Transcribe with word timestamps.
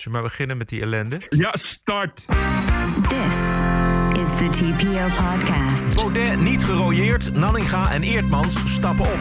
Zullen 0.00 0.18
we 0.18 0.22
maar 0.22 0.30
beginnen 0.30 0.56
met 0.56 0.68
die 0.68 0.80
ellende? 0.80 1.20
Ja, 1.28 1.50
start! 1.52 2.26
This 3.08 3.36
is 4.20 4.28
the 4.36 4.48
TPO 4.50 5.06
podcast. 5.24 5.94
Baudet 5.94 6.40
niet 6.40 6.64
gerooieerd, 6.64 7.34
Nanninga 7.34 7.92
en 7.92 8.02
Eertmans 8.02 8.72
stappen 8.74 9.04
op. 9.12 9.20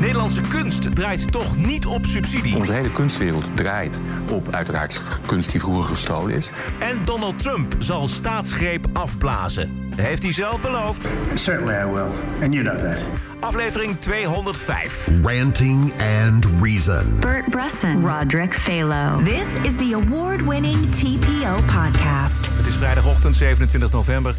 Nederlandse 0.00 0.40
kunst 0.40 0.96
draait 0.96 1.32
toch 1.32 1.56
niet 1.56 1.86
op 1.86 2.04
subsidie. 2.04 2.56
Onze 2.56 2.72
hele 2.72 2.90
kunstwereld 2.90 3.56
draait 3.56 4.00
op 4.30 4.48
uiteraard 4.48 5.02
kunst 5.26 5.50
die 5.50 5.60
vroeger 5.60 5.84
gestolen 5.84 6.34
is. 6.34 6.50
En 6.78 7.04
Donald 7.04 7.38
Trump 7.38 7.74
zal 7.78 8.08
staatsgreep 8.08 8.86
afblazen. 8.92 9.85
Heeft 9.96 10.22
hij 10.22 10.32
zelf 10.32 10.60
beloofd. 10.60 11.08
Certainly 11.34 11.74
I 11.74 11.84
will, 11.84 12.10
and 12.42 12.54
you 12.54 12.62
know 12.64 12.78
that. 12.78 13.04
Aflevering 13.40 14.00
205. 14.00 15.08
Ranting 15.22 15.92
and 16.02 16.46
Reason. 16.60 17.20
Bert 17.20 17.50
Bresson, 17.50 18.06
Roderick 18.06 18.54
Phalo. 18.54 19.24
This 19.24 19.46
is 19.62 19.76
the 19.76 20.02
award 20.04 20.42
winning 20.42 20.90
TPO 20.90 21.54
podcast. 21.54 22.48
Het 22.52 22.66
is 22.66 22.74
vrijdagochtend 22.74 23.36
27 23.36 23.90
november. 23.90 24.36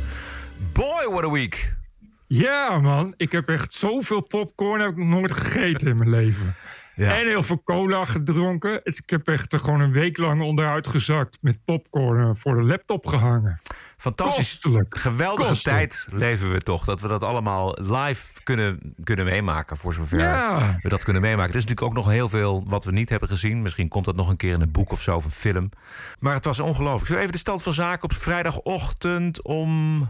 Boy, 0.74 1.08
what 1.10 1.24
a 1.24 1.32
week. 1.32 1.76
Ja, 2.28 2.80
man. 2.80 3.14
Ik 3.18 3.32
heb 3.32 3.48
echt 3.48 3.76
zoveel 3.76 4.22
popcorn 4.22 4.82
heb 4.82 4.90
ik 4.90 4.98
nog 4.98 5.08
nooit 5.08 5.34
gegeten 5.34 5.88
in 5.88 5.98
mijn 5.98 6.10
leven. 6.10 6.56
Ja. 6.98 7.18
En 7.20 7.26
heel 7.28 7.44
veel 7.44 7.62
cola 7.64 8.06
gedronken. 8.06 8.80
Ik 8.84 9.10
heb 9.10 9.28
echt 9.28 9.54
er 9.54 9.60
gewoon 9.60 9.80
een 9.80 9.92
week 9.92 10.18
lang 10.18 10.42
onderuit 10.42 10.88
gezakt 10.88 11.38
met 11.42 11.64
popcorn 11.66 12.30
eh, 12.30 12.30
voor 12.34 12.54
de 12.56 12.64
laptop 12.64 13.06
gehangen. 13.08 13.60
Fantastisch. 13.98 14.60
Kostelijk. 14.60 14.98
Geweldige 15.00 15.48
Kostelijk. 15.50 15.78
tijd 15.90 16.08
leven 16.12 16.52
we 16.52 16.60
toch. 16.60 16.86
Dat 16.86 17.02
we 17.02 17.08
dat 17.08 17.23
allemaal 17.23 17.78
live 17.82 18.23
kunnen, 18.44 18.94
kunnen 19.04 19.26
meemaken. 19.26 19.78
Voor 19.78 19.94
zover 19.94 20.20
Ja. 20.20 20.78
we 20.82 20.90
dat 20.90 21.04
kunnen 21.04 21.22
meemaken. 21.22 21.52
Er 21.52 21.58
is 21.58 21.66
natuurlijk 21.66 21.88
ook 21.88 22.04
nog 22.04 22.14
heel 22.14 22.30
veel 22.30 22.64
wat 22.68 22.86
we 22.86 22.92
niet 22.92 23.09
hebben 23.09 23.30
gezien. 23.30 23.62
Misschien 23.62 23.88
komt 23.88 24.06
dat 24.06 24.16
nog 24.16 24.30
een 24.30 24.38
keer 24.38 24.54
in 24.54 24.62
een 24.62 24.72
boek 24.72 24.92
of 24.92 25.02
zo 25.02 25.16
of 25.16 25.26
een 25.26 25.32
film. 25.32 25.70
Maar 26.20 26.34
het 26.34 26.45
was 26.45 26.59
ongelooflijk. 26.59 27.08
Zo 27.08 27.16
even 27.18 27.32
de 27.32 27.38
stand 27.38 27.64
van 27.64 27.73
zaken 27.73 28.04
op 28.04 28.14
vrijdagochtend 28.16 29.44
om 29.44 30.02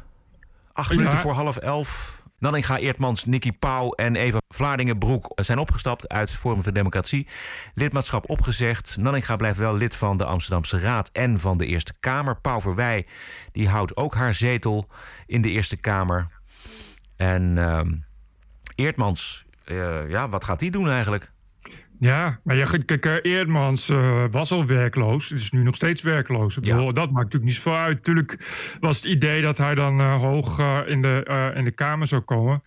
acht 0.73 0.89
Ja. 0.89 0.95
minuten 0.95 1.17
voor 1.17 1.33
half 1.33 1.57
elf. 1.57 2.16
Nanninga 2.39 2.77
Eertmans, 2.77 3.25
Nicky 3.25 3.51
Pauw 3.51 3.91
en 3.91 4.15
Eva 4.15 4.37
Vlaardingenbroek 4.47 5.31
zijn 5.35 5.57
opgestapt 5.57 6.07
uit 6.07 6.31
Forum 6.31 6.63
voor 6.63 6.73
Democratie. 6.73 7.27
Lidmaatschap 7.73 8.29
opgezegd. 8.29 8.97
Nanninga 8.99 9.35
blijft 9.35 9.57
wel 9.57 9.75
lid 9.75 9.95
van 9.95 10.17
de 10.17 10.25
Amsterdamse 10.25 10.79
Raad 10.79 11.09
en 11.09 11.39
van 11.39 11.57
de 11.57 11.65
Eerste 11.65 11.93
Kamer. 11.99 12.41
Pauw 12.41 12.61
Verwij 12.61 13.07
die 13.51 13.69
houdt 13.69 13.95
ook 13.95 14.15
haar 14.15 14.33
zetel 14.33 14.89
in 15.25 15.41
de 15.41 15.49
Eerste 15.51 15.77
Kamer. 15.77 16.27
En 17.15 17.57
ehm, 17.57 17.93
Eertmans, 18.75 19.45
eh, 19.65 20.09
ja, 20.09 20.29
wat 20.29 20.43
gaat 20.43 20.59
die 20.59 20.71
doen 20.71 20.89
eigenlijk? 20.89 21.31
Ja, 21.99 22.39
maar 22.43 22.55
ja, 22.55 22.65
kijk, 22.85 23.05
eh, 23.05 23.13
Eerdmans 23.21 23.89
eh, 23.89 24.23
was 24.31 24.51
al 24.51 24.65
werkloos. 24.65 25.31
Is 25.31 25.51
nu 25.51 25.63
nog 25.63 25.75
steeds 25.75 26.01
werkloos. 26.01 26.57
Ik 26.57 26.65
Ja. 26.65 26.75
bedoel, 26.75 26.93
Dat 26.93 27.05
maakt 27.11 27.23
natuurlijk 27.23 27.43
niet 27.43 27.53
zoveel 27.55 27.75
uit. 27.79 28.03
Tuurlijk 28.03 28.37
was 28.79 28.95
het 28.95 29.05
idee 29.05 29.41
dat 29.41 29.57
hij 29.57 29.75
dan 29.75 29.99
eh, 29.99 30.21
hoog 30.21 30.59
in, 30.87 31.01
de, 31.01 31.51
in 31.55 31.63
de 31.63 31.71
Kamer 31.71 32.07
zou 32.07 32.21
komen. 32.21 32.63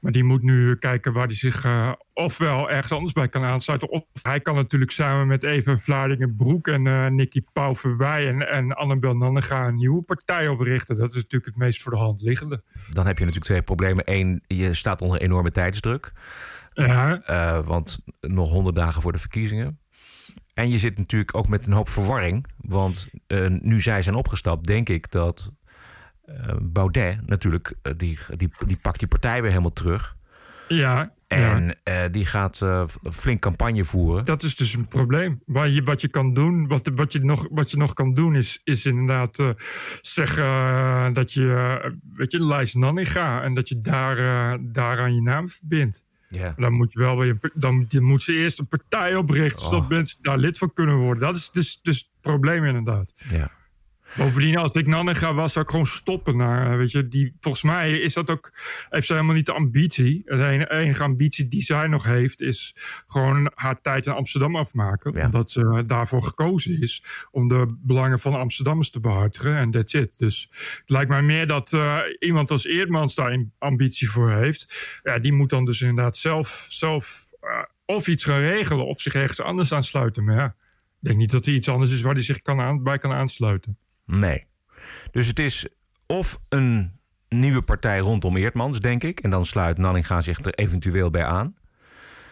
Maar 0.00 0.12
die 0.12 0.24
moet 0.24 0.42
nu 0.42 0.76
kijken 0.76 1.12
waar 1.12 1.26
hij 1.26 1.34
zich 1.34 1.66
ofwel 2.14 2.70
ergens 2.70 2.92
anders 2.92 3.12
bij 3.12 3.28
kan 3.28 3.42
aansluiten. 3.44 3.90
Of 3.90 4.02
hij 4.22 4.40
kan 4.40 4.54
natuurlijk 4.54 4.90
samen 4.90 5.26
met 5.26 5.42
Even 5.42 5.80
Vlaardingen-Broek 5.80 6.68
en 6.68 6.86
eh 6.86 7.06
Nicky 7.06 7.42
Pauw-Verwij 7.52 8.28
en, 8.28 8.48
en 8.50 8.72
Annabel 8.72 9.16
Nannega 9.16 9.66
een 9.66 9.76
nieuwe 9.76 10.02
partij 10.02 10.48
oprichten. 10.48 10.96
Dat 10.96 11.08
is 11.08 11.14
natuurlijk 11.14 11.44
het 11.44 11.56
meest 11.56 11.82
voor 11.82 11.92
de 11.92 11.98
hand 11.98 12.22
liggende. 12.22 12.62
Dan 12.92 13.06
heb 13.06 13.14
je 13.18 13.24
natuurlijk 13.24 13.50
twee 13.50 13.62
problemen. 13.62 14.04
Eén, 14.06 14.42
je 14.46 14.74
staat 14.74 15.02
onder 15.02 15.20
enorme 15.20 15.50
tijdsdruk. 15.50 16.12
Ja, 16.74 17.20
Eh, 17.20 17.66
want 17.66 17.98
nog 18.20 18.50
honderd 18.50 18.76
dagen 18.76 19.02
voor 19.02 19.12
de 19.12 19.18
verkiezingen. 19.18 19.78
En 20.54 20.70
je 20.70 20.78
zit 20.78 20.98
natuurlijk 20.98 21.34
ook 21.34 21.48
met 21.48 21.66
een 21.66 21.72
hoop 21.72 21.88
verwarring. 21.88 22.46
Want 22.56 23.08
eh, 23.26 23.46
nu 23.48 23.80
zij 23.80 24.02
zijn 24.02 24.14
opgestapt, 24.14 24.66
denk 24.66 24.88
ik 24.88 25.10
dat 25.10 25.52
eh, 26.24 26.54
Baudet 26.62 27.26
natuurlijk... 27.26 27.74
die, 27.96 28.18
die, 28.36 28.48
die 28.66 28.76
pakt 28.76 28.98
die 28.98 29.08
partij 29.08 29.40
weer 29.40 29.50
helemaal 29.50 29.72
terug. 29.72 30.16
ja, 30.68 31.12
ja. 31.26 31.52
En 31.52 32.12
die 32.12 32.26
gaat 32.26 32.62
flink 33.12 33.40
campagne 33.40 33.84
voeren. 33.84 34.24
Dat 34.24 34.42
is 34.42 34.56
dus 34.56 34.74
een 34.74 34.88
probleem. 34.88 35.42
Waar 35.46 35.68
je, 35.68 35.82
wat 35.82 36.00
je 36.00 36.08
kan 36.08 36.30
doen, 36.30 36.68
wat, 36.68 36.90
wat, 36.94 37.12
je 37.12 37.20
nog, 37.20 37.46
wat 37.50 37.70
je 37.70 37.76
nog 37.76 37.92
kan 37.92 38.14
doen, 38.14 38.34
is, 38.34 38.60
is 38.64 38.86
inderdaad 38.86 39.54
zeggen 40.00 41.12
dat 41.12 41.32
je, 41.32 41.78
weet 42.12 42.32
je, 42.32 42.44
lijst 42.44 42.74
Nanninga 42.74 43.42
en 43.42 43.54
dat 43.54 43.68
je 43.68 43.78
daar, 43.78 44.16
daaraan 44.60 45.14
je 45.14 45.22
naam 45.22 45.48
verbindt. 45.48 46.06
Ja. 46.34 46.54
Dan 46.56 46.72
moet 46.72 46.92
je 46.92 46.98
wel 46.98 47.18
weer, 47.18 47.50
dan 47.54 47.84
je 47.88 48.00
moet 48.00 48.22
ze 48.22 48.32
eerst 48.32 48.58
een 48.58 48.66
partij 48.68 49.16
oprichten, 49.16 49.62
zodat 49.62 49.80
Oh. 49.82 49.88
mensen 49.88 50.18
daar 50.22 50.38
lid 50.38 50.58
van 50.58 50.72
kunnen 50.72 50.96
worden. 50.96 51.22
Dat 51.22 51.36
is 51.36 51.50
dus, 51.50 51.78
dus 51.82 51.98
het 51.98 52.10
probleem 52.20 52.64
inderdaad. 52.64 53.12
Ja. 53.30 53.50
Bovendien, 54.16 54.56
als 54.56 54.72
ik 54.72 54.86
Nanninga 54.86 55.34
was, 55.34 55.52
zou 55.52 55.64
ik 55.64 55.70
gewoon 55.70 55.86
stoppen. 55.86 56.36
Naar, 56.36 56.70
eh, 56.70 56.76
weet 56.76 56.90
je, 56.90 57.08
die, 57.08 57.36
volgens 57.40 57.64
mij 57.64 57.92
is 57.92 58.14
dat 58.14 58.30
ook, 58.30 58.52
heeft 58.90 59.06
ze 59.06 59.12
helemaal 59.12 59.34
niet 59.34 59.46
de 59.46 59.52
ambitie. 59.52 60.22
De 60.24 60.66
enige 60.70 61.02
ambitie 61.02 61.48
die 61.48 61.62
zij 61.62 61.86
nog 61.86 62.04
heeft, 62.04 62.40
is 62.40 62.74
gewoon 63.06 63.52
haar 63.54 63.80
tijd 63.80 64.06
in 64.06 64.12
Amsterdam 64.12 64.56
afmaken. 64.56 65.12
Ja. 65.12 65.24
Omdat 65.24 65.50
ze 65.50 65.82
daarvoor 65.86 66.22
gekozen 66.22 66.80
is 66.80 67.04
om 67.30 67.48
de 67.48 67.76
belangen 67.82 68.18
van 68.18 68.32
de 68.32 68.38
Amsterdammers 68.38 68.90
te 68.90 69.00
behartigen. 69.00 69.56
En 69.56 69.70
that's 69.70 69.92
it. 69.94 70.18
Dus 70.18 70.48
het 70.80 70.90
lijkt 70.90 71.10
mij 71.10 71.22
meer 71.22 71.46
dat 71.46 71.72
eh, 71.72 71.98
iemand 72.18 72.50
als 72.50 72.66
Eerdmans 72.66 73.14
daar 73.14 73.32
een 73.32 73.52
ambitie 73.58 74.10
voor 74.10 74.32
heeft. 74.32 75.00
Ja, 75.02 75.18
die 75.18 75.32
moet 75.32 75.50
dan 75.50 75.64
dus 75.64 75.80
inderdaad 75.80 76.16
zelf, 76.16 76.66
zelf 76.68 77.32
eh, 77.40 77.62
of 77.84 78.08
iets 78.08 78.24
gaan 78.24 78.40
regelen 78.40 78.86
of 78.86 79.00
zich 79.00 79.14
ergens 79.14 79.40
anders 79.40 79.72
aansluiten. 79.72 80.24
Maar 80.24 80.36
ja, 80.36 80.46
ik 80.46 81.10
denk 81.10 81.18
niet 81.18 81.30
dat 81.30 81.46
er 81.46 81.52
iets 81.52 81.68
anders 81.68 81.92
is 81.92 82.00
waar 82.00 82.14
hij 82.14 82.22
zich 82.22 82.42
kan 82.42 82.60
aan, 82.60 82.82
bij 82.82 82.98
kan 82.98 83.12
aansluiten. 83.12 83.78
Nee. 84.06 84.44
Dus 85.10 85.26
het 85.26 85.38
is 85.38 85.68
of 86.06 86.40
een 86.48 86.98
nieuwe 87.28 87.62
partij 87.62 87.98
rondom 87.98 88.36
Eertmans, 88.36 88.80
denk 88.80 89.02
ik. 89.02 89.20
En 89.20 89.30
dan 89.30 89.46
sluit 89.46 89.78
Nanninga 89.78 90.20
zich 90.20 90.44
er 90.44 90.54
eventueel 90.54 91.10
bij 91.10 91.24
aan. 91.24 91.54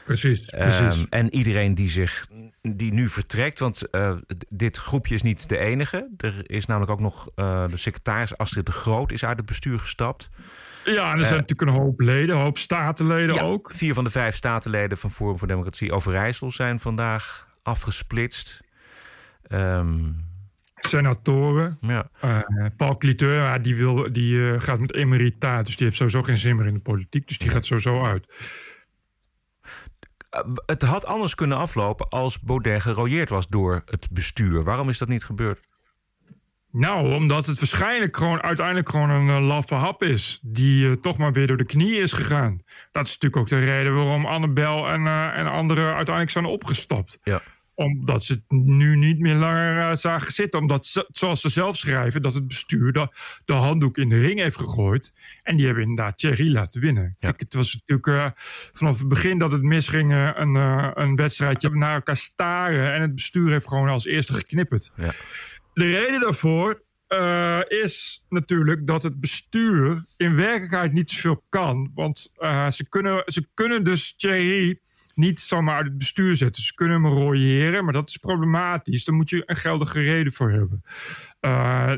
Precies, 0.05 0.45
precies. 0.45 0.81
Ehm, 0.81 1.05
en 1.11 1.35
iedereen 1.35 1.75
die, 1.75 1.89
zich, 1.89 2.27
die 2.63 2.93
nu 2.93 3.09
vertrekt, 3.09 3.59
want 3.59 3.91
eh, 3.91 4.15
dit 4.49 4.77
groepje 4.77 5.15
is 5.15 5.23
niet 5.23 5.49
de 5.49 5.59
enige. 5.59 6.11
Er 6.17 6.51
is 6.51 6.67
namelijk 6.67 6.93
ook 6.93 7.01
nog 7.01 7.31
eh, 7.35 7.69
de 7.69 7.77
secretaris 7.77 8.37
Astrid 8.37 8.67
de 8.67 8.73
Groot 8.73 9.13
is 9.13 9.25
uit 9.25 9.37
het 9.37 9.47
bestuur 9.47 9.79
gestapt. 9.79 10.29
ja, 10.85 11.13
en 11.13 11.19
er 11.19 11.25
zijn 11.25 11.41
natuurlijk 11.41 11.71
een 11.71 11.83
hoop 11.83 12.01
leden, 12.01 12.37
een 12.37 12.43
hoop 12.43 12.59
statenleden 12.59 13.35
Ja, 13.35 13.43
ook. 13.43 13.71
Vier 13.75 13.95
van 13.95 14.05
de 14.05 14.11
vijf 14.11 14.35
statenleden 14.35 14.99
van 14.99 15.11
Forum 15.11 15.39
voor 15.39 15.49
Democratie 15.49 15.93
Overijssel 15.93 16.51
zijn 16.51 16.79
vandaag 16.79 17.49
afgesplitst. 17.63 18.61
Ehm, 19.43 19.99
Senatoren. 20.89 21.79
ja. 21.81 22.09
Eh, 22.21 22.39
Paul 22.77 22.97
Cliteur, 22.97 23.63
die, 23.63 23.77
wil, 23.77 24.13
die 24.13 24.53
eh, 24.53 24.61
gaat 24.61 24.79
met 24.81 24.95
emeritaat. 24.95 25.67
Dus 25.67 25.77
die 25.77 25.87
heeft 25.87 25.97
sowieso 25.99 26.23
geen 26.23 26.39
zin 26.39 26.57
meer 26.57 26.67
in 26.67 26.75
de 26.75 26.81
politiek. 26.81 27.29
Dus 27.29 27.39
die 27.39 27.51
gaat 27.51 27.67
sowieso 27.67 28.05
uit. 28.05 28.27
Eh, 30.31 30.41
Het 30.67 30.83
had 30.83 31.07
anders 31.07 31.35
kunnen 31.35 31.57
aflopen 31.59 32.09
als 32.09 32.39
Baudet 32.41 32.83
gerooieerd 32.83 33.29
was 33.29 33.49
door 33.49 33.83
het 33.87 34.09
bestuur. 34.11 34.63
Waarom 34.65 34.89
is 34.89 34.99
dat 34.99 35.09
niet 35.09 35.25
gebeurd? 35.25 35.61
Nou, 36.71 37.15
omdat 37.15 37.47
het 37.47 37.59
waarschijnlijk 37.59 38.17
gewoon 38.17 38.43
uiteindelijk 38.43 38.89
gewoon 38.89 39.11
een 39.11 39.43
laffe 39.43 39.75
hap 39.75 40.03
is. 40.03 40.39
Die 40.43 40.99
toch 40.99 41.19
maar 41.19 41.33
weer 41.33 41.47
door 41.47 41.57
de 41.57 41.65
knieën 41.65 42.03
is 42.03 42.13
gegaan. 42.13 42.63
Dat 42.93 43.07
is 43.07 43.13
natuurlijk 43.13 43.37
ook 43.37 43.49
de 43.49 43.59
reden 43.65 43.95
waarom 43.95 44.27
Annabel 44.27 44.89
en, 44.89 45.07
en 45.35 45.47
anderen 45.47 45.85
uiteindelijk 45.85 46.31
zijn 46.31 46.45
opgestapt. 46.45 47.19
Ja. 47.23 47.41
Omdat 47.83 48.25
ze 48.25 48.33
het 48.33 48.43
nu 48.67 48.97
niet 48.97 49.19
meer 49.19 49.35
langer 49.35 49.79
eh, 49.79 49.95
zagen 49.95 50.33
zitten. 50.33 50.61
Omdat, 50.61 50.87
ze, 50.87 51.09
zoals 51.11 51.41
ze 51.41 51.49
zelf 51.49 51.77
schrijven, 51.77 52.23
dat 52.23 52.35
het 52.35 52.47
bestuur 52.47 52.93
de, 52.93 53.09
de 53.45 53.53
handdoek 53.53 53.99
in 53.99 54.09
de 54.09 54.21
ring 54.21 54.39
heeft 54.39 54.57
gegooid. 54.57 55.13
En 55.43 55.57
die 55.57 55.67
hebben 55.67 55.83
inderdaad 55.83 56.19
Thierry 56.19 56.53
laten 56.53 56.81
winnen. 56.81 57.17
Kijk, 57.19 57.41
het 57.41 57.55
was 57.55 57.75
natuurlijk 57.75 58.07
eh, 58.07 58.43
vanaf 58.73 58.99
het 58.99 59.09
begin 59.09 59.39
dat 59.39 59.53
het 59.53 59.63
misging 59.63 60.13
eh, 60.13 60.31
een, 60.35 60.55
een 60.55 61.15
wedstrijdje 61.15 61.71
naar 61.71 61.95
elkaar 61.95 62.17
staren. 62.17 62.93
En 62.93 63.01
het 63.01 63.15
bestuur 63.15 63.51
heeft 63.51 63.69
gewoon 63.69 63.89
als 63.89 64.07
eerste 64.07 64.35
geknipperd. 64.35 64.93
Ja. 64.97 65.11
De 65.73 65.91
reden 65.91 66.21
daarvoor 66.21 66.83
eh, 67.13 67.61
is 67.69 68.25
natuurlijk 68.29 68.87
dat 68.87 69.03
het 69.03 69.21
bestuur 69.21 70.05
in 70.17 70.37
werkelijkheid 70.37 70.93
niet 70.93 71.11
zoveel 71.11 71.45
kan. 71.49 71.91
Want 71.95 72.33
eh, 72.37 72.71
ze, 72.71 72.89
kunnen, 72.89 73.23
ze 73.27 73.47
kunnen 73.55 73.85
dus 73.85 74.17
Thierry 74.17 74.81
niet 75.15 75.41
zomaar 75.41 75.77
uit 75.77 75.87
het 75.87 75.99
bestuur 75.99 76.37
zetten. 76.37 76.63
Ze 76.63 76.75
kunnen 76.75 77.03
hem 77.03 77.13
royeren, 77.13 77.85
maar 77.85 77.93
dat 77.93 78.09
is 78.09 78.17
problematisch. 78.17 79.05
Daar 79.05 79.15
moet 79.15 79.31
je 79.31 79.43
een 79.47 79.57
geldige 79.57 80.01
reden 80.01 80.33
voor 80.33 80.51
hebben. 80.51 80.83
Eh, 81.41 81.93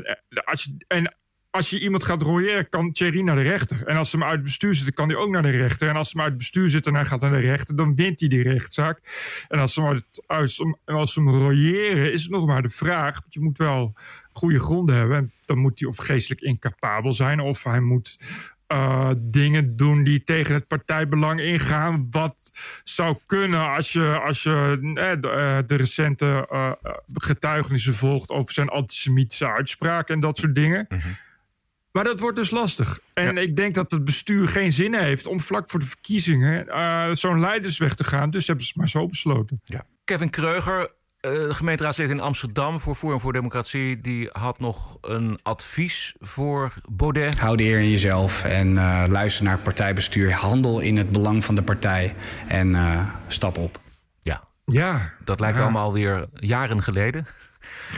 als 0.45 0.63
je, 0.63 0.85
en 0.87 1.15
als 1.55 1.69
je 1.69 1.79
iemand 1.79 2.03
gaat 2.03 2.21
royeren, 2.21 2.69
kan 2.69 2.91
Thierry 2.91 3.21
naar 3.21 3.35
de 3.35 3.41
rechter. 3.41 3.85
En 3.85 3.97
als 3.97 4.09
ze 4.09 4.17
hem 4.17 4.25
uit 4.25 4.35
het 4.35 4.43
bestuur 4.43 4.75
zitten, 4.75 4.93
kan 4.93 5.09
hij 5.09 5.17
ook 5.17 5.29
naar 5.29 5.41
de 5.41 5.49
rechter. 5.49 5.87
En 5.87 5.95
als 5.95 6.09
ze 6.09 6.13
hem 6.13 6.23
uit 6.23 6.33
het 6.33 6.41
bestuur 6.41 6.69
zitten 6.69 6.91
en 6.91 6.97
hij 6.97 7.07
gaat 7.07 7.21
naar 7.21 7.31
de 7.31 7.39
rechter, 7.39 7.75
dan 7.75 7.95
wint 7.95 8.19
hij 8.19 8.29
die 8.29 8.43
rechtszaak. 8.43 8.99
En 9.47 9.59
als 9.59 9.73
ze 9.73 9.81
hem, 9.81 10.01
uit, 10.27 10.65
als 10.85 11.13
ze 11.13 11.19
hem 11.19 11.29
royeren, 11.29 12.13
is 12.13 12.21
het 12.21 12.31
nog 12.31 12.45
maar 12.45 12.61
de 12.61 12.69
vraag. 12.69 13.19
Want 13.19 13.33
je 13.33 13.39
moet 13.39 13.57
wel 13.57 13.93
goede 14.33 14.59
gronden 14.59 14.95
hebben. 14.95 15.17
En 15.17 15.31
dan 15.45 15.57
moet 15.57 15.79
hij 15.79 15.89
of 15.89 15.97
geestelijk 15.97 16.41
incapabel 16.41 17.13
zijn, 17.13 17.39
of 17.39 17.63
hij 17.63 17.79
moet 17.79 18.17
eh, 18.67 19.09
dingen 19.17 19.75
doen 19.75 20.03
die 20.03 20.23
tegen 20.23 20.53
het 20.53 20.67
partijbelang 20.67 21.41
ingaan. 21.41 22.07
Wat 22.09 22.51
zou 22.83 23.17
kunnen 23.25 23.69
als 23.69 23.93
je, 23.93 24.19
als 24.25 24.43
je 24.43 24.79
eh, 24.93 25.21
de, 25.21 25.29
eh, 25.67 25.77
recente 25.77 26.47
eh, 26.49 26.71
getuigenissen 27.13 27.93
volgt 27.93 28.29
over 28.29 28.53
zijn 28.53 28.69
antisemitische 28.69 29.51
uitspraken 29.51 30.13
en 30.13 30.19
dat 30.19 30.37
soort 30.37 30.55
dingen. 30.55 30.87
Maar 31.95 32.03
dat 32.03 32.19
wordt 32.19 32.35
dus 32.35 32.49
lastig. 32.51 32.99
En 33.13 33.37
ik 33.37 33.55
denk 33.55 33.75
dat 33.75 33.91
het 33.91 34.03
bestuur 34.05 34.47
geen 34.47 34.71
zin 34.71 34.93
heeft 34.93 35.27
om 35.27 35.39
vlak 35.39 35.69
voor 35.69 35.79
de 35.79 35.85
verkiezingen 35.85 36.67
eh, 36.67 37.03
zo'n 37.11 37.39
leidersweg 37.39 37.95
te 37.95 38.03
gaan. 38.03 38.29
Dus 38.29 38.47
hebben 38.47 38.65
ze 38.65 38.71
het 38.71 38.79
maar 38.79 38.89
zo 38.89 39.05
besloten. 39.05 39.61
Kevin 40.03 40.29
Kreuger, 40.29 40.91
eh, 41.19 41.31
gemeenteraadslid 41.49 42.09
in 42.09 42.19
Amsterdam 42.19 42.79
voor 42.79 42.95
Forum 42.95 43.19
voor 43.19 43.33
Democratie, 43.33 44.01
die 44.01 44.29
had 44.31 44.59
nog 44.59 44.97
een 45.01 45.39
advies 45.43 46.15
voor 46.19 46.73
Baudet. 46.91 47.39
Hou 47.39 47.57
de 47.57 47.63
eer 47.63 47.79
in 47.79 47.89
jezelf 47.89 48.43
en 48.43 48.77
eh, 48.77 49.03
luister 49.07 49.43
naar 49.43 49.53
het 49.53 49.63
partijbestuur. 49.63 50.33
Handel 50.33 50.79
in 50.79 50.97
het 50.97 51.11
belang 51.11 51.45
van 51.45 51.55
de 51.55 51.61
partij 51.63 52.15
en 52.47 52.75
eh, 52.75 53.09
stap 53.27 53.57
op. 53.57 53.79
Ja, 54.19 54.43
Ja, 54.65 55.13
dat 55.23 55.39
lijkt 55.39 55.57
Ja. 55.57 55.63
allemaal 55.63 55.93
weer 55.93 56.25
jaren 56.39 56.83
geleden. 56.83 57.25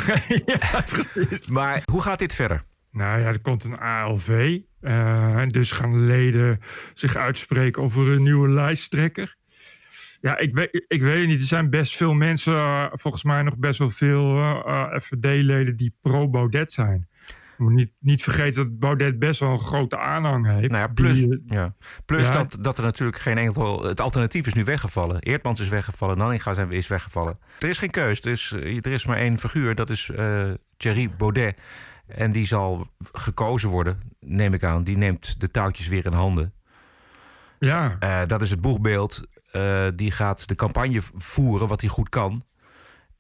ja, 0.46 0.82
precies. 0.86 1.48
Maar 1.48 1.82
hoe 1.92 2.02
gaat 2.02 2.20
dit 2.20 2.34
verder? 2.34 2.64
Nou 2.98 3.20
ja, 3.20 3.26
er 3.28 3.42
komt 3.42 3.64
een 3.64 3.80
ALV. 3.80 4.60
eh, 4.82 5.36
en 5.40 5.50
dus 5.50 5.72
gaan 5.72 6.06
leden 6.06 6.60
zich 6.94 7.16
uitspreken 7.16 7.84
over 7.84 8.08
een 8.08 8.24
nieuwe 8.24 8.50
lijsttrekker. 8.50 9.36
Ja, 10.22 10.38
ik 10.38 10.54
weet, 10.54 10.86
ik 10.88 11.02
weet 11.02 11.20
het 11.20 11.28
niet. 11.28 11.40
Er 11.42 11.48
zijn 11.48 11.70
best 11.70 11.96
veel 11.96 12.14
mensen, 12.14 12.54
eh, 12.56 12.86
volgens 12.92 13.24
mij 13.24 13.42
nog 13.42 13.58
best 13.58 13.80
wel 13.80 13.90
veel 13.90 14.38
eh, 14.38 15.00
FVD-leden 15.00 15.76
die 15.76 15.96
pro-Baudet 16.02 16.72
zijn. 16.72 17.08
Je 17.58 17.64
moet 17.64 17.74
niet, 17.74 17.92
niet 18.00 18.24
vergeten 18.24 18.64
dat 18.64 18.80
Baudet 18.80 19.20
best 19.20 19.40
wel 19.40 19.52
een 19.52 19.60
grote 19.60 19.98
aanhang 19.98 20.46
heeft. 20.46 20.72
Nou 20.72 20.82
ja, 20.82 20.88
plus, 20.88 21.18
Die, 21.18 21.44
ja. 21.48 21.76
plus 22.06 22.28
ja. 22.28 22.34
dat, 22.34 22.58
dat 22.62 22.78
er 22.78 22.84
natuurlijk 22.84 23.18
geen 23.20 23.38
enkel... 23.38 23.84
Het 23.84 24.02
alternatief 24.02 24.46
is 24.48 24.54
nu 24.54 24.64
weggevallen. 24.64 25.20
Eertmans 25.22 25.60
is 25.60 25.68
weggevallen, 25.70 26.18
Nanninga 26.18 26.68
is 26.70 26.88
weggevallen. 26.88 27.40
Er 27.60 27.70
is 27.70 27.78
geen 27.78 27.90
keus. 27.90 28.22
Er 28.22 28.32
is, 28.32 28.52
er 28.62 28.92
is 28.92 29.06
maar 29.06 29.18
één 29.18 29.40
figuur, 29.40 29.76
dat 29.76 29.90
is 29.90 30.12
Thierry 30.78 31.10
Baudet. 31.18 31.62
En 32.08 32.32
die 32.32 32.46
zal 32.46 32.88
gekozen 33.12 33.70
worden, 33.70 34.00
neem 34.20 34.54
ik 34.54 34.64
aan. 34.64 34.84
Die 34.84 34.98
neemt 34.98 35.40
de 35.40 35.52
touwtjes 35.52 35.88
weer 35.88 36.06
in 36.06 36.14
handen. 36.14 36.54
ja, 37.60 37.96
Eh, 38.00 38.22
dat 38.26 38.42
is 38.42 38.50
het 38.50 38.62
boegbeeld. 38.62 39.28
Eh, 39.52 39.88
die 39.96 40.12
gaat 40.12 40.48
de 40.48 40.56
campagne 40.56 41.02
voeren, 41.16 41.68
wat 41.68 41.82
hij 41.82 41.90
goed 41.90 42.10
kan. 42.10 42.42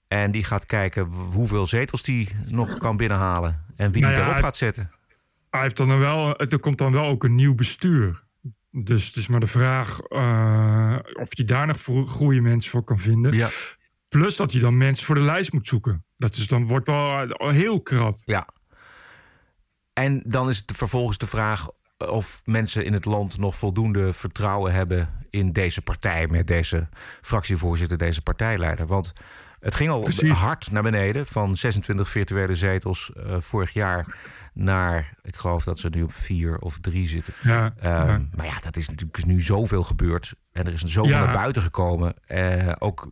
En 0.08 0.32
die 0.32 0.44
gaat 0.44 0.66
kijken 0.66 1.06
hoeveel 1.06 1.66
zetels 1.66 2.04
die 2.04 2.30
nog 2.46 2.78
kan 2.78 2.98
binnenhalen. 2.98 3.66
En 3.76 3.92
wie 3.92 4.02
Nou 4.02 4.14
die 4.14 4.22
ja, 4.24 4.28
daarop 4.28 4.34
het- 4.36 4.44
gaat 4.44 4.58
zetten. 4.58 4.92
hij 5.50 5.62
heeft 5.62 5.78
dan 5.78 6.00
wel, 6.00 6.38
er 6.40 6.60
komt 6.60 6.78
dan 6.78 6.92
wel 6.92 7.06
ook 7.06 7.24
een 7.24 7.36
nieuw 7.36 7.56
bestuur. 7.56 8.24
Dus 8.72 9.06
het 9.08 9.16
is 9.16 9.28
maar 9.28 9.40
de 9.40 9.48
vraag 9.48 10.00
eh, 10.00 10.96
of 11.14 11.38
je 11.38 11.44
daar 11.44 11.68
nog 11.68 12.10
goede 12.10 12.42
mensen 12.42 12.72
voor 12.72 12.84
kan 12.84 13.00
vinden. 13.00 13.34
Ja. 13.36 13.50
Plus 14.10 14.36
dat 14.36 14.52
hij 14.52 14.62
dan 14.62 14.78
mensen 14.78 15.06
voor 15.06 15.16
de 15.16 15.22
lijst 15.22 15.54
moet 15.54 15.68
zoeken. 15.68 16.06
Dat 16.18 16.36
is 16.36 16.48
dan 16.48 16.68
wordt 16.68 16.88
wel 16.88 17.28
heel 17.50 17.82
krap. 17.82 18.16
Ja. 18.26 18.48
En 19.98 20.22
dan 20.26 20.50
is 20.50 20.58
het 20.58 20.72
vervolgens 20.78 21.18
de 21.18 21.28
vraag 21.28 21.70
of 21.98 22.42
mensen 22.46 22.86
in 22.86 22.94
het 22.94 23.06
land 23.06 23.38
nog 23.38 23.56
voldoende 23.56 24.14
vertrouwen 24.14 24.74
hebben 24.74 25.10
in 25.30 25.52
deze 25.52 25.82
partij 25.82 26.28
met 26.28 26.48
deze 26.48 26.88
fractievoorzitter, 27.22 27.98
deze 27.98 28.22
partijleider. 28.22 28.88
Want 28.88 29.14
het 29.60 29.76
ging 29.76 29.90
al 29.90 30.02
Precies. 30.02 30.30
hard 30.32 30.72
naar 30.72 30.84
beneden 30.84 31.26
van 31.26 31.56
26 31.56 32.10
virtuele 32.10 32.56
zetels 32.56 33.14
eh, 33.14 33.36
vorig 33.40 33.72
jaar 33.74 34.16
naar, 34.54 35.14
ik 35.24 35.36
geloof 35.36 35.64
dat 35.64 35.80
ze 35.80 35.90
nu 35.90 36.04
op 36.04 36.14
vier 36.14 36.58
of 36.60 36.78
drie 36.82 37.08
zitten. 37.08 37.34
Ja, 37.44 37.74
Ehm, 37.80 38.08
ja. 38.08 38.22
Maar 38.36 38.46
ja, 38.46 38.60
dat 38.60 38.78
is 38.78 38.90
natuurlijk 38.90 39.26
nu 39.26 39.42
zoveel 39.42 39.84
gebeurd. 39.84 40.34
En 40.52 40.66
er 40.68 40.74
is 40.74 40.82
zoveel 40.82 41.12
Ja. 41.12 41.24
naar 41.26 41.34
buiten 41.34 41.62
gekomen. 41.62 42.14
Eh, 42.28 42.72
ook 42.80 43.12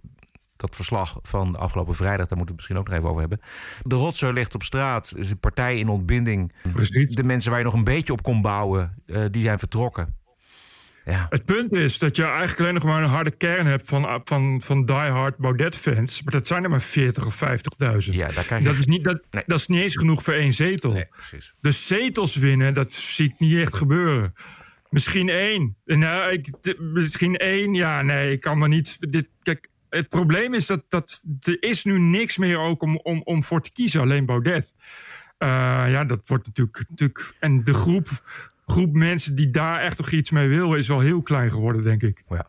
dat 0.66 0.76
verslag 0.76 1.20
van 1.22 1.52
de 1.52 1.58
afgelopen 1.58 1.96
vrijdag, 1.96 2.28
daar 2.28 2.38
moeten 2.38 2.56
we 2.56 2.62
het 2.62 2.70
misschien 2.72 2.78
ook 2.78 2.88
nog 2.88 2.96
even 2.98 3.10
over 3.10 3.20
hebben. 3.22 3.40
De 3.84 3.96
rotzooi 3.96 4.34
ligt 4.34 4.54
op 4.56 4.64
straat. 4.64 5.14
Is 5.18 5.30
een 5.32 5.40
partij 5.40 5.78
in 5.78 5.88
ontbinding. 5.90 6.52
Precies. 6.74 7.16
De 7.16 7.24
mensen 7.24 7.50
waar 7.50 7.60
je 7.60 7.66
nog 7.66 7.74
een 7.74 7.84
beetje 7.84 8.14
op 8.14 8.24
kon 8.24 8.42
bouwen, 8.42 9.04
eh, 9.06 9.26
die 9.32 9.42
zijn 9.44 9.60
vertrokken. 9.60 10.16
Ja, 11.06 11.26
Het 11.30 11.46
punt 11.46 11.74
is 11.74 12.00
dat 12.00 12.16
je 12.16 12.24
eigenlijk 12.24 12.60
alleen 12.60 12.74
nog 12.74 12.84
maar 12.84 13.04
een 13.04 13.10
harde 13.10 13.32
kern 13.32 13.66
hebt 13.66 13.88
van, 13.90 14.22
van, 14.24 14.62
van 14.62 14.86
diehard 14.86 15.38
Baudet-fans. 15.38 16.22
Maar 16.24 16.34
dat 16.34 16.48
zijn 16.48 16.64
er 16.64 16.70
maar 16.70 16.82
40 16.82 17.26
of 17.26 17.36
50.000. 17.36 18.16
Ja, 18.16 18.32
daar 18.32 18.58
je- 18.60 18.66
dat, 18.66 18.76
is 18.76 18.86
niet, 18.86 19.04
dat, 19.04 19.22
Nee. 19.32 19.44
dat 19.46 19.60
is 19.60 19.68
niet 19.68 19.82
eens 19.82 19.98
genoeg 19.98 20.24
voor 20.24 20.34
één 20.34 20.54
zetel. 20.54 20.92
nee, 20.92 21.06
precies. 21.06 21.54
Dus 21.62 21.88
zetels 21.88 22.36
winnen, 22.36 22.74
dat 22.74 22.94
zie 22.94 23.26
ik 23.30 23.40
niet 23.40 23.54
echt 23.60 23.76
gebeuren. 23.76 24.34
Misschien 24.90 25.30
één. 25.30 25.76
Nou, 25.86 26.32
ik, 26.32 26.76
misschien 26.80 27.38
één. 27.38 27.74
Ja, 27.74 28.02
nee, 28.02 28.32
ik 28.32 28.40
kan 28.42 28.58
maar 28.58 28.70
niet. 28.70 29.12
Dit, 29.12 29.28
kijk, 29.44 29.68
het 29.96 30.10
probleem 30.10 30.54
is 30.54 30.66
dat, 30.66 30.84
dat 30.88 31.24
er 31.40 31.58
is 31.64 31.84
nu 31.84 32.00
niks 32.00 32.38
meer 32.38 32.58
ook 32.58 32.82
om, 32.82 32.98
om, 32.98 33.22
om 33.24 33.44
voor 33.44 33.62
te 33.62 33.72
kiezen. 33.72 34.02
Alleen 34.02 34.26
Baudet. 34.26 34.76
Eh, 35.38 35.48
ja, 35.88 36.04
dat 36.04 36.28
wordt 36.28 36.46
natuurlijk, 36.46 36.86
natuurlijk. 36.90 37.34
En 37.40 37.64
de 37.64 37.74
groep, 37.74 38.08
groep 38.66 38.94
mensen 38.94 39.36
die 39.36 39.50
daar 39.50 39.80
echt 39.80 39.98
nog 39.98 40.12
iets 40.12 40.32
mee 40.32 40.48
wil, 40.48 40.76
is 40.76 40.88
wel 40.88 41.00
heel 41.00 41.22
klein 41.22 41.52
geworden, 41.52 41.84
denk 41.84 42.04
ik. 42.04 42.24
Ja. 42.30 42.48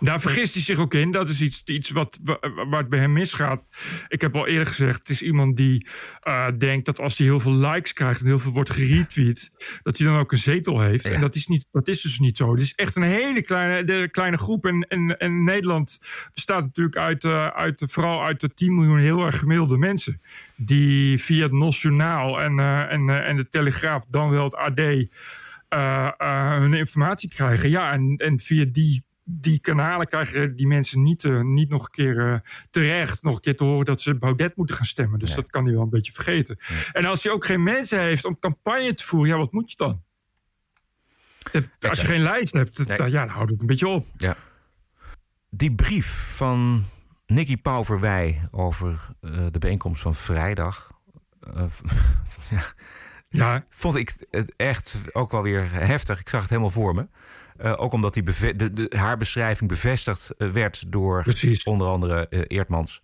Daar 0.00 0.20
vergist 0.20 0.54
hij 0.54 0.62
zich 0.62 0.78
ook 0.78 0.94
in. 0.94 1.10
Dat 1.10 1.28
is 1.28 1.40
iets, 1.40 1.62
iets 1.64 1.90
wat, 1.90 2.18
wa- 2.24 2.38
waar 2.68 2.80
het 2.80 2.88
bij 2.88 2.98
hem 2.98 3.12
misgaat. 3.12 3.62
Ik 4.08 4.20
heb 4.20 4.36
al 4.36 4.46
eerder 4.46 4.66
gezegd, 4.66 4.98
het 4.98 5.08
is 5.08 5.22
iemand 5.22 5.56
die 5.56 5.86
eh, 6.20 6.46
denkt 6.58 6.86
dat 6.86 7.00
als 7.00 7.18
hij 7.18 7.26
heel 7.26 7.40
veel 7.40 7.52
likes 7.54 7.92
krijgt 7.92 8.20
en 8.20 8.26
heel 8.26 8.38
veel 8.38 8.52
wordt 8.52 8.70
geretweet, 8.70 9.50
dat 9.82 9.98
hij 9.98 10.06
dan 10.06 10.18
ook 10.18 10.32
een 10.32 10.38
zetel 10.38 10.80
heeft. 10.80 11.04
Ja. 11.04 11.10
En 11.10 11.20
dat 11.20 11.34
is, 11.34 11.46
niet, 11.46 11.66
dat 11.72 11.88
is 11.88 12.00
dus 12.00 12.18
niet 12.18 12.36
zo. 12.36 12.52
Het 12.52 12.62
is 12.62 12.74
echt 12.74 12.96
een 12.96 13.02
hele 13.02 13.42
kleine, 13.42 13.84
de, 13.84 14.08
kleine 14.10 14.36
groep. 14.36 14.64
En, 14.66 14.82
en, 14.88 15.18
en 15.18 15.44
Nederland 15.44 15.98
bestaat 16.34 16.62
natuurlijk 16.62 16.96
uit, 16.96 17.24
eh, 17.24 17.46
uit, 17.46 17.82
vooral 17.86 18.24
uit 18.24 18.40
de 18.40 18.54
10 18.54 18.74
miljoen 18.74 18.98
heel 18.98 19.26
erg 19.26 19.38
gemiddelde 19.38 19.76
mensen. 19.78 20.20
Die 20.56 21.18
via 21.18 21.42
het 21.42 21.52
Nationaal 21.52 22.40
en, 22.40 22.58
eh, 22.58 22.92
en, 22.92 23.24
en 23.24 23.36
de 23.36 23.48
Telegraaf, 23.48 24.04
dan 24.04 24.30
wel 24.30 24.44
het 24.44 24.56
AD, 24.56 24.80
hun 26.60 26.74
informatie 26.74 27.28
krijgen. 27.28 27.70
Ja, 27.70 27.92
en, 27.92 28.16
en 28.16 28.38
via 28.38 28.64
die, 28.72 29.04
die 29.30 29.60
kanalen 29.60 30.06
krijgen 30.06 30.56
die 30.56 30.66
mensen 30.66 31.02
niet, 31.02 31.24
eh, 31.24 31.40
niet 31.40 31.68
nog 31.68 31.82
een 31.84 31.90
keer 31.90 32.32
eh, 32.32 32.38
terecht 32.70 33.22
nog 33.22 33.34
een 33.34 33.40
keer 33.40 33.56
te 33.56 33.64
horen 33.64 33.84
dat 33.84 34.00
ze 34.00 34.14
Baudet 34.16 34.56
moeten 34.56 34.76
gaan 34.76 34.84
stemmen. 34.86 35.18
Dus 35.18 35.34
dat 35.34 35.50
kan 35.50 35.64
hij 35.64 35.72
wel 35.74 35.82
een 35.82 35.88
beetje 35.90 36.12
vergeten. 36.12 36.56
En 36.92 37.04
als 37.04 37.22
hij 37.22 37.32
ook 37.32 37.44
geen 37.44 37.62
mensen 37.62 38.00
heeft 38.00 38.24
om 38.24 38.38
campagne 38.38 38.94
te 38.94 39.04
voeren, 39.04 39.28
ja, 39.28 39.36
wat 39.36 39.52
moet 39.52 39.70
je 39.70 39.76
dan? 39.76 40.02
Als 41.80 42.00
je 42.00 42.06
geen 42.06 42.22
lijst 42.22 42.52
hebt, 42.52 42.76
dat- 42.76 42.98
Nee. 42.98 43.10
ja, 43.10 43.20
dan 43.24 43.34
houdt 43.34 43.50
het 43.50 43.60
een 43.60 43.66
beetje 43.66 43.88
op. 43.88 44.06
Ja. 44.16 44.36
Die 45.50 45.74
brief 45.74 46.34
van 46.36 46.82
Nicky 47.26 47.56
Pauverwij 47.56 48.40
over 48.50 49.08
eh, 49.20 49.46
de 49.50 49.58
bijeenkomst 49.58 50.02
van 50.02 50.14
vrijdag. 50.14 50.90
ja, 52.50 52.64
Ja, 53.30 53.64
vond 53.68 53.96
ik 53.96 54.12
het 54.30 54.52
echt 54.56 54.96
ook 55.12 55.30
wel 55.30 55.42
weer 55.42 55.72
heftig. 55.72 56.20
Ik 56.20 56.28
zag 56.28 56.40
het 56.40 56.50
helemaal 56.50 56.70
voor 56.70 56.94
me. 56.94 57.08
Eh, 57.58 57.74
ook 57.76 57.92
omdat 57.92 58.14
die 58.14 58.22
beve- 58.22 58.56
de, 58.56 58.72
de, 58.72 58.92
haar 58.96 59.16
beschrijving 59.16 59.70
bevestigd 59.70 60.30
eh, 60.30 60.48
werd 60.48 60.84
door 60.88 61.22
Precies. 61.22 61.64
onder 61.64 61.86
andere 61.88 62.28
eh, 62.28 62.40
Eertmans. 62.46 63.02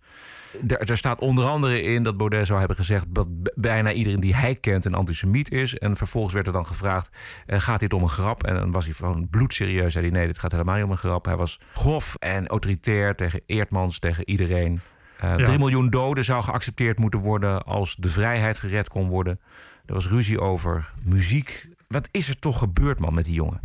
Er, 0.67 0.89
er 0.89 0.97
staat 0.97 1.21
onder 1.21 1.45
andere 1.45 1.81
in 1.81 2.03
dat 2.03 2.17
Baudet 2.17 2.45
zou 2.47 2.59
hebben 2.59 2.77
gezegd 2.77 3.05
dat 3.09 3.27
bijna 3.55 3.91
iedereen 3.91 4.19
die 4.19 4.35
hij 4.35 4.55
kent 4.55 4.85
een 4.85 4.93
antisemiet 4.93 5.51
is. 5.51 5.77
En 5.77 5.95
vervolgens 5.95 6.33
werd 6.33 6.47
er 6.47 6.53
dan 6.53 6.65
gevraagd: 6.65 7.09
gaat 7.47 7.79
dit 7.79 7.93
om 7.93 8.03
een 8.03 8.09
grap? 8.09 8.43
En 8.43 8.55
dan 8.55 8.71
was 8.71 8.85
hij 8.85 8.93
gewoon 8.93 9.27
bloedserieus. 9.29 9.93
Zei 9.93 10.05
hij: 10.05 10.17
nee, 10.17 10.27
dit 10.27 10.39
gaat 10.39 10.51
helemaal 10.51 10.75
niet 10.75 10.83
om 10.83 10.91
een 10.91 10.97
grap. 10.97 11.25
Hij 11.25 11.35
was 11.35 11.59
grof 11.73 12.15
en 12.19 12.47
autoritair 12.47 13.15
tegen 13.15 13.41
Eertmans, 13.45 13.99
tegen 13.99 14.29
iedereen. 14.29 14.81
Eh 15.19 15.35
3 15.35 15.57
miljoen 15.57 15.89
doden 15.89 16.23
zou 16.23 16.43
geaccepteerd 16.43 16.99
moeten 16.99 17.19
worden 17.19 17.63
als 17.63 17.95
de 17.95 18.09
vrijheid 18.09 18.59
gered 18.59 18.89
kon 18.89 19.07
worden. 19.07 19.39
Er 19.85 19.93
was 19.93 20.07
ruzie 20.07 20.39
over 20.39 20.91
muziek. 21.03 21.67
Wat 21.87 22.07
is 22.11 22.29
er 22.29 22.39
toch 22.39 22.59
gebeurd, 22.59 22.99
man, 22.99 23.13
met 23.13 23.25
die 23.25 23.33
jongen? 23.33 23.61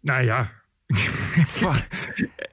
Nou 0.00 0.24
ja. 0.24 0.58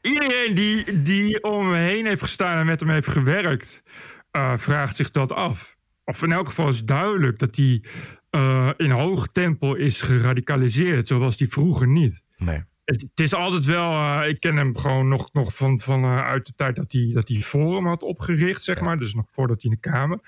Iedereen 0.01 0.53
die, 0.53 1.01
die 1.01 1.43
om 1.43 1.71
hem 1.71 1.87
heen 1.87 2.05
heeft 2.05 2.21
gestaan 2.21 2.57
en 2.57 2.65
met 2.65 2.79
hem 2.79 2.89
heeft 2.89 3.07
gewerkt, 3.07 3.83
eh, 4.31 4.57
vraagt 4.57 4.95
zich 4.95 5.11
dat 5.11 5.31
af. 5.31 5.77
Of 6.03 6.23
in 6.23 6.31
elk 6.31 6.47
geval 6.47 6.67
is 6.67 6.83
duidelijk 6.83 7.39
dat 7.39 7.55
hij 7.55 7.83
eh, 8.29 8.69
in 8.77 8.91
hoog 8.91 9.27
tempo 9.31 9.73
is 9.73 10.01
geradicaliseerd, 10.01 11.07
zoals 11.07 11.39
hij 11.39 11.47
vroeger 11.47 11.87
niet. 11.87 12.23
Nee. 12.37 12.63
Het, 12.85 13.01
het 13.01 13.19
is 13.19 13.33
altijd 13.33 13.65
wel, 13.65 13.91
eh, 13.91 14.29
ik 14.29 14.39
ken 14.39 14.55
hem 14.55 14.77
gewoon 14.77 15.07
nog, 15.07 15.33
nog 15.33 15.55
van, 15.55 15.79
van 15.79 16.05
uit 16.05 16.45
de 16.45 16.53
tijd 16.53 16.75
dat 16.75 16.91
hij, 16.91 17.09
dat 17.13 17.27
hij 17.27 17.37
Forum 17.37 17.87
had 17.87 18.03
opgericht, 18.03 18.63
zeg 18.63 18.81
maar. 18.81 18.97
Dus 18.97 19.13
nog 19.13 19.25
voordat 19.31 19.61
hij 19.61 19.71
in 19.71 19.79
de 19.81 19.89
Kamer. 19.89 20.19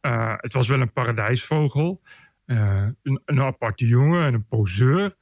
Eh, 0.00 0.34
het 0.36 0.52
was 0.52 0.68
wel 0.68 0.80
een 0.80 0.92
paradijsvogel. 0.92 2.00
Een, 2.44 3.22
een 3.24 3.40
aparte 3.40 3.86
jongen 3.86 4.26
en 4.26 4.34
een 4.34 4.46
poseur. 4.46 5.14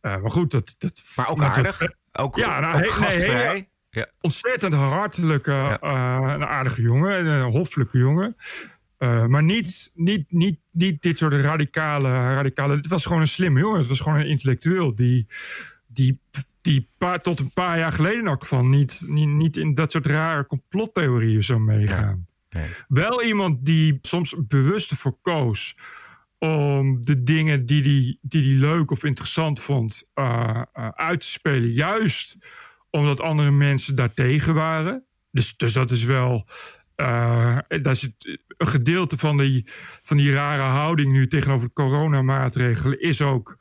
Eh, 0.00 0.20
maar 0.20 0.30
goed, 0.30 0.50
dat. 0.50 0.74
dat 0.78 1.02
Maar 1.16 1.28
ook 1.28 1.38
dat- 1.38 1.56
aardig. 1.56 1.82
Ook, 2.12 2.36
Ja, 2.36 2.60
nou, 2.60 2.74
ook 2.74 2.80
he- 2.80 2.90
gastvrij. 2.90 3.68
ja. 3.90 4.06
ontzettend 4.20 4.72
hartelijke, 4.74 5.78
eh, 5.80 6.18
een 6.22 6.44
aardige 6.46 6.82
jongen, 6.82 7.16
en 7.16 7.26
een 7.26 7.50
hoffelijke 7.52 7.98
jongen. 7.98 8.36
Eh, 8.96 9.26
maar 9.26 9.42
niet, 9.42 9.90
niet, 9.94 10.32
niet, 10.32 10.58
niet 10.72 11.02
dit 11.02 11.16
soort 11.18 11.34
radicale, 11.34 12.08
radicale. 12.34 12.76
Het 12.76 12.86
was 12.86 13.04
gewoon 13.06 13.20
een 13.20 13.28
slimme 13.28 13.60
jongen. 13.60 13.78
Het 13.78 13.88
was 13.88 14.00
gewoon 14.00 14.18
een 14.18 14.26
intellectueel 14.26 14.94
die, 14.94 15.26
die, 15.86 16.20
die 16.60 16.88
paar, 16.98 17.20
tot 17.20 17.40
een 17.40 17.52
paar 17.52 17.78
jaar 17.78 17.92
geleden 17.92 18.26
elk 18.26 18.42
geval 18.42 18.64
niet, 18.64 19.04
niet, 19.06 19.28
niet 19.28 19.56
in 19.56 19.74
dat 19.74 19.92
soort 19.92 20.06
rare 20.06 20.46
complottheorieën 20.46 21.44
zou 21.44 21.60
meegaan. 21.60 22.26
Nee. 22.50 22.66
Wel 22.88 23.22
iemand 23.22 23.64
die 23.64 23.98
soms 24.02 24.34
bewust 24.46 24.90
ervoor 24.90 25.18
koos 25.22 25.76
om 26.40 27.04
de 27.04 27.22
dingen 27.22 27.66
die 27.66 27.82
hij 27.82 27.90
die, 27.90 28.18
die 28.42 28.56
leuk 28.56 28.90
of 28.90 29.04
interessant 29.04 29.60
vond 29.60 30.10
uh, 30.14 30.62
uh, 30.74 30.88
uit 30.88 31.20
te 31.20 31.26
spelen. 31.26 31.70
Juist 31.70 32.36
omdat 32.90 33.20
andere 33.20 33.50
mensen 33.50 33.94
daartegen 33.94 34.54
waren. 34.54 35.04
Dus, 35.30 35.56
dus 35.56 35.72
dat 35.72 35.90
is 35.90 36.04
wel. 36.04 36.46
Uh, 36.96 37.58
het, 37.68 38.14
een 38.56 38.66
gedeelte 38.66 39.18
van 39.18 39.36
die, 39.36 39.64
van 40.02 40.16
die 40.16 40.32
rare 40.32 40.62
houding 40.62 41.12
nu 41.12 41.26
tegenover 41.26 41.66
de 41.66 41.72
coronamaatregelen 41.72 43.00
is 43.00 43.22
ook. 43.22 43.58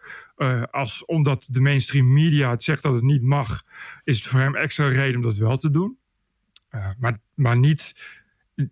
Als, 0.71 1.05
omdat 1.05 1.47
de 1.49 1.61
mainstream 1.61 2.13
media 2.13 2.49
het 2.49 2.63
zegt 2.63 2.83
dat 2.83 2.93
het 2.93 3.03
niet 3.03 3.21
mag, 3.21 3.63
is 4.03 4.15
het 4.15 4.27
voor 4.27 4.39
hem 4.39 4.55
extra 4.55 4.87
reden 4.87 5.15
om 5.15 5.21
dat 5.21 5.37
wel 5.37 5.57
te 5.57 5.71
doen. 5.71 5.97
Maar, 6.97 7.19
maar 7.33 7.57
niet, 7.57 7.95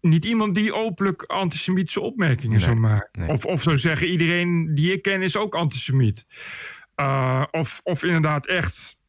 niet 0.02 0.26
iemand 0.26 0.56
die 0.56 0.74
openlijk 0.74 1.24
antisemitische 1.24 2.02
opmerkingen 2.02 2.58
Nee, 2.58 2.66
zou 2.66 2.76
maken. 2.76 3.10
nee. 3.12 3.30
Of, 3.30 3.46
of 3.46 3.62
zou 3.62 3.78
zeggen: 3.78 4.08
iedereen 4.08 4.76
die 4.76 4.92
ik 4.92 5.02
ken 5.02 5.22
is 5.22 5.38
ook 5.38 5.56
antisemiet. 5.56 6.26
Uh, 6.96 7.44
of, 7.52 7.80
of 7.84 8.04
inderdaad 8.04 8.48
echt 8.48 9.06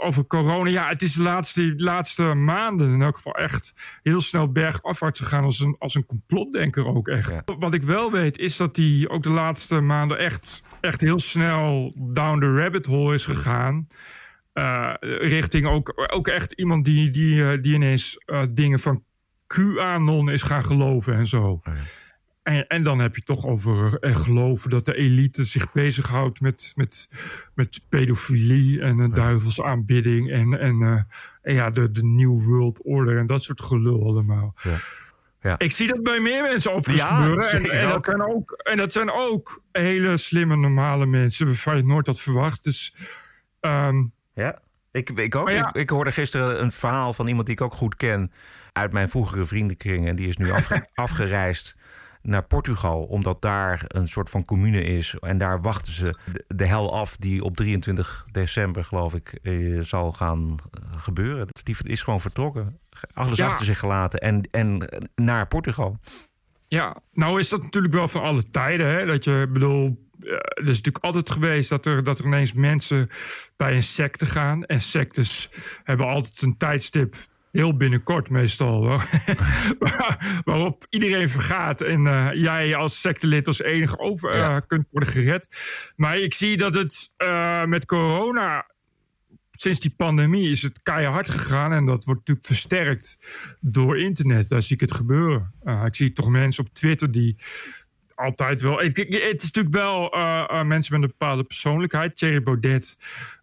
over 0.00 0.26
corona. 0.26 0.70
Ja, 0.70 0.88
het 0.88 1.02
is 1.02 1.12
de 1.12 1.22
laatste, 1.22 1.72
laatste 1.76 2.22
maanden 2.22 2.90
in 2.90 3.02
elk 3.02 3.16
geval 3.16 3.32
echt 3.32 3.98
heel 4.02 4.20
snel 4.20 4.52
bergafwaarts 4.52 5.20
gegaan 5.20 5.44
als 5.44 5.60
een, 5.60 5.76
als 5.78 5.94
een 5.94 6.06
complotdenker 6.06 6.86
ook 6.86 7.08
echt. 7.08 7.42
Wat 7.58 7.74
ik 7.74 7.82
wel 7.82 8.10
weet 8.10 8.38
is 8.38 8.56
dat 8.56 8.76
hij 8.76 9.04
ook 9.08 9.22
de 9.22 9.30
laatste 9.30 9.80
maanden 9.80 10.18
echt, 10.18 10.62
echt 10.80 11.00
heel 11.00 11.18
snel 11.18 11.94
down 12.12 12.40
the 12.40 12.54
rabbit 12.56 12.86
hole 12.86 13.14
is 13.14 13.24
gegaan. 13.24 13.86
Uh, 14.54 14.94
richting 15.18 15.66
ook, 15.66 16.08
ook 16.12 16.28
echt 16.28 16.52
iemand 16.52 16.84
die, 16.84 17.10
die, 17.10 17.60
die 17.60 17.74
ineens 17.74 18.22
uh, 18.26 18.42
dingen 18.50 18.78
van 18.78 19.04
QAnon 19.54 20.30
is 20.30 20.42
gaan 20.42 20.64
geloven 20.64 21.14
en 21.14 21.26
zo. 21.26 21.42
Oh 21.42 21.74
En, 22.42 22.66
en, 22.66 22.82
dan 22.82 22.98
heb 22.98 23.16
je 23.16 23.22
toch 23.22 23.46
over 23.46 23.98
eh, 23.98 24.16
geloven 24.16 24.70
dat 24.70 24.84
de 24.84 24.96
elite 24.96 25.44
zich 25.44 25.72
bezighoudt 25.72 26.40
met, 26.40 26.72
met, 26.76 27.08
met 27.54 27.84
pedofilie 27.88 28.80
en 28.80 28.98
een 28.98 29.12
duivelsaanbidding 29.12 30.30
en, 30.30 30.58
en, 30.60 30.80
uh, 30.80 31.00
en 31.42 31.54
ja, 31.54 31.70
de, 31.70 31.90
de 31.90 32.04
New 32.04 32.42
World 32.44 32.84
Order 32.84 33.18
en 33.18 33.26
dat 33.26 33.42
soort 33.42 33.62
gelul 33.62 34.06
allemaal. 34.06 34.54
Ja. 34.62 34.76
Ja. 35.40 35.58
Ik 35.58 35.72
zie 35.72 35.88
dat 35.88 36.02
bij 36.02 36.20
meer 36.20 36.42
mensen 36.42 36.72
overigens 36.72 37.08
Ja, 37.08 37.16
gebeuren. 37.16 37.48
En, 37.48 37.70
en, 37.70 37.88
dat 37.88 38.04
zijn 38.04 38.22
ook, 38.22 38.50
en 38.62 38.76
dat 38.76 38.92
zijn 38.92 39.10
ook 39.10 39.62
hele 39.72 40.16
slimme, 40.16 40.56
normale 40.56 41.06
mensen 41.06 41.46
waarvan 41.46 41.76
je 41.76 41.84
nooit 41.84 42.06
had 42.06 42.20
verwacht. 42.20 42.64
Dus 42.64 42.94
ehm, 43.60 43.96
Ja, 44.34 44.58
ik, 44.90 45.10
ik 45.10 45.34
ook. 45.34 45.50
Ja. 45.50 45.68
Ik, 45.68 45.74
ik 45.74 45.90
hoorde 45.90 46.12
gisteren 46.12 46.62
een 46.62 46.70
verhaal 46.70 47.12
van 47.12 47.26
iemand 47.26 47.46
die 47.46 47.54
ik 47.54 47.60
ook 47.60 47.72
goed 47.72 47.96
ken 47.96 48.32
uit 48.78 48.92
mijn 48.92 49.08
vroegere 49.08 49.44
vriendenkring. 49.46 50.06
En 50.06 50.16
die 50.16 50.26
is 50.26 50.36
nu 50.36 50.50
afge- 50.50 50.86
afgereisd 50.94 51.76
naar 52.22 52.42
Portugal, 52.46 53.02
omdat 53.04 53.42
daar 53.42 53.82
een 53.86 54.08
soort 54.08 54.30
van 54.30 54.44
commune 54.44 54.82
is. 54.84 55.14
En 55.20 55.38
daar 55.38 55.60
wachten 55.60 55.92
ze 55.92 56.14
de, 56.46 56.66
hel 56.66 56.94
af 56.94 57.16
die 57.16 57.42
op 57.42 57.56
23 57.56 58.26
december, 58.32 58.84
geloof 58.84 59.14
ik, 59.14 59.38
eh, 59.42 59.80
zal 59.80 60.12
gaan 60.12 60.56
eh, 60.70 61.02
gebeuren. 61.02 61.46
Die 61.62 61.76
is 61.82 62.02
gewoon 62.02 62.20
vertrokken. 62.20 62.78
Alles 63.12 63.38
Ja. 63.38 63.46
achter 63.46 63.64
zich 63.64 63.78
gelaten 63.78 64.20
en, 64.20 64.48
en 64.50 64.88
naar 65.14 65.46
Portugal. 65.46 65.98
Ja, 66.68 66.96
nou 67.12 67.40
is 67.40 67.48
dat 67.48 67.62
natuurlijk 67.62 67.94
wel 67.94 68.08
van 68.08 68.22
alle 68.22 68.50
tijden. 68.50 68.86
Hè? 68.90 69.06
Dat 69.06 69.24
je, 69.24 69.48
bedoel, 69.52 70.06
eh, 70.20 70.32
er 70.32 70.68
is 70.68 70.76
natuurlijk 70.76 71.04
altijd 71.04 71.30
geweest 71.30 71.68
dat 71.68 71.86
er, 71.86 72.04
dat 72.04 72.18
er 72.18 72.24
ineens 72.24 72.52
mensen 72.52 73.08
bij 73.56 73.74
een 73.74 73.82
secte 73.82 74.26
gaan. 74.26 74.64
En 74.64 74.80
sectes 74.80 75.50
hebben 75.84 76.06
altijd 76.06 76.42
een 76.42 76.56
tijdstip, 76.56 77.14
heel 77.58 77.76
binnenkort 77.76 78.30
meestal, 78.30 78.82
waar- 79.78 80.42
waarop 80.44 80.86
iedereen 80.90 81.28
vergaat. 81.28 81.80
En 81.80 82.06
eh, 82.06 82.28
jij 82.34 82.76
als 82.76 83.00
sectelid 83.00 83.46
als 83.46 83.62
enige 83.62 83.98
over 83.98 84.30
eh, 84.30 84.38
Ja. 84.38 84.60
kunt 84.60 84.86
worden 84.90 85.08
gered. 85.12 85.48
Maar 85.96 86.18
ik 86.18 86.34
zie 86.34 86.56
dat 86.56 86.74
het 86.74 87.12
eh, 87.16 87.64
met 87.64 87.84
corona 87.84 88.66
sinds 89.50 89.80
die 89.80 89.94
pandemie 89.96 90.50
is 90.50 90.62
het 90.62 90.82
keihard 90.82 91.30
gegaan. 91.30 91.72
En 91.72 91.84
dat 91.84 92.04
wordt 92.04 92.20
natuurlijk 92.20 92.46
versterkt 92.46 93.18
door 93.60 93.98
internet. 93.98 94.48
Daar 94.48 94.62
zie 94.62 94.74
ik 94.74 94.80
het 94.80 94.92
gebeuren. 94.94 95.52
Uh, 95.64 95.82
ik 95.86 95.96
zie 95.96 96.12
toch 96.12 96.28
mensen 96.28 96.64
op 96.64 96.74
Twitter 96.74 97.10
die 97.10 97.36
altijd 98.14 98.62
wel... 98.62 98.78
Het, 98.78 98.96
het 98.96 99.14
is 99.42 99.50
natuurlijk 99.50 99.74
wel 99.74 100.14
uh, 100.16 100.62
mensen 100.62 100.92
met 101.00 101.02
een 101.02 101.16
bepaalde 101.18 101.44
persoonlijkheid. 101.44 102.16
Thierry 102.16 102.42
Baudet, 102.42 102.96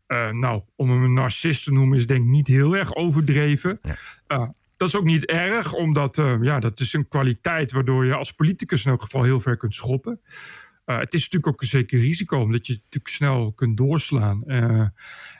uh, 0.07 0.29
nou, 0.31 0.61
om 0.75 0.89
hem 0.89 1.03
een 1.03 1.13
narcist 1.13 1.63
te 1.63 1.71
noemen... 1.71 1.97
is 1.97 2.05
denk 2.07 2.23
ik 2.23 2.29
niet 2.29 2.47
heel 2.47 2.77
erg 2.77 2.93
overdreven. 2.95 3.79
Uh, 4.27 4.47
dat 4.77 4.87
is 4.87 4.95
ook 4.95 5.03
niet 5.03 5.25
erg, 5.25 5.73
omdat 5.73 6.17
uh, 6.17 6.35
ja, 6.41 6.59
dat 6.59 6.79
is 6.79 6.93
een 6.93 7.07
kwaliteit... 7.07 7.71
waardoor 7.71 8.05
je 8.05 8.15
als 8.15 8.31
politicus 8.31 8.85
in 8.85 8.91
elk 8.91 9.01
geval 9.01 9.23
heel 9.23 9.39
ver 9.39 9.57
kunt 9.57 9.75
schoppen. 9.75 10.19
Het 10.85 11.13
is 11.13 11.21
natuurlijk 11.23 11.47
ook 11.47 11.61
een 11.61 11.67
zeker 11.67 11.99
risico, 11.99 12.39
omdat 12.41 12.67
je 12.67 12.73
natuurlijk 12.73 13.07
snel 13.07 13.53
kunt 13.53 13.77
doorslaan. 13.77 14.43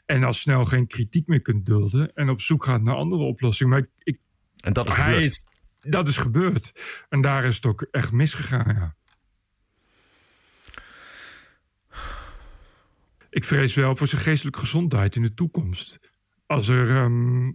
En 0.05 0.23
al 0.23 0.33
snel 0.33 0.65
geen 0.65 0.87
kritiek 0.87 1.27
meer 1.27 1.41
kunt 1.41 1.65
dulden. 1.65 2.13
En 2.13 2.29
op 2.29 2.41
zoek 2.41 2.63
gaat 2.63 2.81
naar 2.81 2.95
andere 2.95 3.21
oplossingen. 3.21 3.71
Maar 3.73 3.81
ik, 3.81 3.89
ik, 4.03 4.19
En 4.63 4.73
dat 4.73 4.87
is 4.87 4.93
hij 4.95 5.05
gebeurd. 5.05 5.25
is- 5.25 5.45
dat 5.81 6.07
is 6.07 6.17
gebeurd. 6.17 6.71
En 7.09 7.21
daar 7.21 7.45
is 7.45 7.55
het 7.55 7.65
ook 7.65 7.87
echt 7.91 8.11
misgegaan, 8.11 8.73
ja. 8.75 8.95
Ik 13.35 13.43
vrees 13.43 13.75
wel 13.75 13.95
voor 13.95 14.07
zijn 14.07 14.21
geestelijke 14.21 14.59
gezondheid 14.59 15.15
in 15.15 15.21
de 15.21 15.33
toekomst. 15.33 15.99
Als, 16.45 16.67
er, 16.67 16.89
ehm, 16.95 17.51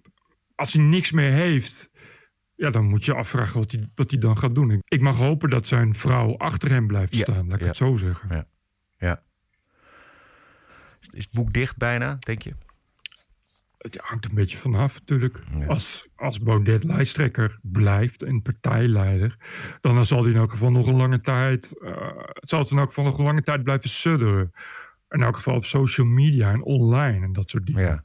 als 0.55 0.73
hij 0.73 0.83
niks 0.83 1.13
meer 1.13 1.31
heeft, 1.31 1.91
ja, 2.55 2.71
dan 2.71 2.85
moet 2.85 3.05
je 3.05 3.15
afvragen 3.15 3.59
wat 3.61 3.73
hij, 3.73 3.89
wat 3.95 4.11
hij 4.11 4.21
dan 4.21 4.39
gaat 4.39 4.55
doen. 4.55 4.71
Ik- 4.71 4.81
Ik 4.89 5.01
mag 5.01 5.17
hopen 5.17 5.51
dat 5.51 5.67
zijn 5.67 5.95
vrouw 5.95 6.37
achter 6.37 6.71
hem 6.71 6.87
blijft 6.87 7.15
Ja, 7.15 7.21
staan, 7.21 7.45
laat 7.47 7.55
ik 7.55 7.61
ja. 7.61 7.67
het 7.67 7.77
zo 7.77 7.97
zeggen. 7.97 8.29
Ja. 8.31 8.47
ja. 8.99 9.23
Is 11.11 11.25
het 11.25 11.33
boek 11.33 11.53
dicht 11.53 11.77
bijna, 11.77 12.17
denk 12.19 12.43
je? 12.43 12.55
Het 13.79 13.97
hangt 13.97 14.25
een 14.25 14.35
beetje 14.35 14.57
vanaf, 14.57 14.99
natuurlijk. 14.99 15.41
Als, 15.67 16.09
als 16.15 16.39
Baudet 16.39 16.85
lijsttrekker 16.85 17.59
blijft 17.63 18.23
en 18.23 18.43
partijleider, 18.43 19.37
dan 19.81 20.07
zal 20.07 20.23
hij 20.23 20.31
in 20.33 20.37
elk 20.39 20.51
geval 20.51 20.71
nog 20.71 20.87
een 20.87 20.97
lange 20.97 21.21
tijd, 21.21 21.81
eh, 21.83 21.93
zal 22.35 22.59
het 22.61 22.71
in 22.71 22.79
elk 22.79 22.89
geval 22.89 23.05
nog 23.05 23.19
een 23.19 23.25
lange 23.25 23.43
tijd 23.43 23.63
blijven 23.63 23.91
sudderen. 23.91 24.53
In 25.11 25.23
elk 25.23 25.37
geval 25.37 25.55
op 25.55 25.65
social 25.65 26.07
media 26.07 26.53
en 26.53 26.63
online 26.63 27.25
en 27.25 27.33
dat 27.33 27.51
soort 27.51 27.67
dingen. 27.67 27.83
Ja. 27.83 28.05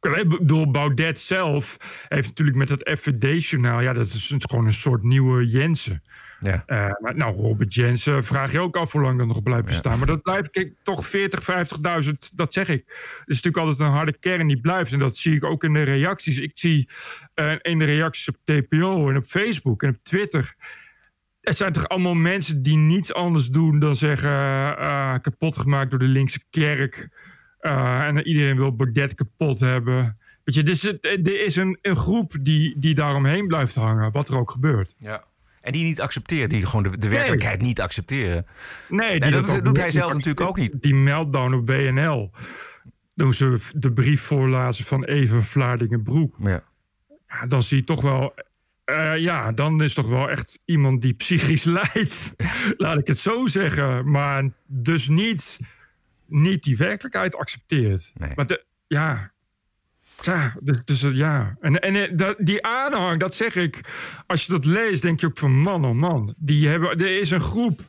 Ik 0.00 0.28
bedoel, 0.28 0.70
Baudet 0.70 1.20
zelf 1.20 1.76
heeft 2.08 2.28
natuurlijk 2.28 2.56
met 2.56 2.68
dat 2.68 2.98
FVD-journaal... 2.98 3.80
ja, 3.80 3.92
dat 3.92 4.06
is 4.06 4.34
gewoon 4.38 4.66
een 4.66 4.72
soort 4.72 5.02
nieuwe 5.02 5.46
Jensen. 5.46 6.02
Ja. 6.40 6.62
Eh, 6.66 6.90
maar 7.00 7.16
nou, 7.16 7.36
Robert 7.36 7.74
Jensen 7.74 8.24
vraag 8.24 8.52
je 8.52 8.60
ook 8.60 8.76
af 8.76 8.92
hoe 8.92 9.02
lang 9.02 9.18
dat 9.18 9.26
nog 9.26 9.42
blijft 9.42 9.66
bestaan. 9.66 9.98
Maar 9.98 10.06
dat 10.06 10.22
blijft 10.22 10.50
kijk, 10.50 10.74
toch 10.82 11.06
40, 11.06 11.42
50.000, 12.04 12.12
dat 12.34 12.52
zeg 12.52 12.68
ik. 12.68 12.84
Is 13.24 13.24
natuurlijk 13.26 13.56
altijd 13.56 13.80
een 13.80 13.94
harde 13.94 14.18
kern 14.18 14.46
die 14.46 14.60
blijft. 14.60 14.92
En 14.92 14.98
dat 14.98 15.16
zie 15.16 15.34
ik 15.34 15.44
ook 15.44 15.64
in 15.64 15.72
de 15.72 15.82
reacties. 15.82 16.38
Ik 16.38 16.50
zie 16.54 16.88
eh, 17.34 17.52
in 17.62 17.78
de 17.78 17.84
reacties 17.84 18.28
op 18.28 18.36
TPO 18.44 19.08
en 19.10 19.16
op 19.16 19.24
Facebook 19.24 19.82
en 19.82 19.88
op 19.88 20.02
Twitter... 20.02 20.54
Er 21.40 21.54
zijn 21.54 21.72
toch 21.72 21.88
allemaal 21.88 22.14
mensen 22.14 22.62
die 22.62 22.76
niets 22.76 23.14
anders 23.14 23.48
doen 23.48 23.78
dan 23.78 23.96
zeggen... 23.96 24.30
eh, 24.30 25.14
kapot 25.20 25.58
gemaakt 25.58 25.90
door 25.90 25.98
de 25.98 26.04
linkse 26.04 26.40
kerk... 26.50 27.08
Uh, 27.60 28.06
en 28.06 28.26
iedereen 28.26 28.56
wil 28.56 28.74
Baudet 28.74 29.14
kapot 29.14 29.60
hebben. 29.60 30.14
Weet 30.44 30.54
je, 30.54 30.62
dus 30.62 30.82
het, 30.82 31.04
er 31.04 31.44
is 31.44 31.56
een, 31.56 31.78
een 31.82 31.96
groep 31.96 32.32
die, 32.40 32.78
die 32.78 32.94
daaromheen 32.94 33.46
blijft 33.46 33.74
hangen, 33.74 34.12
wat 34.12 34.28
er 34.28 34.38
ook 34.38 34.50
gebeurt. 34.50 34.94
ja. 34.98 35.24
En 35.60 35.72
die 35.72 35.84
niet 35.84 36.00
accepteren, 36.00 36.48
die 36.48 36.66
gewoon 36.66 36.82
de, 36.82 36.98
de 36.98 37.08
werkelijkheid 37.08 37.60
niet 37.60 37.80
accepteren. 37.80 38.46
Nee, 38.88 39.18
Nee, 39.18 39.30
dat 39.30 39.64
doet 39.64 39.76
hij 39.76 39.90
zelf 39.90 40.12
natuurlijk 40.12 40.40
ook 40.40 40.56
niet. 40.56 40.72
Die 40.82 40.94
meltdown 40.94 41.54
op 41.54 41.66
WNL. 41.66 42.30
Toen 43.14 43.34
ze 43.34 43.58
de 43.74 43.92
brief 43.92 44.22
voorlazen 44.22 44.84
van 44.84 45.04
Even 45.04 45.44
Vlaardingen-Broek. 45.44 46.36
Ja. 46.38 46.62
Ja, 47.28 47.46
dan 47.46 47.62
zie 47.62 47.76
je 47.76 47.84
toch 47.84 48.00
wel... 48.00 48.34
eh, 48.90 49.18
ja, 49.18 49.52
dan 49.52 49.82
is 49.82 49.94
toch 49.94 50.08
wel 50.08 50.30
echt 50.30 50.58
iemand 50.64 51.02
die 51.02 51.14
psychisch 51.14 51.64
lijdt. 51.78 52.34
Laat 52.76 52.98
ik 52.98 53.06
het 53.06 53.18
zo 53.18 53.46
zeggen. 53.46 54.10
Maar 54.10 54.50
dus 54.66 55.08
niet, 55.08 55.60
niet 56.26 56.62
die 56.62 56.76
werkelijkheid 56.76 57.36
accepteert. 57.36 58.12
Nee. 58.14 58.32
Maar 58.34 58.46
de, 58.46 58.64
ja... 58.86 59.32
Tja, 60.14 60.56
dus, 60.60 60.84
dus 60.84 61.02
eh, 61.02 61.14
ja. 61.14 61.56
En, 61.60 61.80
en 61.80 61.94
eh, 61.94 62.16
dat, 62.16 62.36
die 62.38 62.66
aanhang, 62.66 63.20
dat 63.20 63.34
zeg 63.36 63.56
ik. 63.56 63.80
Als 64.26 64.46
je 64.46 64.52
dat 64.52 64.64
leest, 64.64 65.02
denk 65.02 65.20
je 65.20 65.26
ook 65.26 65.38
van 65.38 65.52
man, 65.52 65.84
oh 65.84 65.94
man. 65.94 66.34
Die 66.36 66.68
hebben, 66.68 66.90
er 66.90 67.18
is 67.18 67.30
een 67.30 67.40
groep. 67.40 67.80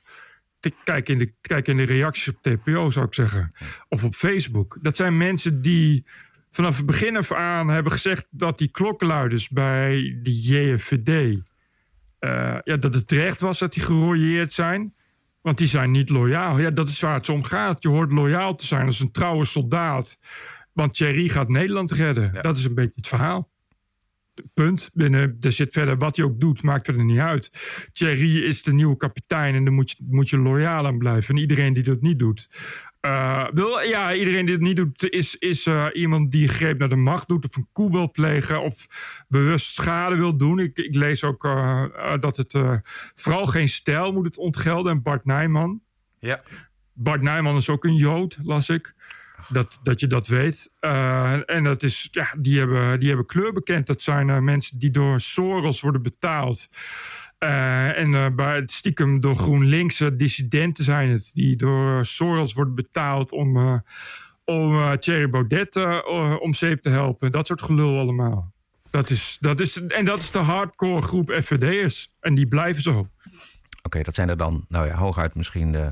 Te- 0.60 0.74
Kijk 0.84 1.10
in, 1.10 1.18
de, 1.18 1.34
kijk 1.42 1.68
in 1.68 1.78
de 1.78 1.84
reacties 1.84 2.28
op 2.28 2.42
TPO, 2.42 2.92
zou 2.92 3.06
ik 3.06 3.14
zeggen. 3.14 3.52
Of 3.90 4.04
op 4.04 4.14
Facebook. 4.14 4.78
Dat 4.82 4.98
zijn 4.98 5.18
mensen 5.18 5.62
die 5.62 6.06
vanaf 6.52 6.78
het 6.78 6.86
begin 6.86 7.18
af 7.18 7.32
aan 7.32 7.68
hebben 7.68 7.92
gezegd... 7.92 8.28
dat 8.30 8.58
die 8.58 8.72
klokkenluiders 8.72 9.50
bij 9.50 10.20
de 10.24 10.42
JFVD... 10.42 11.42
eh, 12.20 12.58
ja, 12.64 12.78
dat 12.78 12.94
het 12.94 13.08
terecht 13.08 13.40
was 13.40 13.60
dat 13.60 13.74
die 13.74 13.84
gerooieerd 13.84 14.52
zijn. 14.52 14.94
Want 15.42 15.58
die 15.58 15.68
zijn 15.68 15.92
niet 15.92 16.10
loyaal. 16.10 16.60
Ja, 16.60 16.70
dat 16.70 16.90
is 16.90 17.00
waar 17.00 17.14
het 17.14 17.30
om 17.30 17.44
gaat. 17.44 17.84
Je 17.84 17.90
hoort 17.90 18.12
loyaal 18.12 18.56
te 18.56 18.66
zijn 18.66 18.86
als 18.86 19.00
een 19.00 19.12
trouwe 19.12 19.46
soldaat. 19.46 20.20
Want 20.74 20.94
Thierry 20.94 21.30
gaat 21.30 21.50
Nederland 21.50 21.92
redden. 21.92 22.42
Dat 22.42 22.58
is 22.58 22.66
een 22.66 22.76
beetje 22.76 22.96
het 22.96 23.08
verhaal. 23.08 23.50
Punt. 24.54 24.90
Binnen, 24.94 25.38
er 25.40 25.52
zit 25.52 25.72
verder 25.72 25.98
wat 25.98 26.16
hij 26.16 26.26
ook 26.26 26.40
doet, 26.40 26.64
maakt 26.64 26.88
er 26.88 27.04
niet 27.04 27.18
uit. 27.18 27.52
Thierry 27.94 28.44
is 28.44 28.64
de 28.64 28.74
nieuwe 28.74 28.98
kapitein 28.98 29.56
en 29.56 29.64
daar 29.64 29.74
moet 29.74 29.92
je, 29.92 29.98
moet 30.08 30.30
je 30.30 30.38
loyaal 30.38 30.86
aan 30.86 30.98
blijven. 30.98 31.36
En 31.36 31.42
iedereen 31.42 31.74
die 31.74 31.84
dat 31.84 32.02
niet 32.02 32.20
doet. 32.20 32.50
Eh, 33.02 33.48
wil, 33.54 33.80
ja, 33.80 34.14
iedereen 34.14 34.46
die 34.46 34.54
het 34.54 34.64
niet 34.64 34.76
doet, 34.76 35.10
is, 35.10 35.36
is 35.36 35.66
eh, 35.66 35.86
iemand 35.94 36.32
die 36.32 36.48
greep 36.48 36.80
naar 36.80 36.90
de 36.90 36.96
macht 36.96 37.28
doet. 37.28 37.46
Of 37.46 37.56
een 37.56 37.68
koe 37.72 37.92
wil 37.92 38.12
plegen. 38.12 38.62
Of 38.62 38.88
bewust 39.28 39.74
schade 39.74 40.16
wil 40.16 40.38
doen. 40.38 40.60
Ik, 40.60 40.78
ik 40.78 40.96
lees 40.96 41.24
ook 41.24 41.46
eh, 41.46 42.14
dat 42.20 42.38
het 42.38 42.58
vooral 43.16 43.46
geen 43.46 43.70
stijl 43.70 44.12
moet 44.12 44.26
het 44.26 44.38
ontgelden. 44.38 44.92
En 44.92 45.02
Bart 45.02 45.26
Nijman. 45.26 45.82
Ja. 46.20 46.42
Bart 46.94 47.22
Nijman 47.22 47.56
is 47.56 47.70
ook 47.70 47.84
een 47.84 47.96
Jood, 47.96 48.38
las 48.42 48.70
ik. 48.70 48.94
Dat, 49.48 49.80
dat 49.84 50.00
je 50.00 50.08
dat 50.08 50.28
weet. 50.28 50.70
Eh, 50.80 51.50
en 51.50 51.64
dat 51.64 51.84
is, 51.84 52.08
ja, 52.12 52.34
die, 52.38 52.58
hebben, 52.58 53.00
die 53.00 53.08
hebben 53.08 53.26
kleur 53.26 53.54
bekend. 53.54 53.88
Dat 53.88 54.02
zijn 54.02 54.30
eh, 54.30 54.40
mensen 54.40 54.80
die 54.80 54.90
door 54.90 55.20
Soros 55.20 55.82
worden 55.82 56.02
betaald. 56.02 56.70
Eh, 57.38 57.98
en 57.98 58.36
bij 58.36 58.56
het 58.56 58.72
stiekem 58.72 59.20
door 59.20 59.36
GroenLinkse 59.36 60.16
dissidenten 60.16 60.84
zijn 60.84 61.10
het. 61.10 61.32
Die 61.34 61.56
door 61.56 62.06
Soros 62.06 62.54
worden 62.54 62.76
betaald 62.76 63.32
om, 63.32 63.84
om 64.46 64.98
Thierry 65.00 65.30
Baudet 65.30 65.76
om 66.40 66.54
zeep 66.54 66.82
te 66.82 66.90
helpen. 66.90 67.32
Dat 67.32 67.48
soort 67.48 67.62
gelul 67.62 68.00
allemaal. 68.00 68.54
Dat 68.90 69.10
is, 69.10 69.38
dat 69.40 69.60
is, 69.60 69.86
en 69.88 70.06
dat 70.06 70.20
is 70.20 70.32
de 70.32 70.40
hardcore 70.40 71.02
groep 71.02 71.32
FVD'ers. 71.32 72.12
En 72.20 72.36
die 72.36 72.48
blijven 72.48 72.82
zo. 72.82 73.08
Oké, 73.84 74.04
dat 74.04 74.16
zijn 74.16 74.30
er 74.30 74.38
dan, 74.38 74.64
nou 74.68 74.88
ja, 74.88 74.96
hooguit 74.96 75.36
misschien 75.36 75.76
eh, 75.76 75.88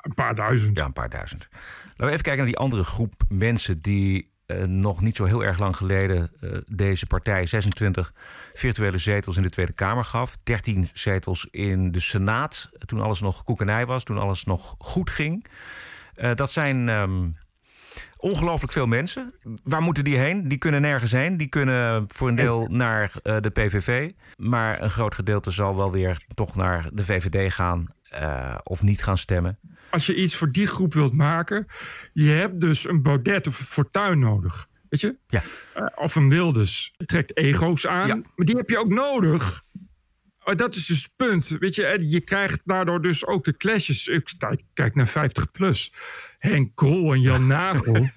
Een 0.00 0.14
paar 0.14 0.34
duizend. 0.34 0.78
ja, 0.78 0.84
een 0.84 0.92
paar 0.92 1.08
duizend. 1.08 1.48
Laten 1.50 1.94
we 1.96 2.06
even 2.06 2.22
kijken 2.22 2.36
naar 2.36 2.46
die 2.46 2.58
andere 2.58 2.84
groep 2.84 3.22
mensen 3.28 3.76
die 3.76 4.30
eh, 4.50 4.64
nog 4.64 5.00
niet 5.00 5.16
zo 5.16 5.24
heel 5.24 5.44
erg 5.44 5.58
lang 5.58 5.76
geleden 5.76 6.30
eh, 6.40 6.50
deze 6.66 7.06
partij 7.06 7.46
26 7.46 8.12
virtuele 8.54 8.98
zetels 8.98 9.36
in 9.36 9.42
de 9.42 9.50
Tweede 9.50 9.72
Kamer 9.72 10.04
gaf. 10.04 10.36
13 10.42 10.88
zetels 10.92 11.48
in 11.50 11.92
de 11.92 12.00
Senaat, 12.00 12.70
toen 12.84 13.00
alles 13.00 13.20
nog 13.20 13.42
koekenij 13.42 13.86
was, 13.86 14.04
toen 14.04 14.18
alles 14.18 14.44
nog 14.44 14.74
goed 14.78 15.10
ging. 15.10 15.46
Eh, 16.14 16.34
dat 16.34 16.50
zijn 16.50 16.88
ehm, 16.88 17.30
ongelooflijk 18.16 18.72
veel 18.72 18.86
mensen. 18.86 19.34
Waar 19.64 19.82
moeten 19.82 20.04
die 20.04 20.16
heen? 20.16 20.48
Die 20.48 20.58
kunnen 20.58 20.80
nergens 20.80 21.12
heen. 21.12 21.36
Die 21.36 21.48
kunnen 21.48 22.04
voor 22.06 22.28
een 22.28 22.34
deel 22.34 22.66
naar 22.70 23.12
de 23.22 23.50
PVV. 23.52 24.10
Maar 24.36 24.82
een 24.82 24.90
groot 24.90 25.14
gedeelte 25.14 25.50
zal 25.50 25.76
wel 25.76 25.90
weer 25.90 26.24
toch 26.34 26.56
naar 26.56 26.88
de 26.92 27.04
VVD 27.04 27.52
gaan 27.52 27.88
eh, 28.10 28.58
of 28.62 28.82
niet 28.82 29.02
gaan 29.02 29.18
stemmen. 29.18 29.58
als 29.90 30.06
je 30.06 30.14
iets 30.14 30.34
voor 30.36 30.50
die 30.52 30.66
groep 30.66 30.94
wilt 30.94 31.12
maken, 31.14 31.66
je 32.12 32.28
hebt 32.28 32.60
dus 32.60 32.88
een 32.88 33.02
Baudet 33.02 33.46
of 33.46 33.58
een 33.60 33.66
Fortuin 33.66 34.18
nodig. 34.18 34.68
Weet 34.88 35.00
je? 35.00 35.16
Ja. 35.26 35.42
Eh, 35.74 35.84
of 35.94 36.14
een 36.14 36.28
Wilders. 36.28 36.92
Het 36.96 37.08
trekt 37.08 37.36
ego's 37.36 37.86
aan. 37.86 38.06
Ja. 38.06 38.14
Maar 38.14 38.46
die 38.46 38.56
heb 38.56 38.68
je 38.70 38.78
ook 38.78 38.88
nodig. 38.88 39.62
Maar 40.44 40.56
dat 40.56 40.74
is 40.74 40.86
dus 40.86 41.02
het 41.02 41.12
punt. 41.16 41.56
Weet 41.58 41.74
je, 41.74 41.84
en 41.86 42.10
je 42.10 42.20
krijgt 42.20 42.60
daardoor 42.64 43.02
dus 43.02 43.26
ook 43.26 43.44
de 43.44 43.56
clashes. 43.56 44.06
Ik 44.08 44.30
kijk, 44.38 44.62
kijk 44.74 44.94
naar 44.94 45.08
50 45.08 45.50
plus. 45.50 45.92
Henk 46.38 46.74
Krol 46.74 47.12
en 47.12 47.20
Jan 47.20 47.46
Nagel. 47.56 48.08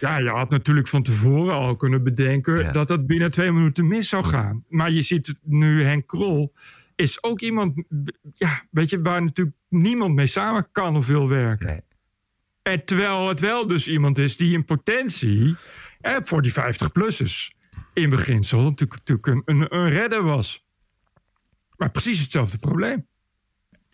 ja, 0.00 0.16
je 0.18 0.28
had 0.28 0.50
natuurlijk 0.50 0.88
van 0.88 1.02
tevoren 1.02 1.54
al 1.54 1.76
kunnen 1.76 2.02
bedenken 2.02 2.58
Ja. 2.58 2.72
dat 2.72 2.88
dat 2.88 3.06
binnen 3.06 3.30
twee 3.30 3.50
minuten 3.52 3.88
mis 3.88 4.08
zou 4.08 4.24
gaan. 4.24 4.64
Maar 4.68 4.90
je 4.90 5.02
ziet 5.02 5.34
nu, 5.42 5.82
Henk 5.84 6.06
Krol 6.06 6.54
is 7.00 7.22
ook 7.22 7.40
iemand, 7.40 7.84
ja, 8.34 8.62
weet 8.70 8.90
je, 8.90 9.00
waar 9.00 9.22
natuurlijk 9.22 9.56
niemand 9.68 10.14
mee 10.14 10.26
samen 10.26 10.68
kan 10.72 10.96
of 10.96 11.06
wil 11.06 11.28
werken. 11.28 11.66
Nee. 11.66 11.80
En 12.62 12.84
terwijl 12.84 13.28
het 13.28 13.40
wel 13.40 13.66
dus 13.66 13.88
iemand 13.88 14.18
is 14.18 14.36
die 14.36 14.52
in 14.52 14.64
potentie 14.64 15.56
eh, 16.00 16.16
voor 16.20 16.42
die 16.42 16.52
50-plussers 16.52 17.50
in 17.94 18.10
beginsel 18.10 18.62
natuurlijk, 18.62 18.98
natuurlijk 19.06 19.26
een, 19.26 19.42
een, 19.44 19.74
een 19.76 19.90
redder 19.90 20.22
was. 20.22 20.66
Maar 21.76 21.90
precies 21.90 22.20
hetzelfde 22.20 22.58
probleem. 22.58 23.06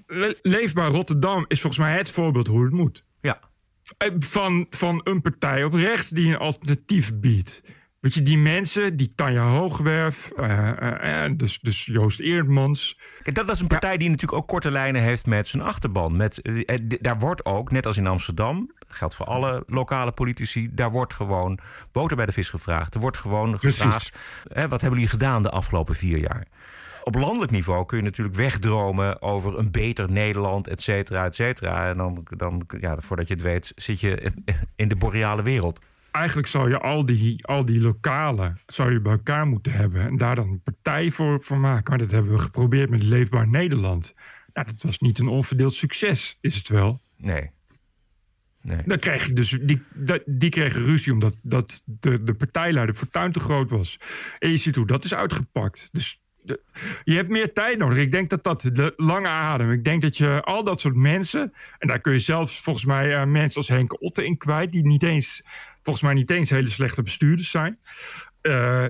Le- 0.06 0.38
Leefbaar 0.42 0.90
Rotterdam 0.90 1.44
is 1.48 1.60
volgens 1.60 1.82
mij 1.82 1.96
het 1.96 2.10
voorbeeld 2.10 2.46
hoe 2.46 2.64
het 2.64 2.72
moet. 2.72 3.04
Ja. 3.20 3.40
Eh, 3.98 4.10
Van, 4.18 4.66
van 4.70 5.00
een 5.04 5.20
partij 5.20 5.64
op 5.64 5.72
rechts 5.72 6.10
die 6.10 6.28
een 6.28 6.38
alternatief 6.38 7.14
biedt. 7.20 7.62
Weet 8.06 8.14
je, 8.14 8.22
die 8.22 8.38
mensen, 8.38 8.96
die 8.96 9.12
Tanja 9.14 9.48
Hoogwerf, 9.48 10.30
eh, 10.36 10.68
eh, 10.68 11.24
eh, 11.24 11.32
dus, 11.36 11.58
dus 11.60 11.84
Joost 11.84 12.20
Eerdmans. 12.20 12.98
Kijk, 13.22 13.36
dat 13.36 13.46
was 13.46 13.60
een 13.60 13.66
partij 13.66 13.96
die 13.96 14.08
natuurlijk 14.08 14.38
ook 14.38 14.48
korte 14.48 14.70
lijnen 14.70 15.02
heeft 15.02 15.26
met 15.26 15.46
zijn 15.46 15.62
achterban. 15.62 16.16
Met, 16.16 16.40
daar 17.00 17.18
wordt 17.18 17.44
ook, 17.44 17.70
net 17.70 17.86
als 17.86 17.96
in 17.96 18.06
Amsterdam, 18.06 18.70
geldt 18.88 19.14
voor 19.14 19.26
alle 19.26 19.62
lokale 19.66 20.12
politici, 20.12 20.68
daar 20.74 20.90
wordt 20.90 21.14
gewoon 21.14 21.58
boter 21.92 22.16
bij 22.16 22.26
de 22.26 22.32
vis 22.32 22.48
gevraagd. 22.50 22.94
Er 22.94 23.00
wordt 23.00 23.16
gewoon 23.16 23.50
Precies. 23.50 23.80
gevraagd, 23.80 24.18
hè, 24.52 24.68
wat 24.68 24.80
hebben 24.80 24.98
jullie 24.98 25.14
gedaan 25.14 25.42
de 25.42 25.50
afgelopen 25.50 25.94
vier 25.94 26.18
jaar? 26.18 26.46
Op 27.02 27.14
landelijk 27.14 27.52
niveau 27.52 27.86
kun 27.86 27.96
je 27.98 28.04
natuurlijk 28.04 28.36
wegdromen 28.36 29.22
over 29.22 29.58
een 29.58 29.70
beter 29.70 30.10
Nederland, 30.10 30.68
et 30.68 30.82
cetera, 30.82 31.24
et 31.24 31.34
cetera. 31.34 31.88
En 31.88 31.96
dan, 31.96 32.26
dan 32.36 32.62
ja, 32.80 32.96
voordat 32.98 33.28
je 33.28 33.34
het 33.34 33.42
weet, 33.42 33.72
zit 33.76 34.00
je 34.00 34.32
in 34.76 34.88
de 34.88 34.96
boreale 34.96 35.42
wereld. 35.42 35.80
Eigenlijk 36.16 36.48
zou 36.48 36.68
je 36.68 36.78
al 36.78 37.06
die, 37.06 37.46
al 37.46 37.64
die 37.64 37.80
lokalen 37.80 38.58
zou 38.66 38.92
je 38.92 39.00
bij 39.00 39.12
elkaar 39.12 39.46
moeten 39.46 39.72
hebben. 39.72 40.00
En 40.06 40.16
daar 40.16 40.34
dan 40.34 40.48
een 40.48 40.62
partij 40.62 41.10
voor, 41.10 41.42
voor 41.42 41.58
maken. 41.58 41.90
Maar 41.90 41.98
dat 41.98 42.10
hebben 42.10 42.32
we 42.32 42.38
geprobeerd 42.38 42.90
met 42.90 43.02
Leefbaar 43.02 43.48
Nederland. 43.48 44.14
Nou, 44.52 44.66
dat 44.66 44.82
was 44.82 44.98
niet 44.98 45.18
een 45.18 45.28
onverdeeld 45.28 45.74
succes, 45.74 46.38
is 46.40 46.54
het 46.54 46.68
wel. 46.68 47.00
Nee. 47.16 47.50
Nee. 48.62 48.82
Dan 48.86 48.98
kreeg 48.98 49.26
je 49.26 49.32
dus, 49.32 49.58
die, 49.62 49.82
die 50.24 50.50
kregen 50.50 50.84
ruzie 50.84 51.12
omdat 51.12 51.36
dat 51.42 51.82
de, 51.84 52.22
de 52.22 52.34
partijleider 52.34 52.94
Fortuyn 52.94 53.32
te 53.32 53.40
groot 53.40 53.70
was. 53.70 53.98
En 54.38 54.50
je 54.50 54.56
ziet 54.56 54.76
hoe 54.76 54.86
dat 54.86 55.04
is 55.04 55.14
uitgepakt. 55.14 55.88
Dus 55.92 56.20
de- 56.42 56.60
je 57.04 57.14
hebt 57.14 57.30
meer 57.30 57.52
tijd 57.52 57.78
nodig. 57.78 57.98
Ik 57.98 58.10
denk 58.10 58.28
dat 58.30 58.44
dat 58.44 58.60
de 58.72 58.92
lange 58.96 59.28
adem. 59.28 59.70
Ik 59.72 59.84
denk 59.84 60.02
dat 60.02 60.16
je 60.16 60.42
al 60.42 60.64
dat 60.64 60.80
soort 60.80 60.96
mensen. 60.96 61.52
En 61.78 61.88
daar 61.88 62.00
kun 62.00 62.12
je 62.12 62.18
zelfs 62.18 62.60
volgens 62.60 62.84
mij 62.84 63.16
eh, 63.16 63.24
mensen 63.26 63.56
als 63.56 63.68
Henk 63.68 64.02
Otte 64.02 64.24
in 64.26 64.36
kwijt. 64.36 64.72
Die 64.72 64.86
niet 64.86 65.02
eens, 65.02 65.42
volgens 65.86 66.04
mij 66.04 66.14
niet 66.14 66.30
eens 66.30 66.50
hele 66.50 66.68
slechte 66.68 67.02
bestuurders 67.02 67.50
zijn. 67.50 67.78
Eh, 68.40 68.84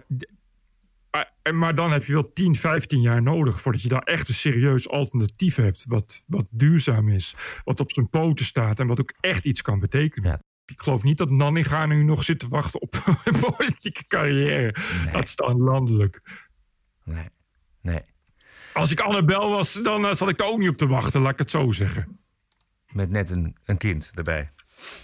maar 1.52 1.74
dan 1.74 1.92
heb 1.92 2.04
je 2.04 2.12
wel 2.12 2.32
10, 2.32 2.56
15 2.56 3.00
jaar 3.00 3.22
nodig 3.22 3.60
voordat 3.60 3.82
je 3.82 3.88
daar 3.88 4.02
echt 4.02 4.28
een 4.28 4.34
serieus 4.34 4.88
alternatief 4.88 5.56
hebt. 5.56 5.84
Wat, 5.88 6.24
wat 6.26 6.46
duurzaam 6.50 7.08
is, 7.08 7.34
wat 7.64 7.80
op 7.80 7.92
zijn 7.92 8.08
poten 8.08 8.44
staat 8.44 8.80
en 8.80 8.86
wat 8.86 9.00
ook 9.00 9.12
echt 9.20 9.44
iets 9.44 9.62
kan 9.62 9.78
betekenen. 9.78 10.30
Ja. 10.30 10.40
Ik 10.64 10.80
geloof 10.80 11.02
niet 11.02 11.18
dat 11.18 11.30
Nanninga 11.30 11.86
nu 11.86 12.02
nog 12.02 12.24
zit 12.24 12.38
te 12.38 12.48
wachten 12.48 12.80
op 12.80 12.94
een 13.24 13.40
politieke 13.40 14.06
carrière. 14.06 14.74
Dat 15.12 15.28
staan 15.28 15.60
landelijk. 15.60 16.20
Nee. 17.04 17.28
Nee. 17.80 18.00
Als 18.72 18.90
ik 18.90 19.00
Annabel 19.00 19.50
was, 19.50 19.72
dan 19.72 20.06
eh, 20.06 20.12
zat 20.12 20.28
ik 20.28 20.40
er 20.40 20.46
ook 20.46 20.58
niet 20.58 20.68
op 20.68 20.76
te 20.76 20.86
wachten, 20.86 21.20
laat 21.20 21.32
ik 21.32 21.38
het 21.38 21.50
zo 21.50 21.72
zeggen. 21.72 22.20
Met 22.92 23.10
net 23.10 23.30
een, 23.30 23.56
een 23.64 23.76
kind 23.76 24.10
erbij. 24.14 24.50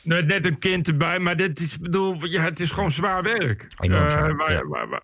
Net, 0.02 0.26
net 0.26 0.46
een 0.46 0.58
kind 0.58 0.88
erbij, 0.88 1.18
maar 1.18 1.36
dit 1.36 1.60
is, 1.60 1.78
bedoel, 1.78 2.26
ja, 2.26 2.42
het 2.42 2.60
is 2.60 2.70
gewoon 2.70 2.90
zwaar 2.90 3.22
werk. 3.22 3.66
Enorm 3.80 4.08
zwaar, 4.08 4.30
Eh, 4.30 4.60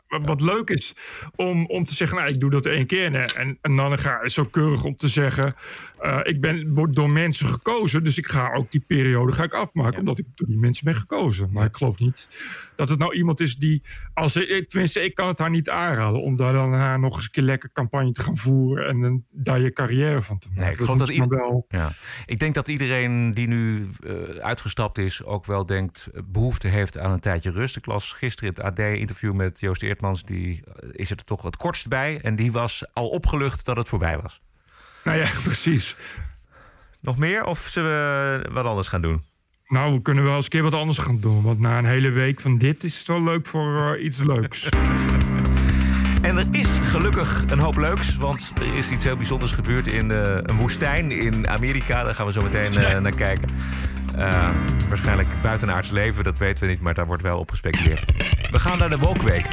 ja. 0.08 0.18
Wat 0.18 0.40
leuk 0.40 0.70
is 0.70 0.94
om, 1.36 1.66
om 1.66 1.84
te 1.84 1.94
zeggen, 1.94 2.16
nou, 2.16 2.30
ik 2.30 2.40
doe 2.40 2.50
dat 2.50 2.66
één 2.66 2.86
keer. 2.86 3.14
En, 3.14 3.34
en, 3.36 3.58
en 3.60 3.74
Nannega 3.74 4.22
is 4.22 4.34
zo 4.34 4.44
keurig 4.44 4.84
om 4.84 4.96
te 4.96 5.08
zeggen, 5.08 5.54
eh, 5.98 6.18
ik 6.22 6.40
ben 6.40 6.74
word 6.74 6.94
door 6.94 7.10
mensen 7.10 7.46
gekozen, 7.46 8.04
dus 8.04 8.18
ik 8.18 8.28
ga 8.28 8.52
ook 8.52 8.70
die 8.72 8.84
periode 8.86 9.32
ga 9.32 9.42
ik 9.42 9.54
afmaken, 9.54 9.98
omdat 9.98 10.18
ik 10.18 10.24
door 10.34 10.48
die 10.48 10.58
mensen 10.58 10.84
ben 10.84 10.94
gekozen. 10.94 11.48
Maar 11.52 11.66
ik 11.66 11.76
geloof 11.76 11.98
niet 11.98 12.28
dat 12.76 12.88
het 12.88 12.98
nou 12.98 13.14
iemand 13.14 13.40
is 13.40 13.56
die, 13.56 13.82
als 14.14 14.36
ik, 14.36 14.68
tenminste, 14.68 15.04
ik 15.04 15.14
kan 15.14 15.28
het 15.28 15.38
haar 15.38 15.50
niet 15.50 15.70
aanraden 15.70 16.22
om 16.22 16.36
daar 16.36 16.52
dan 16.52 16.72
haar 16.72 16.98
nog 16.98 17.16
eens 17.16 17.24
een 17.24 17.30
keer 17.30 17.42
lekker 17.42 17.72
campagne 17.72 18.12
te 18.12 18.22
gaan 18.22 18.36
voeren 18.36 18.88
en 18.88 19.00
dan 19.00 19.24
daar 19.30 19.60
je 19.60 19.72
carrière 19.72 20.22
van 20.22 20.38
te 20.38 20.48
maken. 20.48 20.62
Nee, 20.62 20.72
ik 20.72 20.78
geloof 20.78 20.98
dat 20.98 21.16
dan 21.16 21.28
wel. 21.28 21.66
Ja, 21.68 21.90
ik 22.26 22.38
denk 22.38 22.54
dat 22.54 22.68
iedereen 22.68 23.34
die 23.34 23.48
nu 23.48 23.88
eh, 24.06 24.38
uitgestapt 24.68 24.98
is 24.98 25.24
ook 25.24 25.46
wel 25.46 25.66
denkt 25.66 26.09
eh, 26.14 26.22
behoefte 26.24 26.68
heeft 26.68 26.98
aan 26.98 27.11
een 27.11 27.20
tijdje 27.20 27.50
rust. 27.50 27.76
Ik 27.76 27.87
las 27.87 28.12
gisteren 28.12 28.48
het 28.48 28.62
AD-interview 28.62 29.35
met 29.35 29.61
Joost 29.61 29.83
Eertmans. 29.83 30.22
Die 30.22 30.62
eh, 30.64 30.88
is 30.92 31.11
er 31.11 31.24
toch 31.24 31.42
het 31.42 31.57
kortst 31.57 31.88
bij. 31.88 32.20
En 32.22 32.37
die 32.37 32.52
was 32.52 32.85
al 32.92 33.09
opgelucht 33.09 33.64
dat 33.64 33.76
het 33.76 33.88
voorbij 33.88 34.18
was. 34.20 34.40
Nou 35.04 35.18
ja, 35.18 35.24
precies. 35.44 35.96
Nog 37.00 37.16
meer 37.18 37.44
of 37.44 37.59
zullen 37.59 37.90
we 37.90 38.48
wat 38.52 38.64
anders 38.64 38.88
gaan 38.88 39.02
doen? 39.02 39.22
Nou, 39.68 39.94
we 39.94 40.02
kunnen 40.02 40.24
wel 40.24 40.37
eens 40.37 40.44
een 40.44 40.50
keer 40.50 40.62
wat 40.62 40.74
anders 40.74 40.98
gaan 40.98 41.20
doen. 41.20 41.42
Want 41.42 41.59
na 41.59 41.78
een 41.78 41.85
hele 41.85 42.11
week 42.11 42.40
van 42.40 42.59
dit 42.59 42.85
is 42.85 42.98
het 42.98 43.07
wel 43.07 43.22
leuk 43.22 43.46
voor 43.46 43.94
eh, 43.94 44.04
iets 44.04 44.18
leuks. 44.18 44.68
En 46.22 46.37
er 46.37 46.46
is 46.50 46.78
gelukkig 46.83 47.44
een 47.48 47.59
hoop 47.59 47.76
leuks, 47.76 48.16
want 48.16 48.52
er 48.57 48.76
is 48.76 48.90
iets 48.90 49.04
heel 49.04 49.16
bijzonders 49.16 49.52
gebeurd 49.52 49.87
in 49.87 50.11
eh, 50.11 50.37
een 50.42 50.57
woestijn 50.57 51.11
in 51.11 51.48
Amerika. 51.48 52.04
Daar 52.04 52.14
gaan 52.14 52.26
we 52.26 52.33
zo 52.33 52.42
meteen 52.42 53.02
naar 53.02 53.14
kijken. 53.14 53.48
Eh, 54.18 54.48
waarschijnlijk 54.88 55.28
buitenaards 55.42 55.90
leven, 55.90 56.24
dat 56.24 56.38
weten 56.38 56.64
we 56.64 56.70
niet, 56.70 56.81
maar 56.81 56.94
daar 56.94 57.07
wordt 57.07 57.22
wel 57.22 57.38
op 57.38 57.50
gespeculeerd. 57.50 58.04
We 58.50 58.59
gaan 58.59 58.78
naar 58.78 58.90
de 58.90 58.98
Woke 58.98 59.24
Week. 59.24 59.46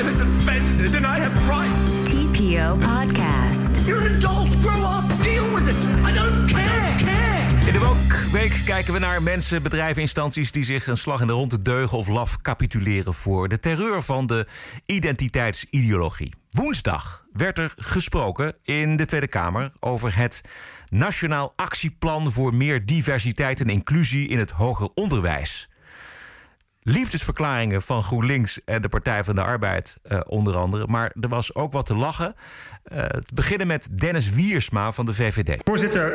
I 0.00 0.02
was 0.02 0.20
offended 0.20 0.94
and 0.94 1.04
I 1.04 1.20
have 1.20 1.38
rights. 1.46 2.04
TPO 2.04 2.76
Podcast. 2.76 3.86
You're 3.86 4.08
an 4.08 4.14
adult. 4.14 4.48
Grow 4.64 4.98
up. 4.98 5.22
Deal 5.22 5.54
with 5.54 5.68
it. 5.68 5.76
I 6.08 6.12
don't 6.14 6.52
care. 6.52 6.94
care. 7.04 7.66
In 7.66 7.72
de 7.72 7.78
Woke-week 7.78 8.62
kijken 8.64 8.92
we 8.92 8.98
naar 8.98 9.22
mensen, 9.22 9.62
bedrijven, 9.62 10.02
instanties 10.02 10.52
die 10.52 10.64
zich 10.64 10.86
een 10.86 10.96
slag 10.96 11.20
in 11.20 11.26
de 11.26 11.32
ronde 11.32 11.62
deugen 11.62 11.98
of 11.98 12.08
laf 12.08 12.38
capituleren 12.42 13.14
voor 13.14 13.48
de 13.48 13.58
terreur 13.58 14.02
van 14.02 14.26
de 14.26 14.46
identiteitsideologie. 14.86 16.32
Woensdag 16.56 17.24
werd 17.32 17.58
er 17.58 17.74
gesproken 17.76 18.54
in 18.62 18.96
de 18.96 19.04
Tweede 19.04 19.28
Kamer 19.28 19.72
over 19.80 20.16
het 20.16 20.40
Nationaal 20.88 21.52
Actieplan 21.56 22.32
voor 22.32 22.54
meer 22.54 22.86
diversiteit 22.86 23.60
en 23.60 23.68
inclusie 23.68 24.28
in 24.28 24.38
het 24.38 24.50
hoger 24.50 24.88
onderwijs. 24.94 25.70
Liefdesverklaringen 26.88 27.82
van 27.82 28.02
GroenLinks 28.02 28.64
en 28.64 28.82
de 28.82 28.88
Partij 28.88 29.24
van 29.24 29.34
de 29.34 29.42
Arbeid, 29.42 29.96
eh, 30.02 30.20
onder 30.26 30.56
andere. 30.56 30.86
Maar 30.86 31.12
er 31.20 31.28
was 31.28 31.54
ook 31.54 31.72
wat 31.72 31.86
te 31.86 31.94
lachen. 31.94 32.34
Uh, 32.92 33.04
beginnen 33.34 33.66
met 33.66 34.00
Dennis 34.00 34.30
Wiersma 34.30 34.92
van 34.92 35.06
de 35.06 35.14
VVD. 35.14 35.60
Voorzitter, 35.64 36.12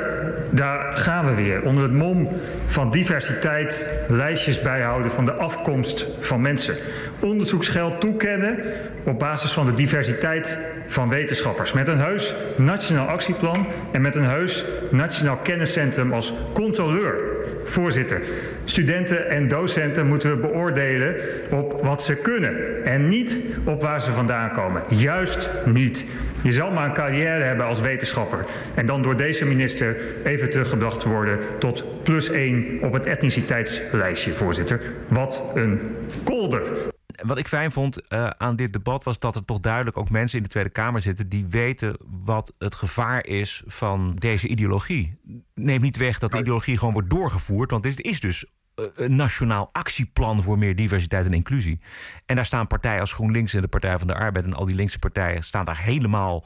daar 0.51 0.93
gaan 0.93 1.25
we 1.25 1.33
weer. 1.33 1.61
Onder 1.61 1.83
het 1.83 1.93
mom 1.93 2.27
van 2.67 2.91
diversiteit 2.91 3.89
lijstjes 4.07 4.61
bijhouden 4.61 5.11
van 5.11 5.25
de 5.25 5.33
afkomst 5.33 6.07
van 6.19 6.41
mensen. 6.41 6.75
Onderzoeksgeld 7.19 8.01
toekennen 8.01 8.59
op 9.03 9.19
basis 9.19 9.51
van 9.51 9.65
de 9.65 9.73
diversiteit 9.73 10.57
van 10.87 11.09
wetenschappers. 11.09 11.73
Met 11.73 11.87
een 11.87 11.99
heus 11.99 12.33
nationaal 12.57 13.07
actieplan 13.07 13.67
en 13.91 14.01
met 14.01 14.15
een 14.15 14.25
heus 14.25 14.65
nationaal 14.91 15.37
kenniscentrum 15.37 16.13
als 16.13 16.33
controleur. 16.53 17.23
Voorzitter, 17.65 18.21
studenten 18.65 19.29
en 19.29 19.47
docenten 19.47 20.07
moeten 20.07 20.29
we 20.29 20.37
beoordelen 20.37 21.15
op 21.49 21.79
wat 21.83 22.03
ze 22.03 22.15
kunnen 22.15 22.83
en 22.85 23.07
niet 23.07 23.39
op 23.63 23.81
waar 23.81 24.01
ze 24.01 24.11
vandaan 24.11 24.51
komen. 24.51 24.81
Juist 24.87 25.49
niet. 25.65 26.05
Je 26.41 26.51
zal 26.51 26.71
maar 26.71 26.85
een 26.85 26.93
carrière 26.93 27.43
hebben 27.43 27.65
als 27.65 27.81
wetenschapper 27.81 28.45
en 28.73 28.85
dan 28.85 29.01
door 29.01 29.17
deze 29.17 29.45
minister 29.45 29.95
even 30.23 30.49
teruggebracht 30.49 30.99
te 30.99 31.09
worden 31.09 31.39
tot 31.59 32.03
plus 32.03 32.29
één 32.29 32.79
op 32.81 32.93
het 32.93 33.05
etniciteitslijstje, 33.05 34.31
voorzitter. 34.31 34.81
Wat 35.07 35.43
een 35.55 35.79
kolder. 36.23 36.90
Wat 37.23 37.37
ik 37.37 37.47
fijn 37.47 37.71
vond 37.71 38.11
uh, 38.13 38.27
aan 38.27 38.55
dit 38.55 38.73
debat 38.73 39.03
was 39.03 39.19
dat 39.19 39.35
er 39.35 39.45
toch 39.45 39.59
duidelijk 39.59 39.97
ook 39.97 40.09
mensen 40.09 40.37
in 40.37 40.43
de 40.43 40.49
Tweede 40.49 40.69
Kamer 40.69 41.01
zitten 41.01 41.29
die 41.29 41.45
weten 41.47 41.97
wat 42.07 42.53
het 42.57 42.75
gevaar 42.75 43.25
is 43.25 43.63
van 43.65 44.15
deze 44.15 44.47
ideologie. 44.47 45.19
Neem 45.53 45.81
niet 45.81 45.97
weg 45.97 46.19
dat 46.19 46.31
de 46.31 46.39
ideologie 46.39 46.77
gewoon 46.77 46.93
wordt 46.93 47.09
doorgevoerd, 47.09 47.71
want 47.71 47.83
dit 47.83 48.01
is 48.01 48.19
dus 48.19 48.51
een 48.75 49.15
nationaal 49.15 49.69
actieplan 49.71 50.41
voor 50.41 50.57
meer 50.57 50.75
diversiteit 50.75 51.25
en 51.25 51.33
inclusie. 51.33 51.79
En 52.25 52.35
daar 52.35 52.45
staan 52.45 52.67
partijen 52.67 52.99
als 52.99 53.13
GroenLinks 53.13 53.53
en 53.53 53.61
de 53.61 53.67
Partij 53.67 53.97
van 53.97 54.07
de 54.07 54.15
Arbeid 54.15 54.45
en 54.45 54.53
al 54.53 54.65
die 54.65 54.75
linkse 54.75 54.99
partijen 54.99 55.43
staan 55.43 55.65
daar 55.65 55.83
helemaal 55.83 56.45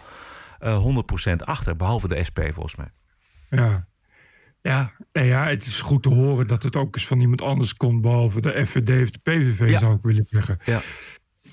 uh, 0.64 0.86
100% 1.32 1.36
achter, 1.38 1.76
behalve 1.76 2.08
de 2.08 2.24
SP 2.28 2.40
volgens 2.54 2.76
mij. 2.76 2.92
Ja. 3.50 3.88
Ja, 4.66 4.92
ja, 5.12 5.48
het 5.48 5.66
is 5.66 5.82
goed 5.82 6.04
te 6.04 6.10
horen 6.10 6.48
dat 6.48 6.64
het 6.64 6.76
ook 6.76 6.96
eens 6.96 7.08
van 7.08 7.20
iemand 7.20 7.42
anders 7.42 7.74
komt, 7.74 8.02
behalve 8.02 8.42
de 8.42 8.66
FVD 8.66 9.04
of 9.04 9.10
de 9.10 9.20
PVV, 9.24 9.70
ja. 9.70 9.80
zou 9.80 9.96
ik 9.96 10.02
willen 10.02 10.26
zeggen. 10.30 10.60
Ja. 10.66 10.82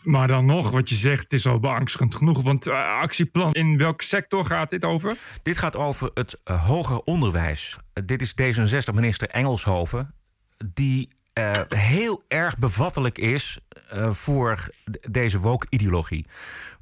Maar 0.02 0.26
dan 0.26 0.46
nog, 0.46 0.70
wat 0.70 0.88
je 0.88 0.94
zegt, 0.94 1.22
het 1.22 1.32
is 1.32 1.46
al 1.46 1.60
beangstigend 1.60 2.14
genoeg. 2.14 2.42
Want 2.42 2.66
uh, 2.66 2.74
actieplan, 3.00 3.52
in 3.52 3.76
welke 3.78 4.04
sector 4.04 4.44
gaat 4.44 4.70
dit 4.70 4.84
over? 4.84 5.16
Dit 5.42 5.58
gaat 5.58 5.76
over 5.76 6.10
het 6.14 6.40
uh, 6.44 6.66
hoger 6.66 7.00
onderwijs. 7.04 7.78
Uh, 7.94 8.04
dit 8.06 8.22
is 8.22 8.32
D66-minister 8.32 9.28
Engelshoven 9.28 10.14
die 10.74 11.08
heel 11.68 12.22
erg 12.28 12.58
bevattelijk 12.58 13.18
is 13.18 13.58
voor 14.10 14.68
deze 15.10 15.38
woke-ideologie. 15.38 16.26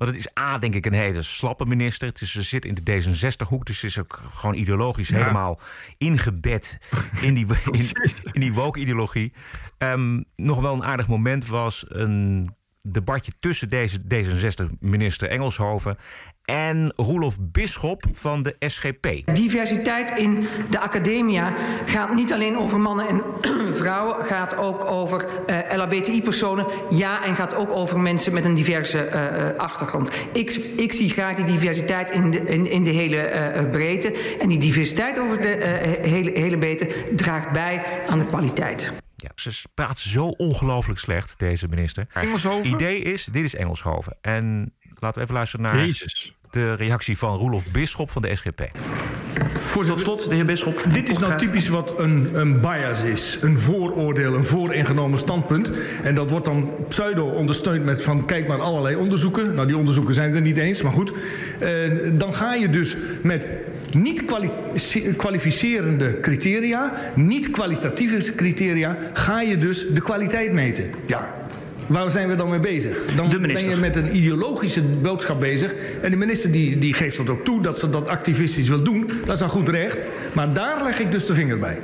Want 0.01 0.13
het 0.13 0.21
is 0.21 0.39
A, 0.39 0.59
denk 0.59 0.75
ik, 0.75 0.87
een 0.87 0.93
hele 0.93 1.23
slappe 1.23 1.67
minister. 1.67 2.09
Het 2.09 2.21
is, 2.21 2.33
ze 2.33 2.43
zit 2.43 2.65
in 2.65 2.75
de 2.75 3.03
D66-hoek, 3.03 3.65
dus 3.65 3.79
ze 3.79 3.87
is 3.87 3.99
ook 3.99 4.23
gewoon 4.35 4.55
ideologisch 4.55 5.09
ja. 5.09 5.17
helemaal 5.17 5.61
ingebed 5.97 6.79
in 7.21 7.35
die, 7.35 7.47
in, 7.71 7.85
in 8.33 8.41
die 8.41 8.53
woke-ideologie. 8.53 9.33
Um, 9.79 10.25
nog 10.37 10.61
wel 10.61 10.75
een 10.75 10.85
aardig 10.85 11.09
moment 11.09 11.47
was 11.47 11.85
een 11.89 12.51
debatje 12.83 13.33
tussen 13.41 13.69
deze 13.69 14.01
D66-minister 14.01 15.29
Engelshoven 15.29 15.97
en 16.51 16.93
Roelof 16.97 17.37
Bisschop 17.41 18.05
van 18.13 18.43
de 18.43 18.57
SGP. 18.59 19.35
Diversiteit 19.35 20.11
in 20.11 20.49
de 20.71 20.81
academia 20.81 21.55
gaat 21.87 22.15
niet 22.15 22.33
alleen 22.33 22.59
over 22.59 22.81
mannen 22.81 23.09
en 23.09 23.23
vrouwen, 23.83 24.25
gaat 24.25 24.57
ook 24.57 24.85
over 24.85 25.27
uh, 25.47 25.59
LHBTI-personen. 25.77 26.67
Ja, 26.91 27.25
en 27.25 27.35
gaat 27.35 27.55
ook 27.55 27.71
over 27.71 27.99
mensen 27.99 28.33
met 28.33 28.45
een 28.45 28.55
diverse 28.55 29.09
uh, 29.13 29.59
achtergrond. 29.59 30.11
Ik, 30.33 30.51
ik, 30.77 30.93
zie 30.93 31.11
graag 31.11 31.37
die 31.37 31.45
diversiteit 31.45 32.11
in 32.11 32.31
de, 32.31 32.41
in, 32.41 32.71
in 32.71 32.85
de 32.85 32.91
hele 32.91 33.33
uh, 33.33 33.69
breedte. 33.69 34.37
En 34.41 34.49
die 34.49 34.59
diversiteit 34.59 35.19
over 35.19 35.41
de 35.41 35.49
hele, 36.03 36.31
hele 36.35 36.59
breedte 36.59 36.89
draagt 37.17 37.51
bij 37.51 37.85
aan 38.09 38.19
de 38.19 38.27
kwaliteit. 38.27 38.93
Ja, 39.17 39.31
ze 39.35 39.69
praat 39.75 39.99
zo 39.99 40.29
ongelooflijk 40.29 40.99
slecht, 40.99 41.39
deze 41.39 41.69
minister. 41.69 42.07
Engelshoven? 42.13 42.67
idee 42.67 43.01
is, 43.01 43.25
dit 43.25 43.45
is 43.45 43.55
Engelshoven. 43.55 44.19
En 44.21 44.75
laten 45.01 45.19
we 45.19 45.21
even 45.21 45.35
luisteren 45.35 45.65
naar 45.67 45.87
Jezus. 45.87 46.35
De 46.51 46.75
reactie 46.75 47.19
van 47.19 47.37
Roelof 47.37 47.65
Bisschop 47.73 48.11
van 48.11 48.23
de 48.23 48.37
SGP. 48.37 48.71
Voorzitter, 49.67 50.05
tot 50.05 50.19
slot, 50.19 50.31
de 50.31 50.35
heer 50.35 50.45
Bisschop. 50.45 50.85
Dit 50.93 51.09
is 51.09 51.19
nou 51.19 51.37
typisch 51.37 51.69
wat 51.69 51.99
een, 51.99 52.31
een 52.33 52.61
bias 52.61 53.03
is. 53.03 53.39
Een 53.41 53.59
vooroordeel, 53.59 54.35
een 54.35 54.45
vooringenomen 54.45 55.19
standpunt. 55.19 55.71
En 56.03 56.15
dat 56.15 56.31
wordt 56.31 56.45
dan 56.45 56.71
pseudo 56.89 57.27
ondersteund 57.27 57.85
met 57.85 58.03
van 58.03 58.25
kijk 58.25 58.49
maar 58.49 58.61
allerlei 58.61 58.97
onderzoeken. 58.97 59.55
Nou, 59.55 59.67
die 59.67 59.77
onderzoeken 59.77 60.15
zijn 60.15 60.35
er 60.35 60.41
niet 60.41 60.57
eens, 60.57 60.83
maar 60.83 60.93
goed. 60.93 61.13
Uh, 61.63 61.69
dan 62.13 62.35
ga 62.35 62.55
je 62.55 62.69
dus 62.69 62.97
met 63.23 63.49
niet 63.91 64.25
kwali 64.25 64.51
kwalificerende 65.17 66.21
criteria, 66.21 66.93
niet 67.15 67.51
kwalitatieve 67.51 68.35
criteria, 68.35 68.97
ga 69.13 69.41
je 69.41 69.59
dus 69.59 69.87
de 69.89 70.01
kwaliteit 70.01 70.53
meten. 70.53 70.91
Ja, 71.07 71.40
Waar 71.91 72.11
zijn 72.11 72.29
we 72.29 72.35
dan 72.35 72.51
mee 72.51 72.61
bezig? 72.61 73.15
Dan 73.17 73.29
ben 73.29 73.69
je 73.69 73.77
met 73.77 73.97
een 73.97 74.17
ideologische 74.17 74.83
boodschap 74.83 75.41
bezig. 75.41 75.75
En 76.03 76.11
de 76.11 76.17
minister 76.17 76.53
die, 76.53 76.79
die 76.79 76.95
geeft 76.95 77.17
dat 77.17 77.29
ook 77.29 77.45
toe, 77.45 77.63
dat 77.63 77.79
ze 77.79 77.91
dat 77.91 78.09
activistisch 78.09 78.69
wil 78.69 78.83
doen. 78.83 79.11
Dat 79.25 79.37
is 79.37 79.43
al 79.43 79.49
goed 79.49 79.69
recht. 79.69 80.07
Maar 80.33 80.53
daar 80.53 80.83
leg 80.83 80.99
ik 80.99 81.13
dus 81.13 81.27
de 81.27 81.35
vinger 81.35 81.59
bij. 81.59 81.81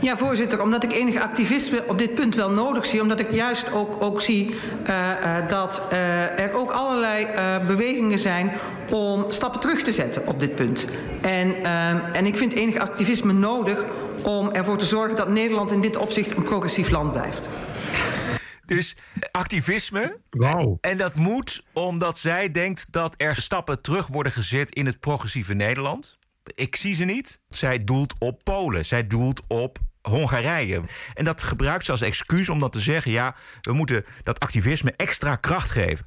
Ja, 0.00 0.16
voorzitter, 0.16 0.62
omdat 0.62 0.84
ik 0.84 0.92
enig 0.92 1.20
activisme 1.20 1.82
op 1.86 1.98
dit 1.98 2.14
punt 2.14 2.34
wel 2.34 2.50
nodig 2.50 2.86
zie. 2.86 3.00
Omdat 3.00 3.20
ik 3.20 3.30
juist 3.30 3.72
ook, 3.72 4.02
ook 4.02 4.20
zie 4.20 4.54
uh, 4.88 4.88
uh, 4.88 5.48
dat 5.48 5.82
uh, 5.92 6.38
er 6.38 6.52
ook 6.52 6.70
allerlei 6.70 7.26
bewegingen 7.66 8.18
zijn 8.18 8.52
om 8.90 9.24
stappen 9.28 9.60
terug 9.60 9.82
te 9.82 9.92
zetten 9.92 10.26
op 10.26 10.40
dit 10.40 10.54
punt. 10.54 10.86
En, 11.20 11.64
en 12.12 12.26
ik 12.26 12.36
vind 12.36 12.52
enig 12.52 12.76
activisme 12.76 13.32
nodig 13.32 13.84
om 14.22 14.50
ervoor 14.52 14.78
te 14.78 14.86
zorgen 14.86 15.16
dat 15.16 15.28
Nederland 15.28 15.72
in 15.72 15.80
dit 15.80 15.96
opzicht 15.96 16.36
een 16.36 16.42
progressief 16.42 16.90
land 16.90 17.12
blijft. 17.12 17.48
Dus 18.66 18.96
activisme. 19.30 20.20
Wow. 20.30 20.78
En 20.80 20.96
dat 20.96 21.14
moet 21.14 21.64
omdat 21.72 22.18
zij 22.18 22.50
denkt 22.50 22.92
dat 22.92 23.14
er 23.16 23.36
stappen 23.36 23.82
terug 23.82 24.06
worden 24.06 24.32
gezet 24.32 24.70
in 24.70 24.86
het 24.86 25.00
progressieve 25.00 25.54
Nederland. 25.54 26.18
Ik 26.54 26.76
zie 26.76 26.94
ze 26.94 27.04
niet. 27.04 27.42
Zij 27.48 27.84
doelt 27.84 28.14
op 28.18 28.40
Polen. 28.44 28.86
Zij 28.86 29.06
doelt 29.06 29.42
op 29.48 29.78
Hongarije. 30.02 30.82
En 31.14 31.24
dat 31.24 31.42
gebruikt 31.42 31.84
ze 31.84 31.90
als 31.90 32.00
excuus 32.00 32.48
om 32.48 32.58
dan 32.58 32.70
te 32.70 32.80
zeggen: 32.80 33.10
ja, 33.10 33.36
we 33.60 33.72
moeten 33.72 34.04
dat 34.22 34.40
activisme 34.40 34.92
extra 34.96 35.36
kracht 35.36 35.70
geven. 35.70 36.06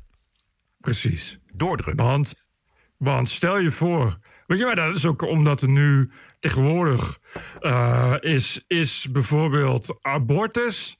Precies. 0.79 1.37
Doordrukken. 1.47 2.05
Want, 2.05 2.49
want 2.97 3.29
stel 3.29 3.57
je 3.57 3.71
voor. 3.71 4.19
Weet 4.47 4.59
je, 4.59 4.65
maar 4.65 4.75
dat 4.75 4.95
is 4.95 5.05
ook 5.05 5.21
omdat 5.21 5.61
er 5.61 5.69
nu 5.69 6.11
tegenwoordig 6.39 7.19
uh, 7.61 8.15
is, 8.19 8.63
is 8.67 9.07
bijvoorbeeld 9.11 9.97
abortus. 10.01 10.98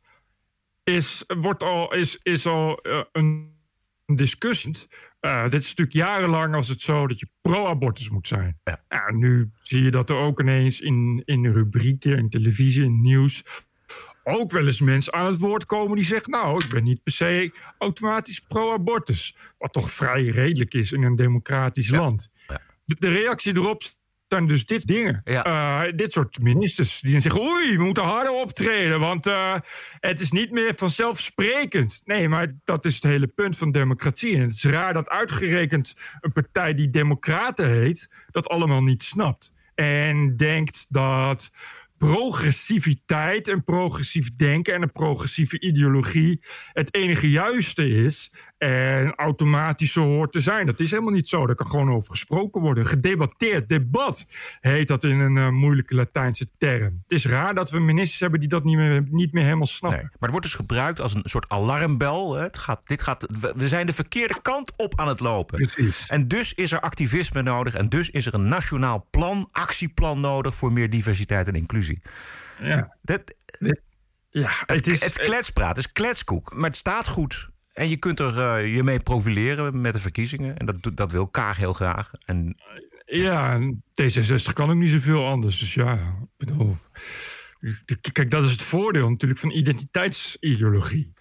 Is, 0.90 1.24
wordt 1.28 1.64
al, 1.64 1.94
is, 1.94 2.20
is 2.24 2.46
al 2.46 2.80
uh, 2.88 3.02
een 3.12 3.58
discussie. 4.06 4.76
Uh, 5.22 5.44
dit 5.48 5.62
is 5.62 5.70
natuurlijk 5.70 5.98
jarenlang 5.98 6.54
was 6.54 6.68
het 6.68 6.82
zo 6.82 7.08
dat 7.08 7.20
je 7.20 7.30
pro-abortus 7.42 8.10
moet 8.10 8.28
zijn. 8.28 8.60
Ja. 8.64 9.12
Nu 9.12 9.52
zie 9.62 9.84
je 9.84 9.92
dat 9.92 10.10
er 10.10 10.16
ook 10.16 10.40
ineens 10.40 10.80
in, 10.82 11.22
in 11.26 11.52
rubrieken, 11.52 12.18
in 12.18 12.30
televisie, 12.30 12.84
in 12.84 13.02
nieuws... 13.02 13.44
ook 14.24 14.52
wel 14.52 14.66
eens 14.66 14.82
mensen 14.82 15.14
aan 15.14 15.26
het 15.26 15.38
woord 15.38 15.66
komen 15.66 15.96
die 15.96 16.06
zeggen... 16.06 16.32
nou, 16.32 16.64
ik 16.64 16.70
ben 16.70 16.84
niet 16.84 17.04
per 17.04 17.14
se 17.14 17.52
automatisch 17.78 18.40
pro-abortus. 18.40 19.36
Wat 19.58 19.74
toch 19.74 19.92
vrij 19.92 20.26
redelijk 20.26 20.74
is 20.74 20.92
in 20.92 21.04
een 21.04 21.16
democratisch 21.16 21.90
Ja. 21.90 22.00
land. 22.00 22.32
Ja. 22.48 22.62
De, 22.86 22.96
de 23.00 23.10
reactie 23.10 23.56
erop 23.58 23.82
zijn 24.30 24.48
dus 24.48 24.66
dit 24.66 24.88
dingen. 24.88 25.22
Ja. 25.24 25.48
Uh, 25.86 25.92
dit 25.96 26.14
soort 26.14 26.40
ministers 26.42 27.00
die 27.00 27.12
dan 27.12 27.22
zeggen... 27.22 27.42
oei, 27.42 27.78
we 27.78 27.84
moeten 27.84 28.04
harder 28.04 28.32
optreden... 28.32 29.00
want 29.00 29.28
uh, 29.28 29.56
het 30.00 30.22
is 30.22 30.32
niet 30.32 30.52
meer 30.52 30.74
vanzelfsprekend. 30.76 32.02
Nee, 32.06 32.30
maar 32.30 32.56
dat 32.64 32.86
is 32.86 32.96
het 32.96 33.04
hele 33.04 33.28
punt 33.28 33.58
van 33.58 33.72
democratie. 33.72 34.36
En 34.36 34.42
het 34.42 34.52
is 34.52 34.64
raar 34.64 34.94
dat 34.94 35.10
uitgerekend 35.10 35.96
een 36.22 36.32
partij 36.32 36.74
die 36.74 36.90
Democraten 36.90 37.70
heet... 37.70 38.26
dat 38.32 38.50
allemaal 38.50 38.82
niet 38.82 39.04
snapt. 39.04 39.54
En 39.76 40.38
denkt 40.38 40.86
dat 40.90 41.52
progressiviteit 41.98 43.48
en 43.48 43.64
progressief 43.64 44.36
denken 44.36 44.74
en 44.74 44.82
een 44.82 44.92
progressieve 44.92 45.60
ideologie 45.60 46.42
het 46.74 46.94
enige 46.94 47.30
juiste 47.30 47.90
is 47.90 48.32
en 48.60 49.16
automatisch 49.16 49.92
zo 49.92 50.04
hoort 50.04 50.32
te 50.32 50.40
zijn. 50.40 50.66
Dat 50.66 50.80
is 50.80 50.92
helemaal 50.92 51.14
niet 51.14 51.30
zo. 51.30 51.46
Daar 51.46 51.56
kan 51.56 51.70
gewoon 51.70 51.92
over 51.92 52.12
gesproken 52.12 52.62
worden. 52.62 52.86
Gedebatteerd, 52.86 53.70
debat 53.70 54.26
heet 54.60 54.88
dat 54.88 55.04
in 55.04 55.20
een 55.20 55.36
uh, 55.36 55.50
moeilijke 55.50 55.96
Latijnse 55.96 56.48
term. 56.58 57.00
Het 57.04 57.12
is 57.12 57.26
raar 57.26 57.54
dat 57.54 57.70
we 57.70 57.80
ministers 57.80 58.20
hebben 58.20 58.40
die 58.40 58.50
dat 58.50 58.64
niet 58.64 58.76
meer, 58.76 59.04
niet 59.10 59.34
meer 59.34 59.44
helemaal 59.44 59.66
snappen. 59.66 60.00
Nee, 60.00 60.10
maar 60.10 60.20
het 60.20 60.32
wordt 60.32 60.46
dus 60.46 60.56
gebruikt 60.56 61.00
als 61.00 61.14
een 61.14 61.22
soort 61.24 61.50
alarmbel. 61.50 62.36
Het 62.36 62.58
gaat, 62.58 62.88
dit 62.88 63.02
gaat, 63.02 63.28
we 63.56 63.68
zijn 63.68 63.86
de 63.86 63.94
verkeerde 63.94 64.42
kant 64.42 64.74
op 64.76 65.00
aan 65.00 65.08
het 65.08 65.20
lopen. 65.20 65.58
Precies. 65.58 66.08
En 66.08 66.28
dus 66.28 66.54
is 66.54 66.72
er 66.72 66.80
activisme 66.80 67.42
nodig 67.42 67.74
en 67.74 67.90
dus 67.90 68.10
is 68.10 68.26
er 68.26 68.34
een 68.34 68.48
nationaal 68.48 69.08
plan, 69.10 69.48
actieplan 69.52 70.20
nodig 70.20 70.56
voor 70.56 70.72
meer 70.74 70.90
diversiteit 70.90 71.48
en 71.48 71.54
inclusie. 71.54 72.02
Ja. 72.62 72.96
Dat, 73.02 73.22
ja, 74.30 74.50
het, 74.50 74.70
het, 74.70 74.88
is, 74.88 75.04
het 75.04 75.10
is 75.10 75.18
kletspraat, 75.18 75.76
het 75.76 75.86
is 75.86 75.92
kletskoek. 75.92 76.56
Maar 76.56 76.70
het 76.70 76.78
staat 76.78 77.08
goed. 77.08 77.50
En 77.80 77.90
je 77.90 77.98
kunt 77.98 78.20
er 78.20 78.62
uh, 78.62 78.76
je 78.76 78.84
mee 78.84 79.00
profileren 79.00 79.82
met 79.82 79.94
de 79.94 80.00
verkiezingen. 80.00 80.58
En 80.58 80.66
dat, 80.66 80.98
dat 80.98 81.12
wil 81.12 81.28
Kaag 81.28 81.58
heel 81.58 81.74
graag. 81.74 82.12
En, 82.26 82.58
ja, 83.06 83.60
D66 84.02 84.54
kan 84.54 84.70
ook 84.70 84.76
niet 84.76 84.90
zoveel 84.90 85.28
anders. 85.28 85.60
Dus 85.60 85.74
ja, 85.74 85.94
ik 85.94 86.28
bedoel... 86.38 86.78
Kijk, 88.12 88.30
dat 88.30 88.44
is 88.44 88.52
het 88.52 88.62
voordeel 88.62 89.10
natuurlijk 89.10 89.40
van 89.40 89.52
identiteitsideologie. 89.52 91.14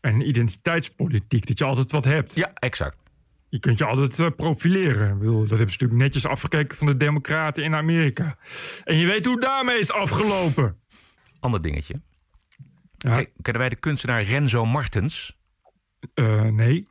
En 0.00 0.28
identiteitspolitiek, 0.28 1.46
dat 1.46 1.58
je 1.58 1.64
altijd 1.64 1.90
wat 1.90 2.04
hebt. 2.04 2.34
Ja, 2.34 2.52
exact. 2.54 3.02
Je 3.48 3.58
kunt 3.58 3.78
je 3.78 3.84
altijd 3.84 4.18
uh, 4.18 4.26
profileren. 4.36 5.12
Ik 5.12 5.18
bedoel, 5.18 5.40
dat 5.40 5.48
hebben 5.48 5.70
ze 5.70 5.82
natuurlijk 5.82 6.00
netjes 6.00 6.26
afgekeken 6.26 6.76
van 6.78 6.86
de 6.86 6.96
Democraten 6.96 7.62
in 7.62 7.74
Amerika. 7.74 8.38
En 8.84 8.96
je 8.96 9.06
weet 9.06 9.24
hoe 9.24 9.40
daarmee 9.40 9.78
is 9.78 9.92
afgelopen. 9.92 10.76
Ander 11.40 11.62
dingetje. 11.62 12.02
Ja. 12.96 13.14
Kennen 13.14 13.62
wij 13.62 13.68
de 13.68 13.76
kunstenaar 13.76 14.22
Renzo 14.22 14.64
Martens? 14.66 15.42
Uh, 16.14 16.42
nee. 16.42 16.88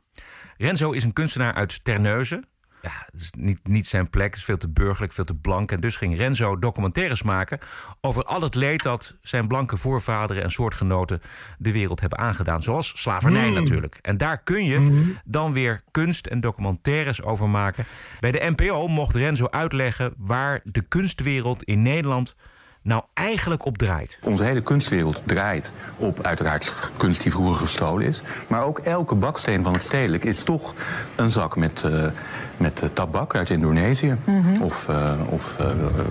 Renzo 0.56 0.90
is 0.90 1.04
een 1.04 1.12
kunstenaar 1.12 1.54
uit 1.54 1.84
Terneuzen. 1.84 2.44
Ja, 2.84 3.06
het 3.10 3.20
is 3.20 3.30
niet, 3.36 3.60
niet 3.68 3.86
zijn 3.86 4.10
plek, 4.10 4.26
het 4.26 4.36
is 4.36 4.44
veel 4.44 4.56
te 4.56 4.68
burgerlijk, 4.68 5.12
veel 5.12 5.24
te 5.24 5.34
blank. 5.34 5.72
En 5.72 5.80
dus 5.80 5.96
ging 5.96 6.16
Renzo 6.16 6.58
documentaires 6.58 7.22
maken 7.22 7.58
over 8.00 8.24
al 8.24 8.40
het 8.40 8.54
leed 8.54 8.82
dat 8.82 9.16
zijn 9.22 9.48
blanke 9.48 9.76
voorvaderen 9.76 10.42
en 10.42 10.50
soortgenoten 10.50 11.20
de 11.58 11.72
wereld 11.72 12.00
hebben 12.00 12.18
aangedaan. 12.18 12.62
Zoals 12.62 13.00
slavernij 13.00 13.48
mm. 13.48 13.54
natuurlijk. 13.54 13.98
En 14.02 14.16
daar 14.16 14.42
kun 14.42 14.64
je 14.64 14.78
mm. 14.78 15.18
dan 15.24 15.52
weer 15.52 15.82
kunst 15.90 16.26
en 16.26 16.40
documentaires 16.40 17.22
over 17.22 17.50
maken. 17.50 17.84
Bij 18.20 18.32
de 18.32 18.52
NPO 18.56 18.88
mocht 18.88 19.14
Renzo 19.14 19.46
uitleggen 19.50 20.14
waar 20.18 20.60
de 20.64 20.82
kunstwereld 20.82 21.62
in 21.62 21.82
Nederland 21.82 22.36
nou 22.84 23.02
eigenlijk 23.14 23.64
op 23.64 23.78
draait? 23.78 24.18
Onze 24.22 24.44
hele 24.44 24.62
kunstwereld 24.62 25.22
draait 25.26 25.72
op 25.96 26.20
uiteraard 26.22 26.90
kunst 26.96 27.22
die 27.22 27.32
vroeger 27.32 27.56
gestolen 27.56 28.06
is. 28.06 28.22
Maar 28.46 28.62
ook 28.62 28.78
elke 28.78 29.14
baksteen 29.14 29.62
van 29.62 29.72
het 29.72 29.82
stedelijk 29.82 30.24
is 30.24 30.42
toch 30.42 30.74
een 31.16 31.30
zak 31.30 31.56
met, 31.56 31.82
uh, 31.86 32.06
met 32.56 32.82
uh, 32.82 32.88
tabak 32.92 33.34
uit 33.34 33.50
Indonesië. 33.50 34.16
Mm 34.24 34.42
-hmm. 34.42 34.62
Of, 34.62 34.86
uh, 34.90 35.12
of 35.28 35.56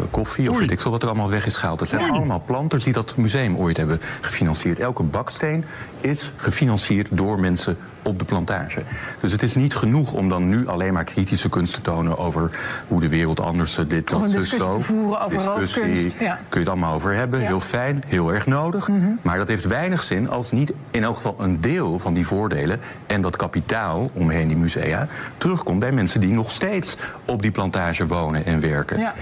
koffie, 0.10 0.50
of 0.50 0.60
weet 0.60 0.72
ik 0.72 0.80
veel 0.80 0.92
wat 0.92 1.02
er 1.02 1.08
allemaal 1.08 1.30
weg 1.30 1.46
is 1.46 1.56
gehaald. 1.56 1.80
Het 1.80 1.90
zijn 1.90 2.12
allemaal 2.12 2.42
planters 2.46 2.84
die 2.84 2.94
dat 2.94 3.16
museum 3.16 3.56
ooit 3.56 3.78
hebben 3.78 4.02
gefinancierd. 4.22 4.80
Elke 4.80 5.04
baksteen 5.04 5.64
is 6.02 6.32
gefinancierd 6.36 7.08
door 7.12 7.40
mensen 7.40 7.78
op 8.04 8.20
de 8.20 8.26
plantage. 8.26 8.82
Dus 9.20 9.32
het 9.32 9.44
is 9.44 9.56
niet 9.56 9.76
genoeg 9.76 10.14
om 10.14 10.30
dan 10.30 10.50
nu 10.50 10.68
alleen 10.68 10.94
maar 10.94 11.04
kritische 11.04 11.50
kunst 11.50 11.74
te 11.74 11.82
tonen 11.82 12.18
over 12.18 12.50
hoe 12.88 13.02
de 13.02 13.08
wereld 13.08 13.40
anders 13.40 13.80
dit, 13.88 14.10
dat, 14.10 14.32
dus 14.32 14.50
zo. 14.50 14.80
voeren 14.80 15.22
over 15.22 15.44
roofkunst. 15.44 16.16
Ja. 16.20 16.40
Kun 16.50 16.60
je 16.60 16.60
het 16.60 16.70
allemaal 16.70 16.94
over 16.94 17.14
hebben. 17.14 17.40
Ja. 17.40 17.46
Heel 17.46 17.60
fijn, 17.60 18.04
heel 18.08 18.34
erg 18.34 18.46
nodig. 18.46 18.88
Mm 18.88 19.02
-hmm. 19.02 19.20
Maar 19.22 19.38
dat 19.38 19.48
heeft 19.48 19.68
weinig 19.68 20.04
zin 20.04 20.30
als 20.30 20.52
niet 20.52 20.74
in 20.92 21.04
elk 21.04 21.16
geval 21.16 21.36
een 21.38 21.62
deel 21.62 22.00
van 22.00 22.14
die 22.14 22.28
voordelen 22.28 22.80
en 23.08 23.22
dat 23.22 23.36
kapitaal 23.36 24.10
omheen 24.14 24.48
die 24.48 24.58
musea 24.58 25.08
terugkomt 25.38 25.80
bij 25.80 25.92
mensen 25.92 26.20
die 26.20 26.33
nog 26.34 26.52
steeds 26.52 26.98
op 27.26 27.42
die 27.42 27.52
plantage 27.52 28.08
wonen 28.08 28.46
en 28.46 28.60
werken. 28.60 29.00
Ja. 29.00 29.16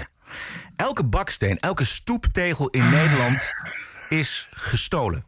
Elke 0.76 1.04
baksteen, 1.04 1.58
elke 1.58 1.84
stoeptegel 1.84 2.68
in 2.68 2.90
Nederland 2.90 3.50
is 4.08 4.48
gestolen. 4.50 5.24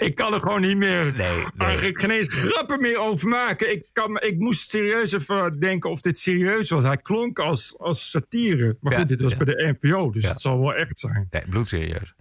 ik 0.00 0.14
kan 0.14 0.34
er 0.34 0.40
gewoon 0.40 0.60
niet 0.60 0.76
meer. 0.76 1.12
Nee, 1.16 1.44
nee. 1.54 1.76
Ik 1.88 2.00
geen 2.00 2.10
eens 2.10 2.34
grappen 2.34 2.80
meer 2.80 2.98
over 2.98 3.28
maken. 3.28 3.72
Ik, 3.72 3.84
kan, 3.92 4.20
ik 4.20 4.38
moest 4.38 4.70
serieus 4.70 5.12
even 5.12 5.60
denken 5.60 5.90
of 5.90 6.00
dit 6.00 6.18
serieus 6.18 6.70
was. 6.70 6.84
Hij 6.84 6.96
klonk 6.96 7.38
als, 7.38 7.74
als 7.78 8.10
satire. 8.10 8.76
Maar 8.80 8.92
Ja, 8.92 8.98
goed, 8.98 9.08
dit 9.08 9.20
was 9.20 9.32
ja. 9.32 9.38
bij 9.38 9.54
de 9.54 9.76
NPO, 9.80 10.10
dus 10.10 10.22
Ja. 10.22 10.28
het 10.28 10.40
zal 10.40 10.58
wel 10.60 10.74
echt 10.74 10.98
zijn. 10.98 11.26
Nee, 11.30 11.42
bloedserieus. 11.48 12.14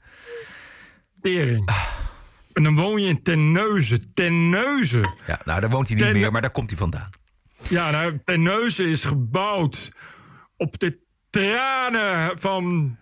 Tering. 1.21 1.69
En 2.54 2.63
dan 2.63 2.76
woon 2.76 3.02
je 3.02 3.08
in 3.08 3.23
Terneuzen. 3.23 4.12
Terneuzen. 4.13 5.13
Ja, 5.28 5.39
nou, 5.45 5.62
daar 5.62 5.69
woont 5.69 5.88
hij 5.88 5.95
niet 5.97 6.06
Ten- 6.06 6.13
meer, 6.19 6.32
maar 6.32 6.41
daar 6.41 6.52
komt 6.52 6.69
hij 6.69 6.80
vandaan. 6.80 7.10
Ja, 7.69 7.91
nou, 7.91 8.19
Terneuzen 8.26 8.88
is 8.88 9.04
gebouwd 9.06 9.91
op 10.58 10.80
de 10.80 10.99
tranen 11.30 12.39
van 12.39 12.97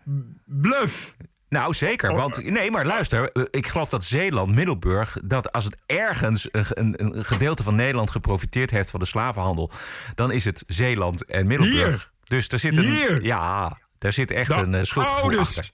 Bluff. 0.45 1.15
Nou, 1.49 1.73
zeker. 1.73 2.13
Want 2.13 2.49
nee, 2.49 2.71
maar 2.71 2.85
luister. 2.85 3.29
Ik 3.49 3.67
geloof 3.67 3.89
dat 3.89 4.03
Zeeland, 4.03 4.55
Middelburg, 4.55 5.17
dat 5.23 5.51
als 5.51 5.63
het 5.63 5.77
ergens 5.85 6.47
een, 6.51 6.65
een, 6.69 7.05
een 7.05 7.25
gedeelte 7.25 7.63
van 7.63 7.75
Nederland 7.75 8.09
geprofiteerd 8.09 8.71
heeft 8.71 8.89
van 8.89 8.99
de 8.99 9.05
slavenhandel, 9.05 9.71
dan 10.15 10.31
is 10.31 10.45
het 10.45 10.63
Zeeland 10.67 11.25
en 11.25 11.47
Middelburg. 11.47 11.87
Hier. 11.87 12.11
Dus 12.23 12.47
daar 12.47 12.59
zit 12.59 12.77
een. 12.77 12.83
Hier. 12.83 13.23
Ja, 13.23 13.79
daar 13.97 14.13
zit 14.13 14.31
echt 14.31 14.47
De 14.47 14.53
een 14.53 14.75
eh, 14.75 14.83
schuldgevoel 14.83 15.39
achter. 15.39 15.69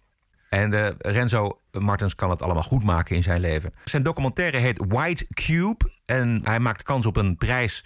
En 0.49 0.73
eh, 0.73 1.13
Renzo 1.13 1.61
Martens 1.71 2.15
kan 2.15 2.29
het 2.29 2.41
allemaal 2.41 2.63
goed 2.63 2.83
maken 2.83 3.15
in 3.15 3.23
zijn 3.23 3.41
leven. 3.41 3.73
Zijn 3.83 4.03
documentaire 4.03 4.57
heet 4.57 4.83
White 4.87 5.27
Cube. 5.33 5.91
En 6.05 6.41
hij 6.43 6.59
maakt 6.59 6.83
kans 6.83 7.05
op 7.05 7.17
een 7.17 7.37
prijs 7.37 7.83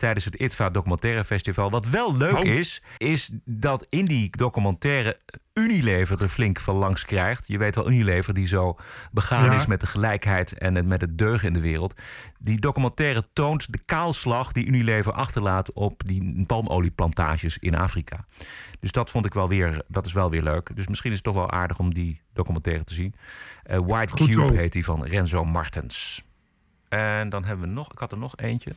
tijdens 0.00 0.24
het 0.24 0.34
ITVA 0.34 0.70
Documentaire 0.70 1.24
Festival. 1.24 1.70
Wat 1.70 1.86
wel 1.88 2.16
leuk 2.16 2.36
Oh. 2.36 2.44
is, 2.44 2.82
is 2.96 3.30
dat 3.44 3.86
in 3.88 4.04
die 4.04 4.36
documentaire 4.36 5.18
Unilever 5.54 6.22
er 6.22 6.28
flink 6.28 6.60
van 6.60 6.76
langs 6.76 7.04
krijgt. 7.04 7.46
Je 7.46 7.58
weet 7.58 7.74
wel, 7.74 7.90
Unilever 7.90 8.34
die 8.34 8.46
zo 8.46 8.76
begaan 9.12 9.44
Ja. 9.44 9.52
is 9.52 9.66
met 9.66 9.80
de 9.80 9.86
gelijkheid 9.86 10.52
en 10.58 10.88
met 10.88 11.00
het 11.00 11.18
deugen 11.18 11.46
in 11.48 11.52
de 11.54 11.60
wereld. 11.60 12.00
Die 12.38 12.58
documentaire 12.60 13.24
toont 13.32 13.72
de 13.72 13.78
kaalslag 13.84 14.52
die 14.52 14.66
Unilever 14.66 15.12
achterlaat 15.12 15.72
op 15.72 16.02
die 16.06 16.44
palmolieplantages 16.46 17.58
in 17.58 17.74
Afrika. 17.76 18.24
Dus 18.80 18.92
dat 18.92 19.10
vond 19.10 19.26
ik 19.26 19.34
wel 19.34 19.48
weer, 19.48 19.82
dat 19.88 20.06
is 20.06 20.12
wel 20.12 20.30
weer 20.30 20.42
leuk. 20.42 20.76
Dus 20.76 20.88
misschien 20.88 21.10
is 21.10 21.16
het 21.16 21.24
toch 21.26 21.34
wel 21.34 21.50
aardig 21.50 21.78
om 21.78 21.94
die 21.94 22.20
documentaire 22.32 22.84
te 22.84 22.94
zien. 22.94 23.14
Eh, 23.62 23.78
White 23.78 24.12
Goed 24.12 24.28
Cube 24.30 24.48
zo. 24.48 24.54
heet 24.54 24.72
die 24.72 24.84
van 24.84 25.04
Renzo 25.04 25.44
Martens. 25.44 26.24
En 26.88 27.28
dan 27.28 27.44
hebben 27.44 27.68
we 27.68 27.74
nog, 27.74 27.92
ik 27.92 27.98
had 27.98 28.12
er 28.12 28.18
nog 28.18 28.36
eentje. 28.36 28.72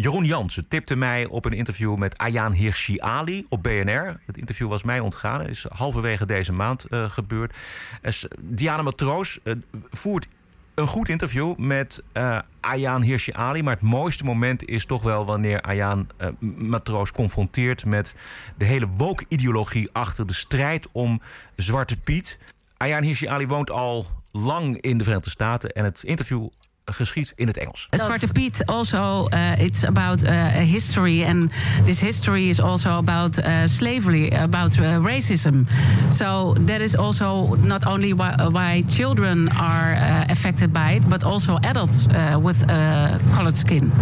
Jeroen 0.00 0.24
Jansen 0.24 0.68
tipte 0.68 0.96
mij 0.96 1.26
op 1.26 1.44
een 1.44 1.52
interview 1.52 1.96
met 1.96 2.18
Ayaan 2.18 2.52
Hirsi 2.52 3.00
Ali 3.00 3.46
op 3.48 3.62
BNR. 3.62 4.20
Het 4.26 4.36
interview 4.36 4.68
was 4.68 4.82
mij 4.82 5.00
ontgaan. 5.00 5.46
Is 5.46 5.66
halverwege 5.68 6.26
deze 6.26 6.52
maand 6.52 6.84
eh, 6.84 7.10
gebeurd. 7.10 7.56
Eh, 8.02 8.12
Diana 8.40 8.82
Matroos 8.82 9.42
eh, 9.42 9.54
voert 9.90 10.26
een 10.74 10.86
goed 10.86 11.08
interview 11.08 11.56
met 11.56 12.04
eh 12.12 12.38
Ayaan 12.60 13.02
Hirsi 13.02 13.32
Ali. 13.32 13.62
Maar 13.62 13.74
het 13.74 13.82
mooiste 13.82 14.24
moment 14.24 14.64
is 14.64 14.84
toch 14.84 15.02
wel 15.02 15.24
wanneer 15.24 15.60
Ayaan 15.60 16.08
eh, 16.16 16.28
Matroos 16.56 17.12
confronteert 17.12 17.84
met 17.84 18.14
de 18.56 18.64
hele 18.64 18.88
woke-ideologie 18.96 19.88
achter 19.92 20.26
de 20.26 20.32
strijd 20.34 20.88
om 20.92 21.20
Zwarte 21.56 22.00
Piet. 22.00 22.38
Ayaan 22.76 23.02
Hirsi 23.02 23.26
Ali 23.26 23.46
woont 23.46 23.70
al 23.70 24.06
lang 24.32 24.80
in 24.80 24.98
de 24.98 25.04
Verenigde 25.04 25.30
Staten 25.30 25.70
en 25.70 25.84
het 25.84 26.02
interview 26.02 26.48
geschiet 26.94 27.32
in 27.36 27.46
het 27.46 27.58
Engels. 27.58 27.86
Zwarte 27.90 28.26
Piet 28.26 28.66
also 28.66 29.26
uh, 29.28 29.58
it's 29.58 29.84
about 29.84 30.24
uh, 30.24 30.46
history, 30.46 31.24
and 31.24 31.52
this 31.84 32.00
history 32.00 32.48
is 32.48 32.60
also 32.60 32.96
about 32.96 33.38
uh, 33.38 33.52
slavery, 33.64 34.30
about 34.30 34.78
uh, 34.78 35.06
racism. 35.06 35.66
So 36.10 36.54
that 36.64 36.80
is 36.80 36.96
also 36.96 37.56
not 37.62 37.86
only 37.86 38.14
why, 38.14 38.34
why 38.50 38.82
children 38.88 39.48
are 39.48 39.94
uh, 39.94 40.30
affected 40.30 40.72
by 40.72 40.94
it, 40.94 41.08
but 41.08 41.24
also 41.24 41.58
adults 41.62 42.06
uh, 42.06 42.38
with 42.42 42.62
uh, 42.62 43.18
colored 43.34 43.56
skin. 43.56 43.92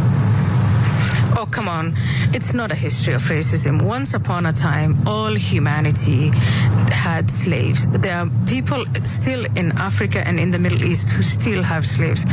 Oh, 1.38 1.44
come 1.44 1.68
on. 1.68 1.92
It's 2.32 2.54
not 2.54 2.72
a 2.72 2.74
history 2.74 3.12
of 3.12 3.20
racism. 3.22 3.82
Once 3.82 4.14
upon 4.14 4.46
a 4.46 4.52
time, 4.52 4.96
all 5.06 5.34
humanity 5.34 6.30
had 6.90 7.30
slaves. 7.30 7.86
There 7.86 8.16
are 8.16 8.28
people 8.46 8.86
still 9.04 9.44
in 9.54 9.72
Africa 9.72 10.26
and 10.26 10.40
in 10.40 10.50
the 10.50 10.58
Middle 10.58 10.82
East 10.82 11.10
who 11.10 11.20
still 11.20 11.62
have 11.62 11.86
slaves. 11.86 12.24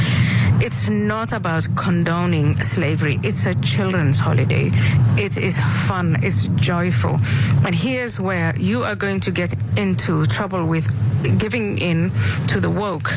It's 0.62 0.88
not 0.88 1.34
about 1.34 1.68
condoning 1.76 2.56
slavery, 2.62 3.20
it's 3.24 3.46
a 3.46 3.56
children's 3.56 4.20
holiday. 4.20 4.70
It 5.18 5.38
is 5.38 5.60
fun, 5.88 6.18
it's 6.24 6.48
joyful. 6.48 7.20
And 7.66 7.76
here's 7.76 8.22
where 8.22 8.56
you 8.56 8.84
are 8.84 8.96
going 8.96 9.20
to 9.22 9.32
get 9.32 9.54
into 9.78 10.26
trouble 10.28 10.66
with 10.66 10.88
giving 11.38 11.78
in 11.80 12.12
to 12.48 12.62
the 12.62 12.70
woke. 12.70 13.10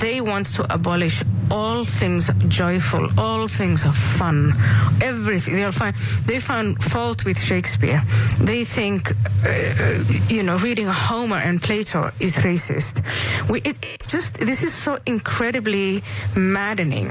They 0.00 0.20
want 0.20 0.46
to 0.56 0.66
abolish 0.72 1.22
all 1.50 1.84
things 1.84 2.30
joyful, 2.48 3.08
all 3.18 3.48
things 3.48 3.86
are 3.86 3.92
fun, 3.92 4.52
everything. 5.06 5.54
They'll 5.56 5.72
find 5.72 5.94
they 6.26 6.40
find 6.40 6.76
fault 6.82 7.24
with 7.24 7.38
Shakespeare. 7.38 8.02
They 8.40 8.64
think, 8.64 9.12
uh, 9.44 10.04
you 10.28 10.42
know, 10.42 10.56
reading 10.58 10.88
Homer 10.88 11.40
and 11.48 11.62
Plato 11.62 12.10
is 12.20 12.36
racist. 12.38 12.94
We, 13.50 13.60
it 13.60 13.78
just 14.08 14.38
this 14.38 14.62
is 14.62 14.72
so 14.72 14.98
incredibly 15.06 16.02
maddening 16.36 17.08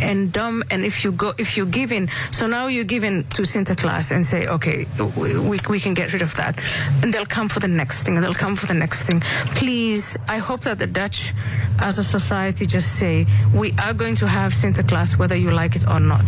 and 0.00 0.32
dumb 0.32 0.62
and 0.70 0.84
if 0.84 1.04
you 1.04 1.12
go 1.12 1.32
if 1.38 1.56
you 1.56 1.66
give 1.66 1.92
in 1.92 2.08
so 2.30 2.46
now 2.46 2.66
you 2.66 2.84
give 2.84 3.04
in 3.04 3.24
to 3.24 3.42
Sinterklaas 3.42 4.12
and 4.12 4.24
say 4.24 4.46
okay 4.46 4.86
we, 5.16 5.58
we 5.68 5.80
can 5.80 5.94
get 5.94 6.12
rid 6.12 6.22
of 6.22 6.34
that. 6.36 6.58
And 7.02 7.12
they'll 7.12 7.26
come 7.26 7.48
for 7.48 7.60
the 7.60 7.68
next 7.68 8.02
thing 8.04 8.16
and 8.16 8.24
they'll 8.24 8.32
come 8.32 8.56
for 8.56 8.66
the 8.66 8.74
next 8.74 9.02
thing. 9.04 9.20
Please 9.56 10.16
I 10.28 10.38
hope 10.38 10.60
that 10.60 10.78
the 10.78 10.86
Dutch 10.86 11.32
as 11.80 11.98
a 11.98 12.04
society 12.04 12.66
just 12.66 12.96
say 12.98 13.26
we 13.54 13.72
are 13.82 13.94
going 13.94 14.14
to 14.16 14.26
have 14.26 14.52
Sinterklaas 14.52 15.18
whether 15.18 15.36
you 15.36 15.50
like 15.50 15.74
it 15.76 15.86
or 15.88 16.00
not. 16.00 16.24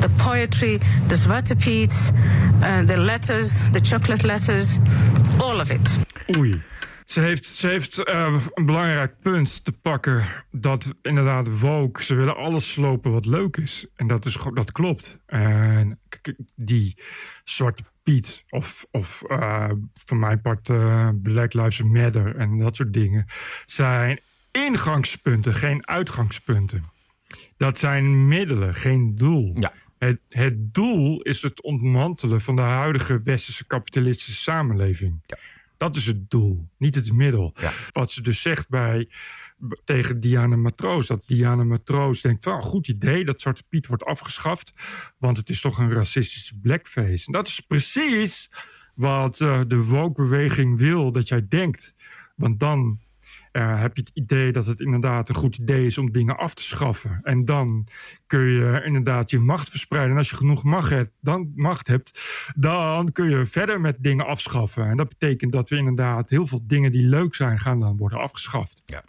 The 0.00 0.10
poetry 0.18 0.78
the 1.08 1.16
Zwarte 1.16 1.60
Piet 1.60 1.92
uh, 2.62 2.82
the 2.82 2.96
letters 2.96 3.60
the 3.70 3.80
chocolate 3.80 4.24
letters 4.24 4.78
all 5.40 5.60
of 5.60 5.70
it. 5.70 5.84
Oei. 6.36 6.60
Ze 7.08 7.20
heeft, 7.20 7.44
ze 7.44 7.68
heeft 7.68 8.08
uh, 8.08 8.42
een 8.54 8.64
belangrijk 8.64 9.20
punt 9.20 9.64
te 9.64 9.72
pakken. 9.72 10.22
Dat 10.50 10.94
inderdaad 11.02 11.60
woke. 11.60 12.04
Ze 12.04 12.14
willen 12.14 12.36
alles 12.36 12.72
slopen 12.72 13.12
wat 13.12 13.26
leuk 13.26 13.56
is. 13.56 13.86
En 13.94 14.06
dat, 14.06 14.24
is, 14.24 14.36
dat 14.54 14.72
klopt. 14.72 15.18
En 15.26 16.00
die 16.54 16.96
Zwarte 17.44 17.82
Piet. 18.02 18.44
Of, 18.48 18.86
of 18.90 19.22
uh, 19.28 19.70
van 19.92 20.18
mijn 20.18 20.40
part 20.40 20.68
uh, 20.68 21.08
Black 21.22 21.52
Lives 21.52 21.82
Matter. 21.82 22.36
En 22.36 22.58
dat 22.58 22.76
soort 22.76 22.92
dingen. 22.92 23.26
Zijn 23.66 24.20
ingangspunten, 24.50 25.54
geen 25.54 25.86
uitgangspunten. 25.86 26.84
Dat 27.56 27.78
zijn 27.78 28.28
middelen, 28.28 28.74
geen 28.74 29.16
doel. 29.16 29.56
Ja. 29.60 29.72
Het, 29.98 30.20
het 30.28 30.74
doel 30.74 31.22
is 31.22 31.42
het 31.42 31.62
ontmantelen 31.62 32.40
van 32.40 32.56
de 32.56 32.62
huidige 32.62 33.20
westerse 33.24 33.66
kapitalistische 33.66 34.42
samenleving. 34.42 35.20
Ja. 35.22 35.38
Dat 35.78 35.96
is 35.96 36.06
het 36.06 36.30
doel, 36.30 36.68
niet 36.78 36.94
het 36.94 37.12
middel. 37.12 37.54
Ja. 37.60 37.70
Wat 37.90 38.10
ze 38.10 38.22
dus 38.22 38.42
zegt 38.42 38.68
bij, 38.68 39.08
tegen 39.84 40.20
Diana 40.20 40.56
Matroos. 40.56 41.06
Dat 41.06 41.22
Diana 41.26 41.64
Matroos 41.64 42.20
denkt, 42.20 42.44
wel 42.44 42.60
goed 42.60 42.88
idee 42.88 43.24
dat 43.24 43.40
Zwarte 43.40 43.62
Piet 43.68 43.86
wordt 43.86 44.04
afgeschaft. 44.04 44.72
Want 45.18 45.36
het 45.36 45.48
is 45.48 45.60
toch 45.60 45.78
een 45.78 45.92
racistische 45.92 46.58
blackface. 46.58 47.26
En 47.26 47.32
dat 47.32 47.46
is 47.46 47.60
precies 47.60 48.50
wat 48.94 49.40
uh, 49.40 49.60
de 49.66 49.84
woke-beweging 49.84 50.78
wil 50.78 51.12
dat 51.12 51.28
jij 51.28 51.48
denkt. 51.48 51.94
Want 52.36 52.60
dan 52.60 53.00
uh, 53.58 53.80
heb 53.80 53.96
je 53.96 54.02
het 54.02 54.10
idee 54.14 54.52
dat 54.52 54.66
het 54.66 54.80
inderdaad 54.80 55.28
een 55.28 55.34
goed 55.34 55.58
idee 55.58 55.86
is 55.86 55.98
om 55.98 56.12
dingen 56.12 56.36
af 56.36 56.54
te 56.54 56.62
schaffen. 56.62 57.20
En 57.22 57.44
dan 57.44 57.86
kun 58.26 58.40
je 58.40 58.82
inderdaad 58.84 59.30
je 59.30 59.38
macht 59.38 59.70
verspreiden. 59.70 60.12
En 60.12 60.18
als 60.18 60.30
je 60.30 60.36
genoeg 60.36 60.64
macht 60.64 60.90
hebt, 60.90 61.10
dan, 61.20 61.52
macht 61.54 61.86
hebt, 61.86 62.20
dan 62.56 63.12
kun 63.12 63.30
je 63.30 63.46
verder 63.46 63.80
met 63.80 63.96
dingen 64.00 64.26
afschaffen. 64.26 64.84
En 64.84 64.96
dat 64.96 65.08
betekent 65.08 65.52
dat 65.52 65.68
we 65.68 65.76
inderdaad 65.76 66.30
heel 66.30 66.46
veel 66.46 66.60
dingen 66.62 66.92
die 66.92 67.06
leuk 67.06 67.34
zijn, 67.34 67.60
gaan 67.60 67.80
dan 67.80 67.96
worden 67.96 68.18
afgeschaft. 68.18 68.82
Ja. 68.84 69.02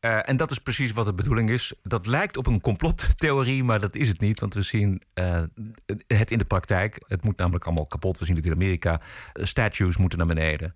Uh, 0.00 0.28
en 0.28 0.36
dat 0.36 0.50
is 0.50 0.58
precies 0.58 0.92
wat 0.92 1.06
de 1.06 1.14
bedoeling 1.14 1.50
is. 1.50 1.74
Dat 1.82 2.06
lijkt 2.06 2.36
op 2.36 2.46
een 2.46 2.60
complottheorie, 2.60 3.64
maar 3.64 3.80
dat 3.80 3.96
is 3.96 4.08
het 4.08 4.20
niet. 4.20 4.40
Want 4.40 4.54
we 4.54 4.62
zien 4.62 5.02
uh, 5.14 5.42
het 6.06 6.30
in 6.30 6.38
de 6.38 6.44
praktijk. 6.44 7.04
Het 7.06 7.24
moet 7.24 7.36
namelijk 7.36 7.64
allemaal 7.64 7.86
kapot. 7.86 8.18
We 8.18 8.24
zien 8.24 8.36
het 8.36 8.46
in 8.46 8.52
Amerika. 8.52 9.00
Statues 9.32 9.96
moeten 9.96 10.18
naar 10.18 10.26
beneden. 10.26 10.74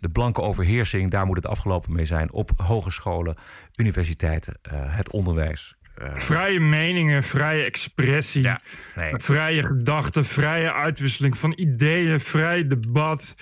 De 0.00 0.08
blanke 0.08 0.40
overheersing, 0.40 1.10
daar 1.10 1.26
moet 1.26 1.36
het 1.36 1.46
afgelopen 1.46 1.92
mee 1.92 2.06
zijn. 2.06 2.32
Op 2.32 2.50
hogescholen, 2.56 3.36
universiteiten, 3.74 4.58
het 4.70 5.10
onderwijs. 5.10 5.75
Uh, 6.02 6.14
vrije 6.14 6.60
meningen, 6.60 7.22
vrije 7.22 7.64
expressie, 7.64 8.42
ja, 8.42 8.60
nee. 8.94 9.14
vrije 9.16 9.62
gedachten, 9.62 10.24
vrije 10.24 10.72
uitwisseling 10.72 11.38
van 11.38 11.52
ideeën, 11.56 12.20
vrij 12.20 12.66
debat, 12.66 13.34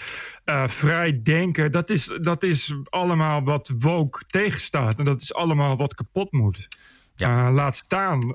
uh, 0.44 0.68
vrij 0.68 1.22
denken. 1.22 1.72
Dat 1.72 1.90
is, 1.90 2.12
dat 2.20 2.42
is 2.42 2.74
allemaal 2.84 3.44
wat 3.44 3.72
woke 3.78 4.24
tegenstaat. 4.26 4.98
En 4.98 5.04
dat 5.04 5.22
is 5.22 5.34
allemaal 5.34 5.76
wat 5.76 5.94
kapot 5.94 6.32
moet. 6.32 6.68
Ja. 7.14 7.46
Uh, 7.48 7.54
laat 7.54 7.76
staan 7.76 8.34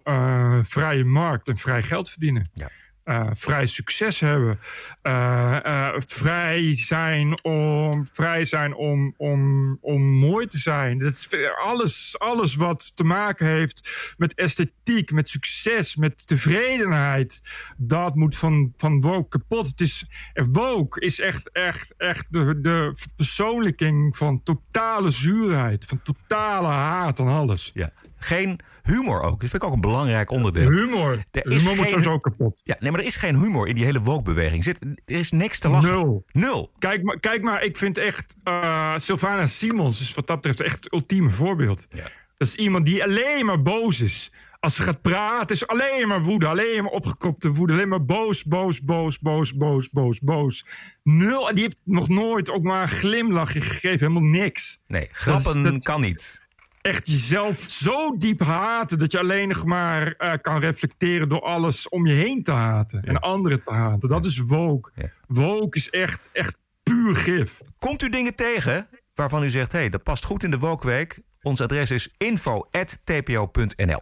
vrije 0.64 1.06
markt 1.06 1.48
en 1.48 1.58
vrij 1.58 1.82
geld 1.82 2.10
verdienen. 2.10 2.50
Ja. 2.54 2.70
Uh, 3.10 3.28
vrij 3.32 3.66
succes 3.66 4.20
hebben. 4.20 4.60
Uh, 5.04 5.58
uh, 5.66 5.94
vrij 5.98 6.76
zijn 6.76 7.44
om, 7.44 8.06
vrij 8.12 8.46
zijn 8.46 8.76
om, 8.76 9.14
om, 9.18 9.78
om 9.82 10.02
mooi 10.02 10.48
te 10.48 10.58
zijn. 10.58 10.98
Dat 10.98 11.12
is 11.14 11.30
alles, 11.66 12.20
alles 12.20 12.56
wat 12.56 12.96
te 12.96 13.04
maken 13.04 13.48
heeft 13.48 14.14
met 14.18 14.34
esthetiek, 14.34 15.12
met 15.12 15.30
succes, 15.30 15.96
met 15.96 16.28
tevredenheid. 16.28 17.42
Dat 17.78 18.16
moet 18.16 18.36
van, 18.36 18.74
van 18.78 19.02
woke 19.02 19.28
kapot. 19.30 19.68
Het 19.68 19.82
is, 19.82 20.06
woke 20.34 21.00
is 21.00 21.20
echt, 21.20 21.52
echt, 21.52 21.94
echt 21.98 22.28
de, 22.30 22.62
de 22.62 24.12
van 24.12 24.44
totale 24.44 25.10
zuurheid. 25.10 25.86
Van 25.86 26.02
totale 26.02 26.68
haat 26.68 27.20
aan 27.20 27.28
alles. 27.28 27.72
Ja. 27.74 27.92
Geen 28.20 28.60
humor 28.84 29.22
ook. 29.22 29.40
Dat 29.40 29.50
vind 29.50 29.64
ik 29.64 29.64
ook 29.64 29.74
een 29.74 29.82
belangrijk 29.82 30.32
onderdeel. 30.32 30.70
Humor. 30.70 31.24
Er 31.32 31.52
is 31.52 31.68
humor 31.68 31.86
geen... 31.86 31.98
moet 31.98 32.08
ook 32.08 32.24
kapot. 32.24 32.62
Ja, 32.64 32.76
nee, 32.80 32.92
maar 32.92 33.00
er 33.00 33.06
is 33.06 33.16
geen 33.16 33.40
humor 33.40 33.68
in 33.68 33.76
die 33.76 33.86
hele 33.86 34.02
woke-beweging. 34.02 34.66
Er 34.66 34.76
is 35.06 35.32
niks 35.32 35.60
te 35.60 35.70
lachen. 35.70 35.92
Nul. 35.92 36.24
Nul. 36.32 36.72
Kijk 36.80 37.04
maar, 37.04 37.20
kijk 37.20 37.42
maar 37.42 37.64
ik 37.64 37.78
vind 37.78 37.98
echt... 37.98 38.36
Uh, 38.44 38.94
Sylvana 38.98 39.46
Simons 39.46 40.02
is 40.02 40.14
wat 40.14 40.28
dat 40.28 40.36
betreft 40.36 40.62
echt 40.62 40.76
het 40.76 40.94
ultieme 40.94 41.30
voorbeeld. 41.30 41.88
Ja. 41.90 42.04
Dat 42.38 42.48
is 42.48 42.56
iemand 42.56 42.86
die 42.86 43.04
alleen 43.04 43.46
maar 43.46 43.62
boos 43.62 44.02
is. 44.02 44.32
Als 44.60 44.76
ze 44.76 44.82
gaat 44.82 45.02
praten 45.02 45.56
is 45.56 45.68
alleen 45.68 46.08
maar 46.08 46.24
woede. 46.24 46.48
Alleen 46.48 46.84
maar 46.84 46.92
opgekropte 46.92 47.54
woede. 47.54 47.74
Alleen 47.74 47.88
maar 47.88 48.06
boos, 48.06 48.44
boos, 48.44 48.82
boos, 48.82 49.20
boos, 49.20 49.54
boos, 49.54 49.90
boos, 49.90 50.20
boos. 50.20 50.66
Nul. 51.04 51.50
En 51.50 51.56
die 51.56 51.64
heeft 51.64 51.78
nog 51.84 52.10
nooit 52.10 52.52
ook 52.52 52.64
maar 52.64 52.82
een 52.82 52.88
glimlachje 52.88 53.62
gegeven. 53.62 54.08
Helemaal 54.08 54.30
niks. 54.30 54.82
Nee, 54.88 55.08
grappen 55.12 55.64
dat, 55.64 55.74
dat, 55.74 55.84
kan 55.84 56.02
niet 56.02 56.48
echt 56.90 57.08
jezelf 57.08 57.58
zo 57.58 58.18
diep 58.18 58.40
haten 58.40 59.00
dat 59.00 59.12
je 59.12 59.20
alleen 59.20 59.48
nog 59.48 59.66
maar 59.66 60.16
uh, 60.18 60.34
kan 60.42 60.60
reflecteren 60.60 61.30
door 61.30 61.42
alles 61.42 61.90
om 61.90 62.08
je 62.08 62.14
heen 62.14 62.44
te 62.44 62.52
haten 62.52 63.04
en 63.04 63.20
anderen 63.20 63.64
te 63.64 63.72
haten. 63.72 64.10
Dat 64.10 64.26
is 64.26 64.38
woke. 64.38 64.92
Woke 65.28 65.78
is 65.78 65.90
echt, 65.90 66.30
echt 66.32 66.58
puur 66.84 67.16
gif. 67.16 67.62
Komt 67.80 68.04
u 68.04 68.10
dingen 68.10 68.36
tegen 68.36 68.88
waarvan 69.16 69.44
u 69.44 69.50
zegt: 69.50 69.72
hé, 69.72 69.80
hey, 69.80 69.90
dat 69.90 70.04
past 70.04 70.26
goed 70.26 70.44
in 70.44 70.52
de 70.52 70.58
Wookweek? 70.60 71.20
Ons 71.42 71.62
adres 71.62 71.92
is 71.92 72.14
info.tpo.nl. 72.18 74.02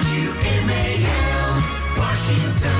News 0.01 0.33
630 0.39 0.65
WMAL, 0.65 1.51
Washington. 1.95 2.71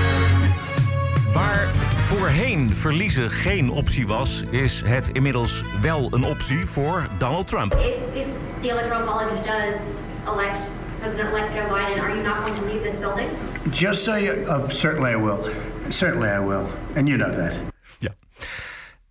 Waar 1.34 1.68
voorheen 1.98 2.76
verliezen 2.76 3.30
geen 3.30 3.70
optie 3.70 4.08
was, 4.08 4.44
is 4.50 4.82
het 4.86 5.10
inmiddels 5.10 5.64
wel 5.82 6.14
een 6.14 6.24
optie 6.24 6.66
voor 6.66 7.08
Donald 7.18 7.48
Trump. 7.48 7.74
If, 7.74 7.80
if 8.14 8.26
the 8.62 8.70
Electoral 8.70 9.04
College 9.06 9.42
does 9.46 9.78
elect 10.34 10.70
President-elect 11.00 11.54
Joe 11.54 11.68
Biden, 11.68 12.04
are 12.04 12.14
you 12.14 12.24
not 12.24 12.36
going 12.36 12.56
to 12.56 12.66
leave 12.66 12.82
this 12.82 13.00
building? 13.00 13.30
Just 13.72 14.04
so 14.04 14.18
you, 14.18 14.40
uh, 14.42 14.70
certainly 14.70 15.12
I 15.12 15.18
will. 15.18 15.52
Certainly 15.90 16.30
I 16.30 16.40
will. 16.40 16.66
And 16.96 17.08
you 17.08 17.18
know 17.18 17.36
that. 17.36 17.54
Ja. 18.00 18.12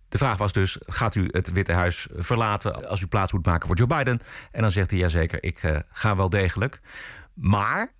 De 0.09 0.17
vraag 0.17 0.37
was 0.37 0.53
dus: 0.53 0.77
gaat 0.85 1.15
u 1.15 1.27
het 1.31 1.51
Witte 1.51 1.71
Huis 1.71 2.07
verlaten 2.15 2.87
als 2.89 3.01
u 3.01 3.07
plaats 3.07 3.31
moet 3.31 3.45
maken 3.45 3.67
voor 3.67 3.75
Joe 3.75 3.87
Biden? 3.87 4.19
En 4.51 4.61
dan 4.61 4.71
zegt 4.71 4.91
hij: 4.91 4.99
jazeker, 4.99 5.43
ik 5.43 5.63
uh, 5.63 5.79
ga 5.91 6.15
wel 6.15 6.29
degelijk. 6.29 6.81
Maar 7.33 7.91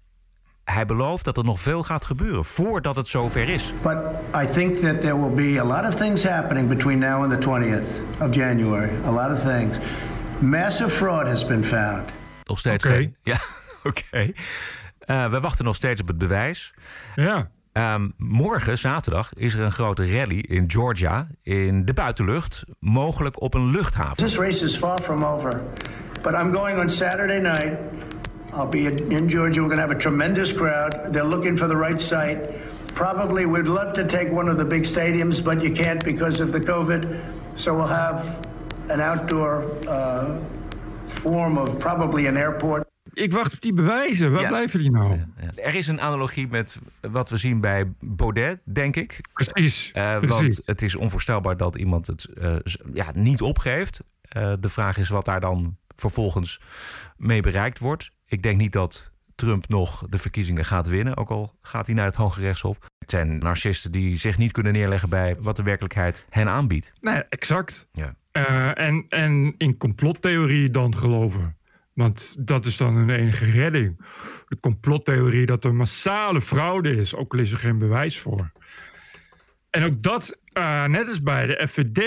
hij 0.64 0.86
belooft 0.86 1.26
dat 1.26 1.38
er 1.38 1.44
nog 1.44 1.60
veel 1.60 1.84
gaat 1.84 2.06
gebeuren 2.06 2.46
voordat 2.46 2.96
het 2.96 3.08
zover 3.08 3.50
is. 3.50 3.74
But 3.82 3.98
I 4.44 4.46
think 4.46 4.78
that 4.78 5.02
there 5.02 5.20
will 5.20 5.54
be 5.54 5.60
a 5.62 5.64
lot 5.64 5.94
of 5.94 5.96
things 5.96 6.24
happening 6.24 6.68
between 6.68 7.00
now 7.00 7.24
and 7.24 7.42
the 7.42 7.50
20th 7.50 8.22
of 8.22 8.36
January. 8.36 8.90
A 9.06 9.12
lot 9.12 9.38
of 9.38 9.42
things. 9.42 9.78
Massive 10.40 10.90
fraud 10.90 11.28
has 11.28 11.46
been 11.46 11.64
found. 11.64 12.10
Nog 12.44 12.60
steeds 12.60 12.86
geen. 12.86 13.16
Ja, 13.22 13.38
oké. 13.84 14.32
Eh, 15.00 15.30
we 15.30 15.40
wachten 15.40 15.66
nog 15.66 15.76
steeds 15.76 16.02
op 16.02 16.08
het 16.08 16.18
bewijs. 16.18 16.74
Ja. 17.16 17.50
Ehm, 17.72 18.10
morgen, 18.18 18.78
zaterdag, 18.78 19.34
is 19.34 19.54
er 19.54 19.62
een 19.62 19.72
grote 19.72 20.12
rally 20.18 20.40
in 20.40 20.72
Georgia 20.72 21.28
in 21.44 21.86
de 21.86 21.94
buitenlucht, 21.94 22.64
mogelijk 22.80 23.42
op 23.42 23.54
een 23.54 23.72
luchthaven. 23.72 24.16
This 24.16 24.38
race 24.38 24.66
is 24.66 24.78
far 24.78 25.02
from 25.02 25.24
over. 25.24 25.62
But 26.22 26.34
I'm 26.34 26.54
going 26.54 26.80
on 26.80 26.90
Saturday 26.90 27.40
night. 27.40 27.74
I'll 28.54 28.70
be 28.70 28.78
in- 28.80 29.12
in 29.12 29.30
Georgia. 29.30 29.62
We're 29.62 29.70
going 29.76 29.82
to 29.82 29.88
have 29.88 29.96
a 29.96 30.00
tremendous 30.00 30.54
crowd. 30.54 31.14
They're 31.14 31.30
looking 31.30 31.58
for 31.58 31.68
the 31.68 31.76
right 31.78 32.02
site. 32.02 32.38
Probably 32.94 33.46
we'd 33.46 33.68
love 33.68 33.92
to 33.94 34.06
take 34.06 34.32
one 34.32 34.52
of 34.52 34.58
the 34.58 34.66
big 34.66 34.86
stadiums, 34.86 35.44
but 35.44 35.62
you 35.62 35.72
can't 35.74 36.04
because 36.04 36.44
of 36.44 36.52
the 36.52 36.60
COVID. 36.60 37.06
So 37.56 37.74
we'll 37.76 37.88
have 37.96 38.24
an 38.90 39.00
outdoor 39.00 39.64
uh, 39.88 40.24
form 41.06 41.58
of 41.58 41.78
probably 41.78 42.28
an 42.28 42.36
airport. 42.38 42.90
Ik 43.14 43.32
wacht 43.34 43.54
op 43.54 43.62
die 43.62 43.74
bewijzen. 43.74 44.32
Waar 44.32 44.42
Ja. 44.42 44.48
blijven 44.48 44.80
die 44.80 44.92
nou? 44.92 45.20
Er 45.56 45.76
is 45.76 45.88
een 45.88 46.02
analogie 46.02 46.48
met 46.48 46.80
wat 47.12 47.30
we 47.30 47.38
zien 47.38 47.60
bij 47.62 47.94
Baudet, 48.00 48.60
denk 48.64 48.96
ik. 48.96 49.20
Precies. 49.34 49.92
Eh, 49.94 50.18
precies. 50.18 50.38
want 50.40 50.62
het 50.66 50.82
is 50.82 50.96
onvoorstelbaar 50.96 51.58
dat 51.58 51.76
iemand 51.76 52.08
het 52.08 52.26
eh, 52.26 52.56
z- 52.64 52.76
ja, 52.94 53.06
niet 53.14 53.42
opgeeft. 53.42 54.04
Eh, 54.22 54.54
de 54.60 54.70
vraag 54.70 54.98
is 54.98 55.10
wat 55.10 55.26
daar 55.26 55.40
dan 55.40 55.78
vervolgens 55.96 56.62
mee 57.18 57.42
bereikt 57.42 57.80
wordt. 57.80 58.12
Ik 58.32 58.44
denk 58.44 58.58
niet 58.58 58.74
dat 58.74 59.12
Trump 59.36 59.68
nog 59.68 60.06
de 60.10 60.18
verkiezingen 60.18 60.66
gaat 60.66 60.88
winnen, 60.88 61.18
ook 61.18 61.30
al 61.30 61.58
gaat 61.62 61.86
hij 61.86 61.96
naar 61.96 62.06
het 62.06 62.16
Hoge 62.16 62.42
Rechtshof. 62.42 62.78
Het 63.00 63.10
zijn 63.10 63.38
narcisten 63.38 63.92
die 63.92 64.18
zich 64.18 64.38
niet 64.38 64.52
kunnen 64.52 64.74
neerleggen 64.74 65.10
bij 65.10 65.36
wat 65.40 65.56
de 65.56 65.64
werkelijkheid 65.64 66.26
hen 66.30 66.50
aanbiedt. 66.50 66.92
Nee, 67.02 67.24
exact. 67.30 67.88
Ja. 67.92 68.16
Eh, 68.32 68.78
en, 68.78 69.06
en 69.10 69.56
in 69.58 69.78
complottheorie 69.78 70.70
dan 70.70 70.96
geloven. 70.96 71.58
Want 71.94 72.48
dat 72.48 72.66
is 72.66 72.78
dan 72.78 72.96
hun 72.96 73.10
enige 73.10 73.52
redding. 73.52 74.06
De 74.48 74.58
complottheorie 74.60 75.46
dat 75.46 75.64
er 75.64 75.76
massale 75.76 76.42
fraude 76.42 76.96
is, 76.96 77.16
ook 77.16 77.34
al 77.34 77.40
is 77.40 77.52
er 77.52 77.58
geen 77.58 77.78
bewijs 77.78 78.20
voor. 78.20 78.52
En 79.70 79.84
ook 79.84 80.04
dat, 80.04 80.40
eh, 80.54 80.86
net 80.86 81.08
als 81.08 81.22
bij 81.22 81.48
de 81.48 81.68
FVD, 81.68 82.00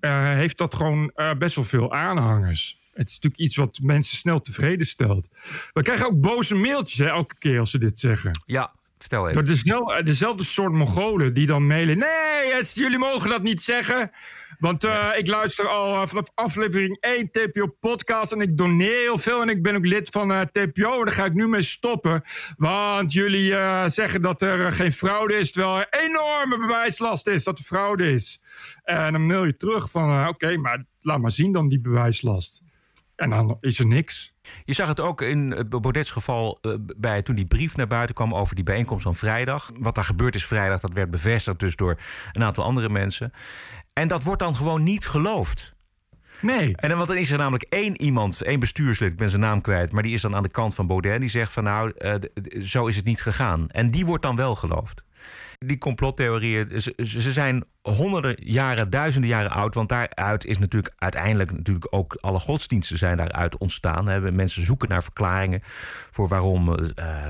eh, 0.00 0.22
heeft 0.22 0.58
dat 0.58 0.74
gewoon 0.74 1.12
best 1.38 1.54
wel 1.54 1.64
veel 1.64 1.92
aanhangers. 1.92 2.84
Het 2.96 3.08
is 3.08 3.14
natuurlijk 3.14 3.42
iets 3.42 3.56
wat 3.56 3.78
mensen 3.82 4.16
snel 4.16 4.40
tevreden 4.40 4.86
stelt. 4.86 5.28
We 5.72 5.82
krijgen 5.82 6.06
ook 6.06 6.20
boze 6.20 6.54
mailtjes 6.54 6.98
hè, 6.98 7.06
elke 7.06 7.34
keer 7.38 7.58
als 7.58 7.70
ze 7.70 7.78
dit 7.78 7.98
zeggen. 7.98 8.30
Ja, 8.46 8.72
vertel 8.98 9.22
even. 9.28 9.34
Door 9.34 9.54
dezelfde, 9.54 10.02
dezelfde 10.02 10.44
soort 10.44 10.72
Mongolen 10.72 11.34
die 11.34 11.46
dan 11.46 11.66
mailen. 11.66 11.98
Nee, 11.98 12.52
het- 12.52 12.74
jullie 12.74 12.98
mogen 12.98 13.30
dat 13.30 13.42
niet 13.42 13.62
zeggen. 13.62 14.10
Want 14.58 14.84
eh, 14.84 15.08
ik 15.16 15.26
luister 15.26 15.68
al 15.68 16.02
eh, 16.02 16.06
vanaf 16.08 16.28
aflevering 16.34 16.96
1 17.00 17.30
TPO-podcast. 17.30 18.32
En 18.32 18.40
ik 18.40 18.56
doneer 18.56 19.00
heel 19.00 19.18
veel. 19.18 19.42
En 19.42 19.48
ik 19.48 19.62
ben 19.62 19.76
ook 19.76 19.84
lid 19.86 20.08
van 20.08 20.32
eh, 20.32 20.40
TPO. 20.40 20.98
En 20.98 21.04
daar 21.04 21.14
ga 21.14 21.24
ik 21.24 21.34
nu 21.34 21.48
mee 21.48 21.62
stoppen. 21.62 22.22
Want 22.56 23.12
jullie 23.12 23.56
eh, 23.56 23.84
zeggen 23.88 24.22
dat 24.22 24.42
er 24.42 24.66
eh, 24.66 24.72
geen 24.72 24.92
fraude 24.92 25.34
is. 25.38 25.52
Terwijl 25.52 25.78
er 25.78 25.88
enorme 26.04 26.58
bewijslast 26.58 27.26
is 27.26 27.44
dat 27.44 27.58
er 27.58 27.64
fraude 27.64 28.12
is. 28.12 28.40
En 28.84 29.12
dan 29.12 29.26
mail 29.26 29.44
je 29.44 29.56
terug 29.56 29.90
van... 29.90 30.10
eh, 30.22 30.28
Oké, 30.28 30.56
maar 30.56 30.84
laat 31.00 31.20
maar 31.20 31.32
zien 31.32 31.52
dan 31.52 31.68
die 31.68 31.80
bewijslast. 31.80 32.62
En 33.16 33.30
dan 33.30 33.56
is 33.60 33.78
er 33.78 33.86
niks. 33.86 34.34
Je 34.64 34.72
zag 34.72 34.88
het 34.88 35.00
ook 35.00 35.22
in 35.22 35.54
eh, 35.54 35.64
Baudet's 35.68 36.10
geval 36.10 36.58
eh, 36.60 36.72
bij, 36.96 37.22
toen 37.22 37.34
die 37.34 37.46
brief 37.46 37.76
naar 37.76 37.86
buiten 37.86 38.14
kwam 38.14 38.34
over 38.34 38.54
die 38.54 38.64
bijeenkomst 38.64 39.04
van 39.04 39.14
vrijdag. 39.14 39.70
Wat 39.78 39.94
daar 39.94 40.04
gebeurd 40.04 40.34
is 40.34 40.46
vrijdag, 40.46 40.80
dat 40.80 40.92
werd 40.92 41.10
bevestigd 41.10 41.58
dus 41.58 41.76
door 41.76 42.00
een 42.32 42.42
aantal 42.42 42.64
andere 42.64 42.88
mensen. 42.88 43.32
En 43.92 44.08
dat 44.08 44.22
wordt 44.22 44.42
dan 44.42 44.54
gewoon 44.54 44.82
niet 44.82 45.06
geloofd. 45.06 45.74
Nee. 46.40 46.76
En 46.76 46.88
dan, 46.88 46.96
want 46.96 47.08
dan 47.08 47.18
is 47.18 47.30
er 47.30 47.38
namelijk 47.38 47.66
één 47.68 48.00
iemand, 48.00 48.42
één 48.42 48.60
bestuurslid, 48.60 49.12
ik 49.12 49.18
ben 49.18 49.30
zijn 49.30 49.42
naam 49.42 49.60
kwijt, 49.60 49.92
maar 49.92 50.02
die 50.02 50.14
is 50.14 50.20
dan 50.20 50.34
aan 50.34 50.42
de 50.42 50.48
kant 50.48 50.74
van 50.74 50.86
Baudet. 50.86 51.12
En 51.12 51.20
die 51.20 51.28
zegt 51.28 51.52
van 51.52 51.64
nou, 51.64 51.92
eh, 51.96 52.14
zo 52.62 52.86
is 52.86 52.96
het 52.96 53.04
niet 53.04 53.22
gegaan. 53.22 53.68
En 53.70 53.90
die 53.90 54.06
wordt 54.06 54.22
dan 54.22 54.36
wel 54.36 54.54
geloofd. 54.54 55.04
Die 55.58 55.78
complottheorieën, 55.78 56.80
ze, 56.80 56.94
ze 57.04 57.32
zijn 57.32 57.64
honderden 57.82 58.36
jaren, 58.42 58.90
duizenden 58.90 59.30
jaren 59.30 59.50
oud. 59.50 59.74
Want 59.74 59.88
daaruit 59.88 60.44
is 60.44 60.58
natuurlijk 60.58 60.94
uiteindelijk 60.98 61.52
natuurlijk 61.52 61.86
ook 61.90 62.16
alle 62.20 62.38
godsdiensten 62.38 62.98
zijn 62.98 63.16
daaruit 63.16 63.58
ontstaan. 63.58 64.08
Hè. 64.08 64.32
Mensen 64.32 64.64
zoeken 64.64 64.88
naar 64.88 65.02
verklaringen 65.02 65.60
voor 66.10 66.28
waarom 66.28 66.74
eh, 66.74 67.24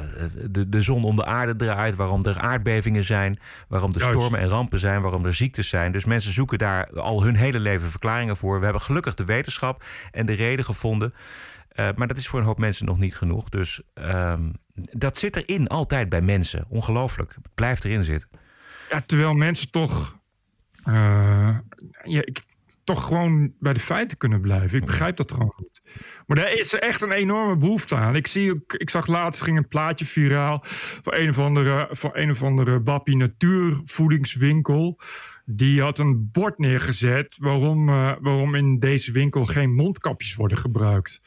de, 0.51 0.68
de 0.68 0.83
zon 0.83 1.05
om 1.05 1.16
de 1.16 1.24
aarde 1.24 1.57
draait, 1.57 1.95
waarom 1.95 2.24
er 2.24 2.39
aardbevingen 2.39 3.05
zijn, 3.05 3.39
waarom 3.68 3.93
er 3.93 4.01
stormen 4.01 4.41
en 4.41 4.49
rampen 4.49 4.79
zijn, 4.79 5.03
waarom 5.03 5.24
er 5.24 5.35
ziektes 5.35 5.68
zijn. 5.68 5.93
Dus 5.93 6.05
mensen 6.05 6.33
zoeken 6.33 6.59
daar 6.59 7.01
al 7.01 7.22
hun 7.22 7.37
hele 7.37 7.59
leven 7.59 7.89
verklaringen 7.89 8.37
voor. 8.37 8.59
We 8.59 8.64
hebben 8.64 8.83
gelukkig 8.83 9.14
de 9.14 9.24
wetenschap 9.24 9.85
en 10.11 10.27
de 10.27 10.33
reden 10.33 10.64
gevonden. 10.64 11.14
Eh, 11.68 11.89
maar 11.95 12.07
dat 12.07 12.16
is 12.16 12.29
voor 12.29 12.39
een 12.39 12.47
hoop 12.47 12.59
mensen 12.59 12.87
nog 12.87 12.99
niet 12.99 13.16
genoeg. 13.16 13.49
Dus 13.49 13.83
ehm, 13.95 14.49
dat 14.77 15.18
zit 15.18 15.37
erin 15.37 15.68
altijd 15.68 16.09
bij 16.09 16.22
mensen. 16.22 16.64
Ongelooflijk. 16.68 17.35
Het 17.35 17.55
blijft 17.55 17.85
erin 17.85 18.03
zitten. 18.03 18.29
Ja, 18.91 19.01
terwijl 19.01 19.35
mensen 19.35 19.70
toch, 19.70 20.18
eh, 20.85 21.59
ja, 22.05 22.24
ik, 22.24 22.45
toch 22.87 23.07
gewoon 23.07 23.53
bij 23.59 23.72
de 23.72 23.81
feiten 23.81 24.16
kunnen 24.16 24.41
blijven. 24.41 24.79
Ik 24.79 24.85
begrijp 24.85 25.16
dat 25.16 25.33
gewoon 25.33 25.55
niet. 25.57 25.83
Maar 26.27 26.37
daar 26.37 26.53
is 26.53 26.74
echt 26.74 27.03
een 27.03 27.12
enorme 27.12 27.57
behoefte 27.57 27.95
aan. 27.95 28.16
Ik, 28.16 28.27
zie 28.27 28.64
ik 28.66 28.91
zag 28.91 29.07
laatst 29.07 29.43
ging 29.43 29.57
een 29.57 29.68
plaatje 29.68 30.05
viraal 30.05 30.61
van 31.03 31.14
een 31.14 31.29
of 31.29 31.39
andere, 31.39 31.89
van 31.91 32.11
een 32.12 32.31
of 32.31 32.43
andere 32.43 32.83
wappie 32.83 33.16
natuurvoedingswinkel. 33.16 35.01
Die 35.45 35.83
had 35.83 35.99
een 35.99 36.31
bord 36.31 36.59
neergezet 36.59 37.37
waarom, 37.41 37.89
eh, 37.89 38.12
waarom 38.20 38.55
in 38.55 38.79
deze 38.79 39.12
winkel 39.12 39.45
geen 39.45 39.74
mondkapjes 39.74 40.35
worden 40.35 40.59
gebruikt. 40.59 41.20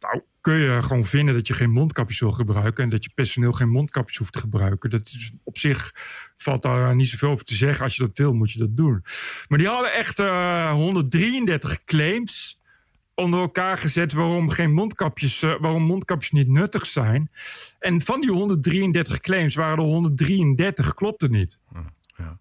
Nou, 0.00 0.22
kun 0.42 0.54
je 0.54 0.82
gewoon 0.82 1.04
vinden 1.04 1.34
dat 1.34 1.46
je 1.46 1.54
geen 1.54 1.70
mondkapjes 1.70 2.20
wil 2.20 2.32
gebruiken 2.32 2.84
en 2.84 2.90
dat 2.90 3.04
je 3.04 3.10
personeel 3.14 3.52
geen 3.52 3.68
mondkapjes 3.68 4.16
hoeft 4.16 4.32
te 4.32 4.38
gebruiken. 4.38 4.90
Dat 4.90 5.06
is 5.06 5.32
op 5.44 5.58
zich 5.58 5.92
valt 6.36 6.62
daar 6.62 6.88
eh, 6.88 6.94
niet 6.94 7.08
zoveel 7.08 7.30
over 7.30 7.44
te 7.44 7.54
zeggen. 7.54 7.84
Als 7.84 7.96
je 7.96 8.02
dat 8.02 8.16
wil, 8.16 8.32
moet 8.32 8.52
je 8.52 8.58
dat 8.58 8.76
doen. 8.76 9.04
Maar 9.48 9.58
die 9.58 9.68
hadden 9.68 9.92
echt 9.92 10.18
eh, 10.18 10.72
133 10.72 11.84
claims 11.84 12.60
onder 13.14 13.40
elkaar 13.40 13.76
gezet 13.76 14.12
waarom 14.12 14.50
geen 14.50 14.72
mondkapjes, 14.72 15.42
eh, 15.42 15.54
waarom 15.60 15.82
mondkapjes 15.82 16.30
niet 16.30 16.48
nuttig 16.48 16.86
zijn. 16.86 17.30
En 17.78 18.00
van 18.00 18.20
die 18.20 18.30
133 18.30 19.20
claims 19.20 19.54
waren 19.54 19.78
er 19.78 19.84
133 19.84 20.94
klopte 20.94 21.28
niet. 21.28 21.60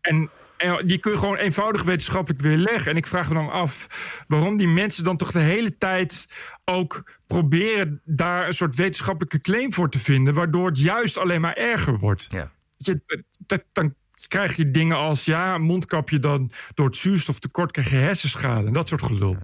En, 0.01 0.29
en 0.61 0.85
die 0.85 0.97
kun 0.97 1.11
je 1.11 1.17
gewoon 1.17 1.35
eenvoudig 1.35 1.83
wetenschappelijk 1.83 2.41
weerleggen. 2.41 2.91
En 2.91 2.97
ik 2.97 3.07
vraag 3.07 3.27
me 3.27 3.33
dan 3.33 3.49
af 3.49 3.87
waarom 4.27 4.57
die 4.57 4.67
mensen 4.67 5.03
dan 5.03 5.17
toch 5.17 5.31
de 5.31 5.39
hele 5.39 5.77
tijd 5.77 6.27
ook 6.65 7.19
proberen 7.27 8.01
daar 8.05 8.47
een 8.47 8.53
soort 8.53 8.75
wetenschappelijke 8.75 9.41
claim 9.41 9.73
voor 9.73 9.89
te 9.89 9.99
vinden, 9.99 10.33
waardoor 10.33 10.67
het 10.67 10.79
juist 10.79 11.17
alleen 11.17 11.41
maar 11.41 11.53
erger 11.53 11.97
wordt. 11.97 12.27
Ja. 12.29 12.51
Je, 12.77 13.01
dat, 13.45 13.63
dan 13.71 13.93
krijg 14.27 14.55
je 14.55 14.71
dingen 14.71 14.97
als 14.97 15.25
ja, 15.25 15.57
mondkapje 15.57 16.19
dan 16.19 16.51
door 16.73 16.85
het 16.85 16.97
zuurstoftekort 16.97 17.71
krijg 17.71 17.89
je 17.89 17.95
hersenschade 17.95 18.67
en 18.67 18.73
dat 18.73 18.89
soort 18.89 19.01
gelul. 19.01 19.37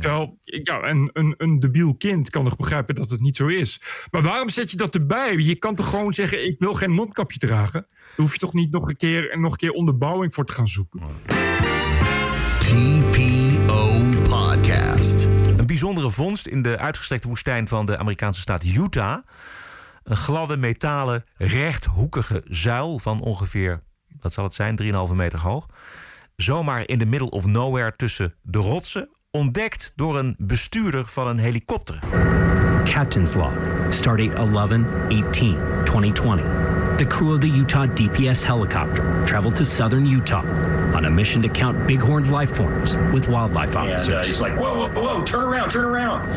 Terwijl 0.00 0.36
ja, 0.44 0.82
een, 0.82 1.10
een, 1.12 1.34
een 1.36 1.60
debiel 1.60 1.94
kind 1.94 2.30
kan 2.30 2.44
nog 2.44 2.56
begrijpen 2.56 2.94
dat 2.94 3.10
het 3.10 3.20
niet 3.20 3.36
zo 3.36 3.46
is. 3.46 3.80
Maar 4.10 4.22
waarom 4.22 4.48
zet 4.48 4.70
je 4.70 4.76
dat 4.76 4.94
erbij? 4.94 5.36
Je 5.36 5.54
kan 5.54 5.74
toch 5.74 5.90
gewoon 5.90 6.12
zeggen: 6.12 6.46
ik 6.46 6.58
wil 6.58 6.74
geen 6.74 6.90
mondkapje 6.90 7.38
dragen. 7.38 7.86
Daar 7.90 8.12
hoef 8.16 8.32
je 8.32 8.38
toch 8.38 8.52
niet 8.52 8.70
nog 8.72 8.88
een 8.88 8.96
keer, 8.96 9.38
nog 9.38 9.50
een 9.52 9.58
keer 9.58 9.72
onderbouwing 9.72 10.34
voor 10.34 10.44
te 10.44 10.52
gaan 10.52 10.68
zoeken. 10.68 11.00
TPO 12.58 14.00
Podcast. 14.22 15.24
Een 15.56 15.66
bijzondere 15.66 16.10
vondst 16.10 16.46
in 16.46 16.62
de 16.62 16.78
uitgestrekte 16.78 17.28
woestijn 17.28 17.68
van 17.68 17.86
de 17.86 17.98
Amerikaanse 17.98 18.40
staat 18.40 18.64
Utah. 18.64 19.18
Een 20.02 20.16
gladde 20.16 20.56
metalen 20.56 21.24
rechthoekige 21.36 22.42
zuil 22.44 22.98
van 22.98 23.20
ongeveer, 23.20 23.82
wat 24.20 24.32
zal 24.32 24.44
het 24.44 24.54
zijn, 24.54 24.82
3,5 25.08 25.14
meter 25.14 25.38
hoog. 25.38 25.66
Zomaar 26.36 26.88
in 26.88 26.98
the 26.98 27.06
middle 27.06 27.30
of 27.30 27.46
nowhere 27.46 27.92
tussen 27.96 28.34
de 28.42 28.58
rotsen. 28.58 29.08
Ontdekt 29.42 29.92
door 29.96 30.18
een 30.18 30.34
bestuurder 30.38 31.06
van 31.06 31.26
een 31.26 31.38
helikopter. 31.38 31.98
Captain's 32.84 33.34
log, 33.34 33.52
stardate 33.90 34.32
11 34.34 34.54
18 35.08 35.56
2020. 35.84 36.44
The 36.96 37.06
crew 37.06 37.32
of 37.32 37.38
the 37.38 37.46
Utah 37.46 37.86
DPS 37.94 38.44
helicopter 38.44 39.04
traveled 39.24 39.56
to 39.56 39.64
southern 39.64 40.06
Utah 40.06 40.44
on 40.94 41.04
a 41.04 41.10
mission 41.10 41.42
to 41.42 41.48
count 41.48 41.86
bighorned 41.86 42.26
life 42.30 42.54
forms 42.54 42.94
with 43.12 43.28
wildlife 43.28 43.76
And 43.76 43.88
officers. 43.90 44.14
uh, 44.14 44.26
he's 44.26 44.40
like, 44.40 44.52
whoa, 44.60 44.88
whoa, 44.88 45.02
whoa, 45.02 45.24
turn 45.24 45.44
around, 45.44 45.70
turn 45.70 45.84
around. 45.84 46.30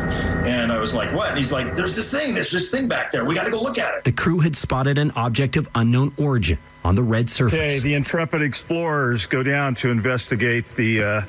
And 0.46 0.72
I 0.72 0.78
was 0.80 0.94
like, 0.94 1.12
what? 1.14 1.28
And 1.28 1.36
he's 1.36 1.52
like, 1.52 1.74
there's 1.76 1.94
this 1.96 2.10
thing, 2.10 2.32
there's 2.34 2.50
this 2.50 2.70
thing 2.70 2.88
back 2.88 3.10
there. 3.10 3.24
We 3.26 3.34
got 3.34 3.44
to 3.44 3.50
go 3.50 3.60
look 3.60 3.78
at 3.78 3.94
it. 3.94 4.04
the 4.04 4.12
crew 4.12 4.38
had 4.40 4.56
spotted 4.56 4.96
an 4.98 5.10
object 5.10 5.56
of 5.56 5.68
unknown 5.74 6.12
origin 6.16 6.56
on 6.82 6.94
the 6.94 7.02
red 7.02 7.28
surface. 7.28 7.58
Okay, 7.58 7.78
the 7.80 7.94
intrepid 7.94 8.40
explorers 8.40 9.26
go 9.26 9.42
down 9.42 9.74
to 9.74 9.90
investigate 9.90 10.64
the 10.76 11.02
uh, 11.02 11.22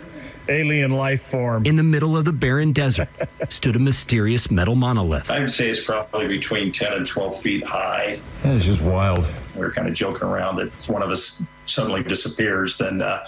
alien 0.49 0.91
life 0.91 1.21
form. 1.21 1.65
In 1.65 1.75
the 1.75 1.83
middle 1.83 2.15
of 2.17 2.25
the 2.25 2.31
barren 2.31 2.71
desert 2.71 3.09
stood 3.49 3.75
a 3.75 3.79
mysterious 3.79 4.49
metal 4.51 4.75
monolith. 4.75 5.31
I 5.31 5.39
would 5.39 5.51
say 5.51 5.69
it's 5.69 5.83
probably 5.83 6.27
between 6.27 6.71
10 6.71 6.93
and 6.93 7.07
12 7.07 7.39
feet 7.39 7.63
high. 7.63 8.19
That's 8.43 8.65
just 8.65 8.81
wild. 8.81 9.25
We 9.55 9.61
were 9.61 9.71
kind 9.71 9.87
of 9.87 9.93
joking 9.93 10.27
around 10.27 10.57
that 10.57 10.67
if 10.67 10.89
one 10.89 11.01
of 11.03 11.09
us 11.09 11.45
suddenly 11.65 12.03
disappears, 12.03 12.77
then 12.77 13.01
uh, 13.01 13.25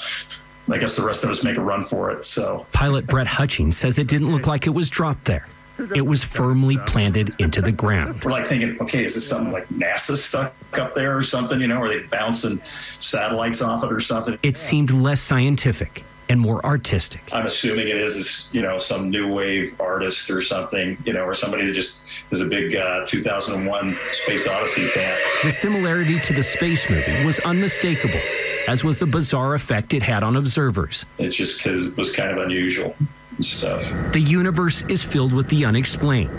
I 0.69 0.77
guess 0.77 0.95
the 0.95 1.03
rest 1.03 1.23
of 1.23 1.29
us 1.29 1.43
make 1.43 1.57
a 1.57 1.61
run 1.61 1.83
for 1.83 2.11
it. 2.11 2.23
So 2.25 2.65
Pilot 2.71 3.07
Brett 3.07 3.27
Hutchings 3.27 3.77
says 3.77 3.97
it 3.97 4.07
didn't 4.07 4.31
look 4.31 4.47
like 4.47 4.67
it 4.67 4.71
was 4.71 4.89
dropped 4.89 5.25
there. 5.25 5.47
It 5.95 6.05
was 6.05 6.23
firmly 6.23 6.77
planted 6.77 7.33
into 7.39 7.61
the 7.61 7.71
ground. 7.71 8.23
we're 8.23 8.31
like 8.31 8.45
thinking, 8.45 8.77
okay, 8.81 9.05
is 9.05 9.13
this 9.13 9.27
something 9.27 9.53
like 9.53 9.65
NASA 9.69 10.15
stuck 10.15 10.53
up 10.77 10.93
there 10.93 11.15
or 11.15 11.21
something? 11.21 11.61
You 11.61 11.67
know, 11.67 11.81
are 11.81 11.87
they 11.87 11.99
bouncing 11.99 12.59
satellites 12.63 13.61
off 13.61 13.83
it 13.85 13.91
or 13.91 14.01
something? 14.01 14.37
It 14.43 14.57
seemed 14.57 14.91
less 14.91 15.21
scientific 15.21 16.03
and 16.29 16.39
more 16.39 16.63
artistic. 16.63 17.21
I'm 17.33 17.47
assuming 17.47 17.87
it 17.87 17.97
is, 17.97 18.49
you 18.53 18.61
know, 18.61 18.77
some 18.77 19.09
new 19.09 19.33
wave 19.33 19.79
artist 19.81 20.29
or 20.29 20.41
something, 20.41 20.95
you 21.03 21.11
know, 21.11 21.23
or 21.23 21.33
somebody 21.33 21.65
that 21.65 21.73
just 21.73 22.03
is 22.31 22.41
a 22.41 22.45
big 22.45 22.75
uh, 22.75 23.05
2001 23.07 23.97
Space 24.11 24.47
Odyssey 24.47 24.85
fan. 24.85 25.17
The 25.43 25.51
similarity 25.51 26.19
to 26.19 26.33
the 26.33 26.43
space 26.43 26.89
movie 26.89 27.25
was 27.25 27.39
unmistakable, 27.39 28.21
as 28.67 28.83
was 28.83 28.99
the 28.99 29.07
bizarre 29.07 29.55
effect 29.55 29.93
it 29.93 30.03
had 30.03 30.23
on 30.23 30.35
observers. 30.35 31.03
It 31.17 31.29
just 31.29 31.65
was 31.65 32.15
kind 32.15 32.29
of 32.29 32.37
unusual 32.37 32.95
and 33.35 33.45
stuff. 33.45 33.81
The 34.13 34.21
universe 34.21 34.83
is 34.83 35.03
filled 35.03 35.33
with 35.33 35.47
the 35.47 35.65
unexplained, 35.65 36.29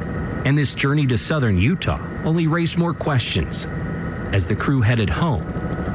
and 0.47 0.57
this 0.57 0.73
journey 0.73 1.07
to 1.09 1.19
southern 1.19 1.59
Utah 1.59 2.01
only 2.25 2.47
raised 2.47 2.79
more 2.79 2.95
questions. 2.95 3.67
As 4.33 4.47
the 4.47 4.55
crew 4.55 4.81
headed 4.81 5.11
home, 5.11 5.43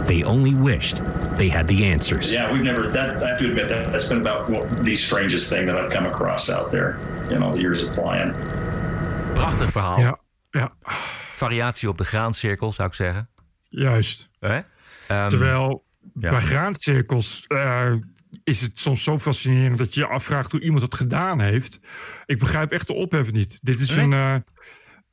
they 0.08 0.24
only 0.24 0.54
wished 0.54 1.02
they 1.38 1.50
had 1.50 1.68
the 1.68 1.92
answers. 1.92 2.32
Yeah, 2.32 2.52
we've 2.52 2.64
never. 2.64 2.92
That 2.92 3.24
I 3.24 3.28
have 3.28 3.38
to 3.38 3.46
admit 3.46 3.70
that 3.70 3.92
that's 3.92 4.08
been 4.08 4.20
about 4.28 4.48
the 4.84 4.96
strangest 4.96 5.50
thing 5.50 5.66
that 5.66 5.76
I've 5.76 5.90
come 5.90 6.08
across 6.08 6.50
out 6.50 6.70
there. 6.70 6.98
You 7.30 7.38
know, 7.38 7.56
years 7.56 7.84
of 7.84 7.94
flying. 7.94 8.34
Prachtig 9.34 9.72
verhaal. 9.72 10.00
Ja, 10.00 10.20
ja. 10.50 10.72
Variatie 11.32 11.90
op 11.90 11.98
de 11.98 12.04
graancirkel, 12.04 12.74
zou 12.74 12.88
ik 12.88 12.94
zeggen. 12.94 13.30
Juist. 13.70 14.30
Hè? 14.40 14.60
Ehm, 15.08 15.30
Terwijl 15.30 15.86
ja. 16.14 16.30
bij 16.30 16.40
graancirkels 16.40 17.44
eh, 17.48 17.94
is 18.44 18.62
het 18.62 18.80
soms 18.80 19.04
zo 19.04 19.20
fascinerend 19.20 19.78
dat 19.78 19.94
je 19.94 20.00
je 20.00 20.08
afvraagt 20.08 20.52
hoe 20.52 20.62
iemand 20.62 20.82
het 20.82 20.96
gedaan 20.96 21.42
heeft. 21.42 21.80
Ik 22.26 22.40
begrijp 22.40 22.72
echt 22.72 22.88
de 22.88 22.94
ophef 22.94 23.32
niet. 23.32 23.60
Dit 23.62 23.80
is 23.80 23.96
een, 23.96 24.14
eh, 24.14 24.36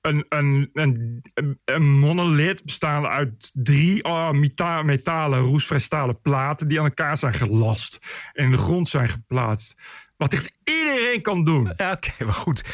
een, 0.03 0.27
een, 0.29 0.71
een, 1.65 1.99
monolith 1.99 2.65
bestaande 2.65 3.09
uit 3.09 3.51
drie 3.53 4.09
meta- 4.33 4.83
metalen 4.83 5.41
roestvrij 5.41 5.79
stalen 5.79 6.21
platen 6.21 6.69
die 6.69 6.79
aan 6.79 6.85
elkaar 6.85 7.17
zijn 7.17 7.35
gelast 7.35 7.99
en 8.33 8.45
in 8.45 8.51
de 8.51 8.59
grond 8.59 8.89
zijn 8.89 9.09
geplaatst. 9.09 9.75
Wat 10.17 10.33
echt 10.33 10.53
iedereen 10.65 11.23
kan 11.23 11.45
doen. 11.45 11.73
Ja, 11.77 11.93
oké, 11.93 12.11
maar 12.25 12.35
goed. 12.35 12.65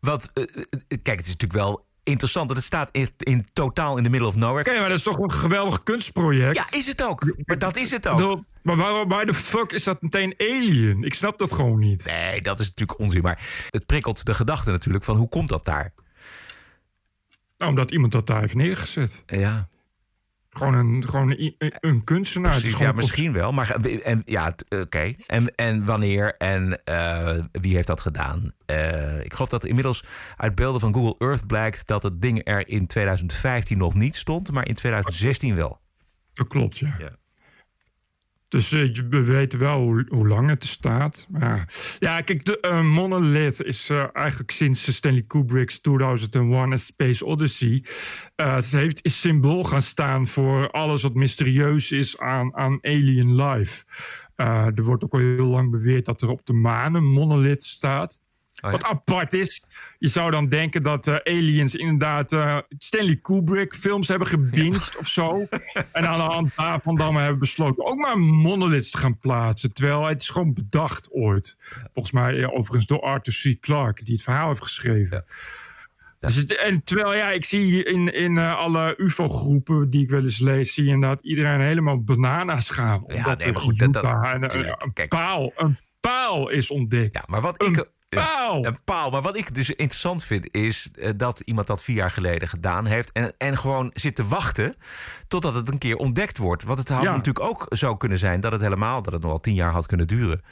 Wat, 0.00 0.30
eh, 0.34 0.42
eh, 0.42 0.62
kijk, 1.02 1.18
het 1.18 1.26
is 1.26 1.36
natuurlijk 1.36 1.52
wel 1.52 1.86
interessant. 2.02 2.46
want 2.46 2.58
Het 2.58 2.66
staat 2.66 2.88
in, 2.92 3.08
in 3.16 3.44
totaal 3.52 3.96
in 3.96 4.04
the 4.04 4.10
middle 4.10 4.28
of 4.28 4.36
nowhere. 4.36 4.70
Oké, 4.70 4.80
maar 4.80 4.88
dat 4.88 4.98
is 4.98 5.04
toch 5.04 5.18
een 5.18 5.32
geweldig 5.32 5.82
kunstproject? 5.82 6.56
Ja, 6.56 6.78
is 6.78 6.86
het 6.86 7.02
ook. 7.02 7.34
Maar 7.44 7.58
dat 7.58 7.76
is 7.76 7.90
het 7.90 8.08
ook. 8.08 8.42
Maar 8.62 8.76
waarom, 8.76 9.08
waar 9.08 9.26
de 9.26 9.34
fuck 9.34 9.72
is 9.72 9.84
dat 9.84 10.02
meteen 10.02 10.34
alien? 10.38 11.02
Ik 11.02 11.14
snap 11.14 11.38
dat 11.38 11.52
gewoon 11.52 11.78
niet. 11.78 12.04
Nee, 12.06 12.42
dat 12.42 12.60
is 12.60 12.68
natuurlijk 12.68 12.98
onzin. 12.98 13.22
Maar 13.22 13.66
het 13.70 13.86
prikkelt 13.86 14.26
de 14.26 14.34
gedachte 14.34 14.70
natuurlijk 14.70 15.04
van 15.04 15.16
hoe 15.16 15.28
komt 15.28 15.48
dat 15.48 15.64
daar? 15.64 15.92
Nou, 17.58 17.70
omdat 17.70 17.90
iemand 17.90 18.12
dat 18.12 18.26
daar 18.26 18.40
heeft 18.40 18.54
neergezet. 18.54 19.22
Ja. 19.26 19.68
Gewoon 20.50 20.74
een, 20.74 21.08
gewoon 21.08 21.30
een, 21.30 21.54
een 21.80 22.04
kunstenaar. 22.04 22.50
Precies, 22.50 22.72
gewoon 22.72 22.88
ja, 22.88 22.92
misschien 22.94 23.32
wel. 23.32 23.52
Maar 23.52 23.70
en, 24.04 24.22
ja, 24.24 24.54
oké. 24.68 25.12
En, 25.26 25.54
en 25.54 25.84
wanneer 25.84 26.36
en 26.36 26.84
eh, 26.84 27.38
wie 27.52 27.74
heeft 27.74 27.86
dat 27.86 28.00
gedaan? 28.00 28.52
Eh, 28.66 29.24
ik 29.24 29.32
geloof 29.32 29.48
dat 29.48 29.64
inmiddels 29.64 30.04
uit 30.36 30.54
beelden 30.54 30.80
van 30.80 30.94
Google 30.94 31.14
Earth 31.18 31.46
blijkt 31.46 31.86
dat 31.86 32.02
het 32.02 32.20
ding 32.20 32.48
er 32.48 32.68
in 32.68 32.86
2015 32.86 33.78
nog 33.78 33.94
niet 33.94 34.16
stond, 34.16 34.52
maar 34.52 34.68
in 34.68 34.74
2016 34.74 35.54
wel. 35.54 35.80
Dat 36.34 36.48
klopt, 36.48 36.78
ja. 36.78 36.96
Dus 38.48 38.68
je- 38.70 39.06
we 39.10 39.24
weten 39.24 39.58
wel 39.58 39.80
hoe, 39.80 40.28
lang 40.28 40.48
het 40.48 40.64
staat. 40.64 41.26
Maar, 41.30 41.68
ja, 41.98 42.20
kijk, 42.20 42.44
de 42.44 42.60
eh, 42.60 42.82
Monolith 42.82 43.62
is 43.62 43.90
eh, 43.90 44.04
eigenlijk 44.12 44.50
sinds 44.50 44.94
Stanley 44.94 45.22
Kubrick's 45.22 45.78
2001 45.80 46.72
A 46.72 46.76
Space 46.76 47.24
Odyssey... 47.24 47.84
ze 48.60 48.76
heeft, 48.76 49.04
is 49.04 49.20
symbool 49.20 49.64
gaan 49.64 49.82
staan 49.82 50.26
voor 50.26 50.70
alles 50.70 51.02
wat 51.02 51.14
mysterieus 51.14 51.92
is 51.92 52.18
aan, 52.18 52.54
aan 52.56 52.78
alien 52.82 53.34
life. 53.42 53.84
Er 54.36 54.82
wordt 54.84 55.04
ook 55.04 55.12
al 55.12 55.18
heel 55.18 55.46
lang 55.46 55.70
beweerd 55.70 56.04
dat 56.04 56.22
er 56.22 56.30
op 56.30 56.46
de 56.46 56.52
maan 56.52 56.94
een 56.94 57.08
monolith 57.08 57.62
staat. 57.64 58.18
Wat 58.60 58.84
apart 58.84 59.32
is, 59.32 59.64
je 59.98 60.08
zou 60.08 60.30
dan 60.30 60.48
denken 60.48 60.82
dat 60.82 61.06
eh, 61.06 61.14
aliens 61.24 61.74
inderdaad 61.74 62.32
eh, 62.32 62.56
Stanley 62.78 63.16
Kubrick 63.16 63.74
films 63.74 64.08
hebben 64.08 64.28
gebinged 64.28 64.96
of 64.98 65.06
zo. 65.08 65.46
En 65.92 66.08
aan 66.08 66.18
de 66.18 66.24
hand 66.34 66.52
daarvan 66.56 66.94
dan 66.96 67.16
hebben 67.16 67.38
besloten 67.38 67.86
ook 67.86 67.96
maar 67.96 68.18
monoliths 68.18 68.90
te 68.90 68.98
gaan 68.98 69.18
plaatsen. 69.18 69.72
Terwijl 69.72 70.04
het 70.06 70.22
is 70.22 70.28
gewoon 70.28 70.54
bedacht 70.54 71.12
ooit. 71.12 71.56
Volgens 71.92 72.14
mij 72.14 72.38
eh, 72.42 72.48
overigens 72.52 72.86
door 72.86 73.00
Arthur 73.00 73.54
C. 73.56 73.60
Clarke, 73.60 74.04
die 74.04 74.14
het 74.14 74.22
verhaal 74.22 74.48
heeft 74.48 74.62
geschreven. 74.62 75.24
Dus 76.20 76.34
het, 76.34 76.56
en 76.56 76.84
terwijl 76.84 77.14
ja, 77.14 77.30
ik 77.30 77.44
zie 77.44 77.84
in, 77.84 78.12
in 78.14 78.38
alle 78.38 78.94
UFO-groepen 78.96 79.90
die 79.90 80.02
ik 80.02 80.10
wel 80.10 80.20
eens 80.22 80.38
lees, 80.38 80.74
zie 80.74 80.84
je 80.84 80.90
inderdaad 80.90 81.20
iedereen 81.22 81.60
helemaal 81.60 82.02
bananas 82.02 82.70
gaan. 82.70 83.04
Omdat 83.04 83.14
nee, 83.14 83.22
maar 83.24 83.36
er 83.38 83.60
goed, 83.60 83.78
dat- 83.78 83.92
dat- 83.92 84.04
een 84.78 84.92
paal, 85.08 85.52
een 85.56 85.78
paal 86.00 86.48
is 86.48 86.70
ontdekt. 86.70 87.14
Ja, 87.14 87.22
maar 87.26 87.40
wat 87.40 87.62
ik. 87.62 87.86
Paal! 88.08 88.64
Een 88.66 88.84
paal. 88.84 89.10
Maar 89.10 89.22
wat 89.22 89.36
ik 89.36 89.54
dus 89.54 89.70
interessant 89.70 90.24
vind, 90.24 90.48
is 90.54 90.90
eh, 90.94 91.10
dat 91.16 91.40
iemand 91.40 91.66
dat 91.66 91.82
vier 91.84 91.96
jaar 91.96 92.10
geleden 92.10 92.48
gedaan 92.48 92.86
heeft. 92.86 93.12
En, 93.12 93.32
en 93.38 93.58
gewoon 93.58 93.90
zit 93.94 94.14
te 94.14 94.26
wachten 94.26 94.74
totdat 95.28 95.54
het 95.54 95.68
een 95.68 95.78
keer 95.78 95.96
ontdekt 95.96 96.38
wordt. 96.38 96.62
Want 96.62 96.78
het 96.78 96.88
had 96.88 97.02
Ja. 97.02 97.10
natuurlijk 97.16 97.44
ook 97.44 97.66
zo 97.76 97.96
kunnen 97.96 98.18
zijn 98.18 98.40
dat 98.40 98.52
het 98.52 98.60
helemaal, 98.60 99.02
dat 99.02 99.12
het 99.12 99.22
nog 99.22 99.30
wel 99.30 99.40
tien 99.40 99.54
jaar 99.54 99.72
had 99.72 99.86
kunnen 99.86 100.06
duren. 100.06 100.42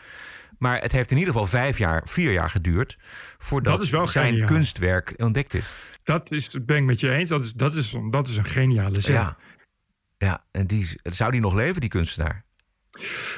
Maar 0.58 0.80
het 0.80 0.92
heeft 0.92 1.10
in 1.10 1.16
ieder 1.16 1.32
geval 1.32 1.48
vijf 1.48 1.78
jaar, 1.78 2.02
vier 2.08 2.32
jaar 2.32 2.50
geduurd. 2.50 2.96
voordat 3.38 3.84
zijn 3.84 4.08
geniaal. 4.08 4.46
kunstwerk 4.46 5.14
ontdekt 5.16 5.54
is. 5.54 5.66
Dat 6.02 6.32
is, 6.32 6.48
ben 6.64 6.76
ik 6.76 6.84
met 6.84 7.00
je 7.00 7.10
eens. 7.10 7.30
Dat 7.30 7.44
is, 7.44 7.52
dat 7.52 7.74
is, 7.74 7.92
een- 7.92 8.10
dat 8.10 8.28
is 8.28 8.36
een 8.36 8.44
geniale 8.44 9.00
zin. 9.00 9.14
Ja. 9.14 9.36
Ja, 10.18 10.44
en 10.50 10.66
die, 10.66 11.00
zou 11.02 11.30
die 11.30 11.40
nog 11.40 11.54
leven, 11.54 11.80
die 11.80 11.88
kunstenaar? 11.90 12.44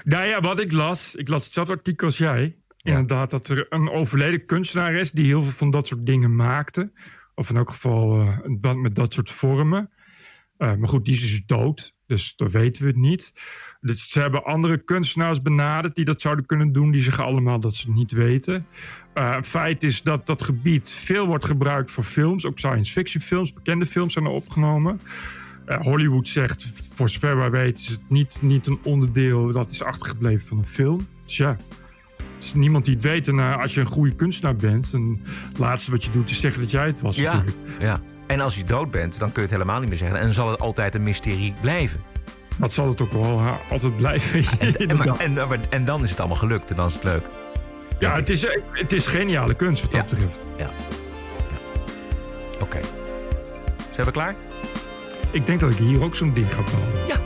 Nou 0.05 0.25
ja, 0.25 0.41
wat 0.41 0.61
ik 0.61 0.73
las, 0.73 1.15
ik 1.15 1.29
las 1.29 1.45
hetzelfde 1.45 1.73
artikel 1.73 2.07
als 2.07 2.19
jij. 2.19 2.57
Inderdaad, 2.89 3.31
dat 3.31 3.49
er 3.49 3.67
een 3.69 3.91
overleden 3.91 4.47
kunstenaar 4.47 4.95
is 4.95 5.11
die 5.11 5.27
heel 5.27 5.43
veel 5.43 5.53
van 5.53 5.71
dat 5.71 5.87
soort 5.87 6.07
dingen 6.07 6.37
maakte. 6.37 6.93
Of 7.35 7.51
in 7.51 7.57
elk 7.57 7.71
geval 7.71 8.21
eh, 8.21 8.39
een 8.43 8.61
band 8.61 8.81
met 8.81 8.95
dat 8.95 9.13
soort 9.13 9.31
vormen. 9.31 9.91
Eh, 10.59 10.75
maar 10.75 10.89
goed, 10.89 11.05
die 11.05 11.15
is 11.15 11.21
dus 11.21 11.47
dood. 11.47 11.93
Dus 12.07 12.37
dan 12.37 12.49
weten 12.49 12.83
we 12.83 12.89
het 12.89 12.97
niet. 12.99 13.33
Dus 13.81 14.11
ze 14.11 14.21
hebben 14.21 14.45
andere 14.45 14.79
kunstenaars 14.85 15.43
benaderd 15.43 15.95
die 15.95 16.05
dat 16.05 16.21
zouden 16.21 16.47
kunnen 16.47 16.73
doen. 16.73 16.91
Die 16.91 17.03
zeggen 17.03 17.25
allemaal 17.25 17.61
dat 17.61 17.75
ze 17.75 17.87
het 17.87 17.97
niet 17.97 18.11
weten. 18.11 18.67
Eh, 19.15 19.33
een 19.37 19.45
feit 19.45 19.83
is 19.83 20.03
dat 20.03 20.27
dat 20.27 20.43
gebied 20.43 20.89
veel 20.89 21.27
wordt 21.27 21.45
gebruikt 21.45 21.91
voor 21.91 22.05
films. 22.05 22.47
Ook 22.47 22.59
science 22.59 22.93
fiction 22.93 23.23
films, 23.23 23.53
bekende 23.53 23.87
films 23.87 24.13
zijn 24.13 24.25
er 24.25 24.31
opgenomen. 24.31 25.01
Eh, 25.67 25.81
Hollywood 25.81 26.29
zegt, 26.29 26.91
voor 26.95 27.09
zover 27.09 27.37
wij 27.37 27.51
weten, 27.51 27.85
is 27.85 27.89
het 27.89 28.09
niet, 28.09 28.39
niet 28.43 28.67
een 28.67 28.81
onderdeel 28.83 29.53
dat 29.53 29.71
is 29.71 29.83
achtergebleven 29.83 30.47
van 30.47 30.59
een 30.59 30.67
film. 30.67 31.09
Dus 31.25 31.37
ja, 31.37 31.57
is 32.45 32.55
niemand 32.55 32.85
die 32.85 32.95
het 32.95 33.03
weet. 33.03 33.29
En 33.29 33.39
eh, 33.39 33.61
als 33.61 33.75
je 33.75 33.81
een 33.81 33.87
goede 33.87 34.15
kunstenaar 34.15 34.57
bent, 34.57 34.93
dan 34.93 35.21
het 35.49 35.59
laatste 35.59 35.91
wat 35.91 36.05
je 36.05 36.11
doet 36.11 36.31
is 36.31 36.41
zeggen 36.41 36.61
dat 36.61 36.71
jij 36.71 36.87
het 36.87 37.01
was. 37.01 37.17
Ja, 37.17 37.33
natuurlijk. 37.33 37.57
ja. 37.79 38.01
En 38.27 38.41
als 38.41 38.57
je 38.57 38.65
dood 38.65 38.91
bent, 38.91 39.19
dan 39.19 39.33
kun 39.33 39.43
je 39.43 39.49
het 39.49 39.59
helemaal 39.59 39.81
niet 39.81 39.89
meer 39.89 39.99
zeggen. 39.99 40.19
En 40.19 40.25
dan 40.25 40.33
zal 40.33 40.51
het 40.51 40.61
altijd 40.61 40.95
een 40.95 41.03
mysterie 41.03 41.55
blijven. 41.61 42.01
Dat 42.57 42.73
zal 42.73 42.89
het 42.89 43.03
ook 43.03 43.13
wel 43.13 43.39
eh, 43.39 43.53
altijd 43.71 43.97
blijven. 43.97 44.45
En, 45.19 45.61
en, 45.71 45.85
dan 45.85 46.03
is 46.03 46.11
het 46.11 46.19
allemaal 46.19 46.37
gelukt 46.37 46.71
en 46.71 46.77
dan 46.77 46.87
is 46.87 46.95
het 46.95 47.05
leuk. 47.05 47.27
ja, 47.99 48.15
het 48.15 48.29
is, 48.29 48.45
eh, 48.45 48.61
het 48.73 48.93
is 48.93 49.07
geniale 49.07 49.55
kunst 49.55 49.83
wat 49.83 49.93
dat 49.93 50.09
betreft. 50.09 50.39
Ja. 50.57 50.71
Oké. 52.61 52.81
Zijn 53.93 54.07
we 54.07 54.13
klaar? 54.13 54.35
Ik 55.31 55.47
denk 55.47 55.61
dat 55.61 55.71
ik 55.71 55.77
hier 55.77 56.03
ook 56.03 56.15
zo'n 56.15 56.33
ding 56.35 56.55
ga 56.55 56.63
bouwen. 56.63 57.07
Ja. 57.07 57.17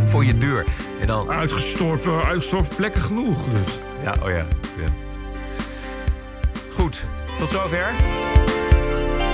Voor 0.10 0.24
je 0.24 0.38
deur. 0.38 0.64
En 1.02 1.08
dan... 1.08 1.30
Uitgestorven, 1.30 2.24
uitgestorven 2.24 2.74
plekken 2.76 3.02
genoeg. 3.02 3.44
Dus. 3.44 3.78
Ja, 4.02 4.14
oh 4.22 4.28
ja. 4.28 4.46
ja. 4.76 4.86
Goed, 6.72 7.04
tot 7.38 7.50
zover. 7.50 7.90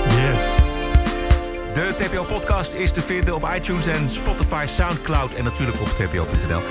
Yes. 0.05 0.43
De 1.73 1.93
TPO-podcast 1.97 2.73
is 2.73 2.91
te 2.91 3.01
vinden 3.01 3.35
op 3.35 3.49
iTunes 3.55 3.85
en 3.85 4.09
Spotify, 4.09 4.65
Soundcloud 4.67 5.33
en 5.33 5.43
natuurlijk 5.43 5.81
op 5.81 5.87
tpo.nl. 5.87 6.61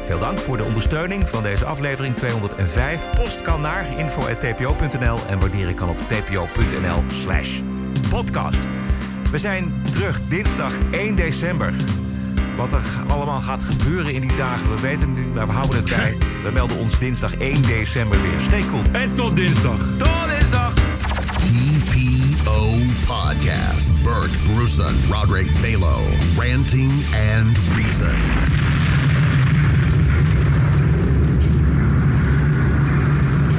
Veel 0.00 0.18
dank 0.18 0.38
voor 0.38 0.56
de 0.56 0.64
ondersteuning 0.64 1.28
van 1.28 1.42
deze 1.42 1.64
aflevering 1.64 2.16
205. 2.16 3.10
Post 3.10 3.42
kan 3.42 3.60
naar 3.60 3.98
info.tpo.nl 3.98 5.18
en 5.28 5.40
waarderen 5.40 5.74
kan 5.74 5.88
op 5.88 5.98
tpo.nl 5.98 7.02
slash 7.06 7.60
podcast. 8.10 8.66
We 9.30 9.38
zijn 9.38 9.82
terug 9.90 10.20
dinsdag 10.28 10.72
1 10.90 11.14
december. 11.14 11.74
Wat 12.58 12.72
er 12.72 12.82
allemaal 13.08 13.40
gaat 13.40 13.62
gebeuren 13.62 14.14
in 14.14 14.20
die 14.20 14.36
dagen, 14.36 14.74
we 14.74 14.80
weten 14.80 15.08
het 15.08 15.18
niet, 15.18 15.34
maar 15.34 15.46
we 15.46 15.52
houden 15.52 15.76
het 15.76 15.96
bij. 15.96 16.16
We 16.44 16.50
melden 16.50 16.78
ons 16.78 16.98
dinsdag 16.98 17.34
1 17.34 17.62
december 17.62 18.22
weer. 18.22 18.40
Stay 18.40 18.64
cool. 18.66 18.82
En 18.92 19.14
tot 19.14 19.36
dinsdag. 19.36 19.78
Tot 19.96 20.28
dinsdag. 20.28 20.74
TPO 20.74 22.68
Podcast. 23.06 24.04
Bert 24.04 24.30
Bruson, 24.54 24.94
Roderick 25.10 25.48
Balo, 25.60 25.98
Ranting 26.36 26.92
and 27.36 27.58
Reason. 27.76 28.16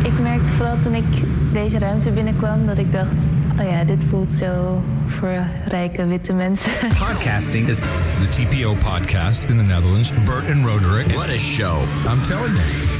Ik 0.03 0.19
merkte 0.21 0.51
vooral 0.51 0.79
toen 0.79 0.95
ik 0.95 1.05
deze 1.51 1.79
ruimte 1.79 2.11
binnenkwam 2.11 2.65
dat 2.65 2.77
ik 2.77 2.91
dacht: 2.91 3.15
oh 3.59 3.69
ja, 3.69 3.83
dit 3.83 4.03
voelt 4.09 4.33
zo 4.33 4.83
voor 5.19 5.39
rijke 5.67 6.05
witte 6.05 6.33
mensen. 6.33 6.71
Podcasting 7.07 7.67
is 7.67 7.77
the 7.77 8.27
TPO 8.29 8.73
podcast 8.73 9.49
in 9.49 9.57
the 9.57 9.63
Netherlands. 9.63 10.11
Bert 10.25 10.49
and 10.49 10.65
Roderick. 10.65 11.11
What 11.11 11.29
a 11.29 11.37
show. 11.37 11.77
I'm 12.07 12.21
telling 12.21 12.55
you. 12.55 12.98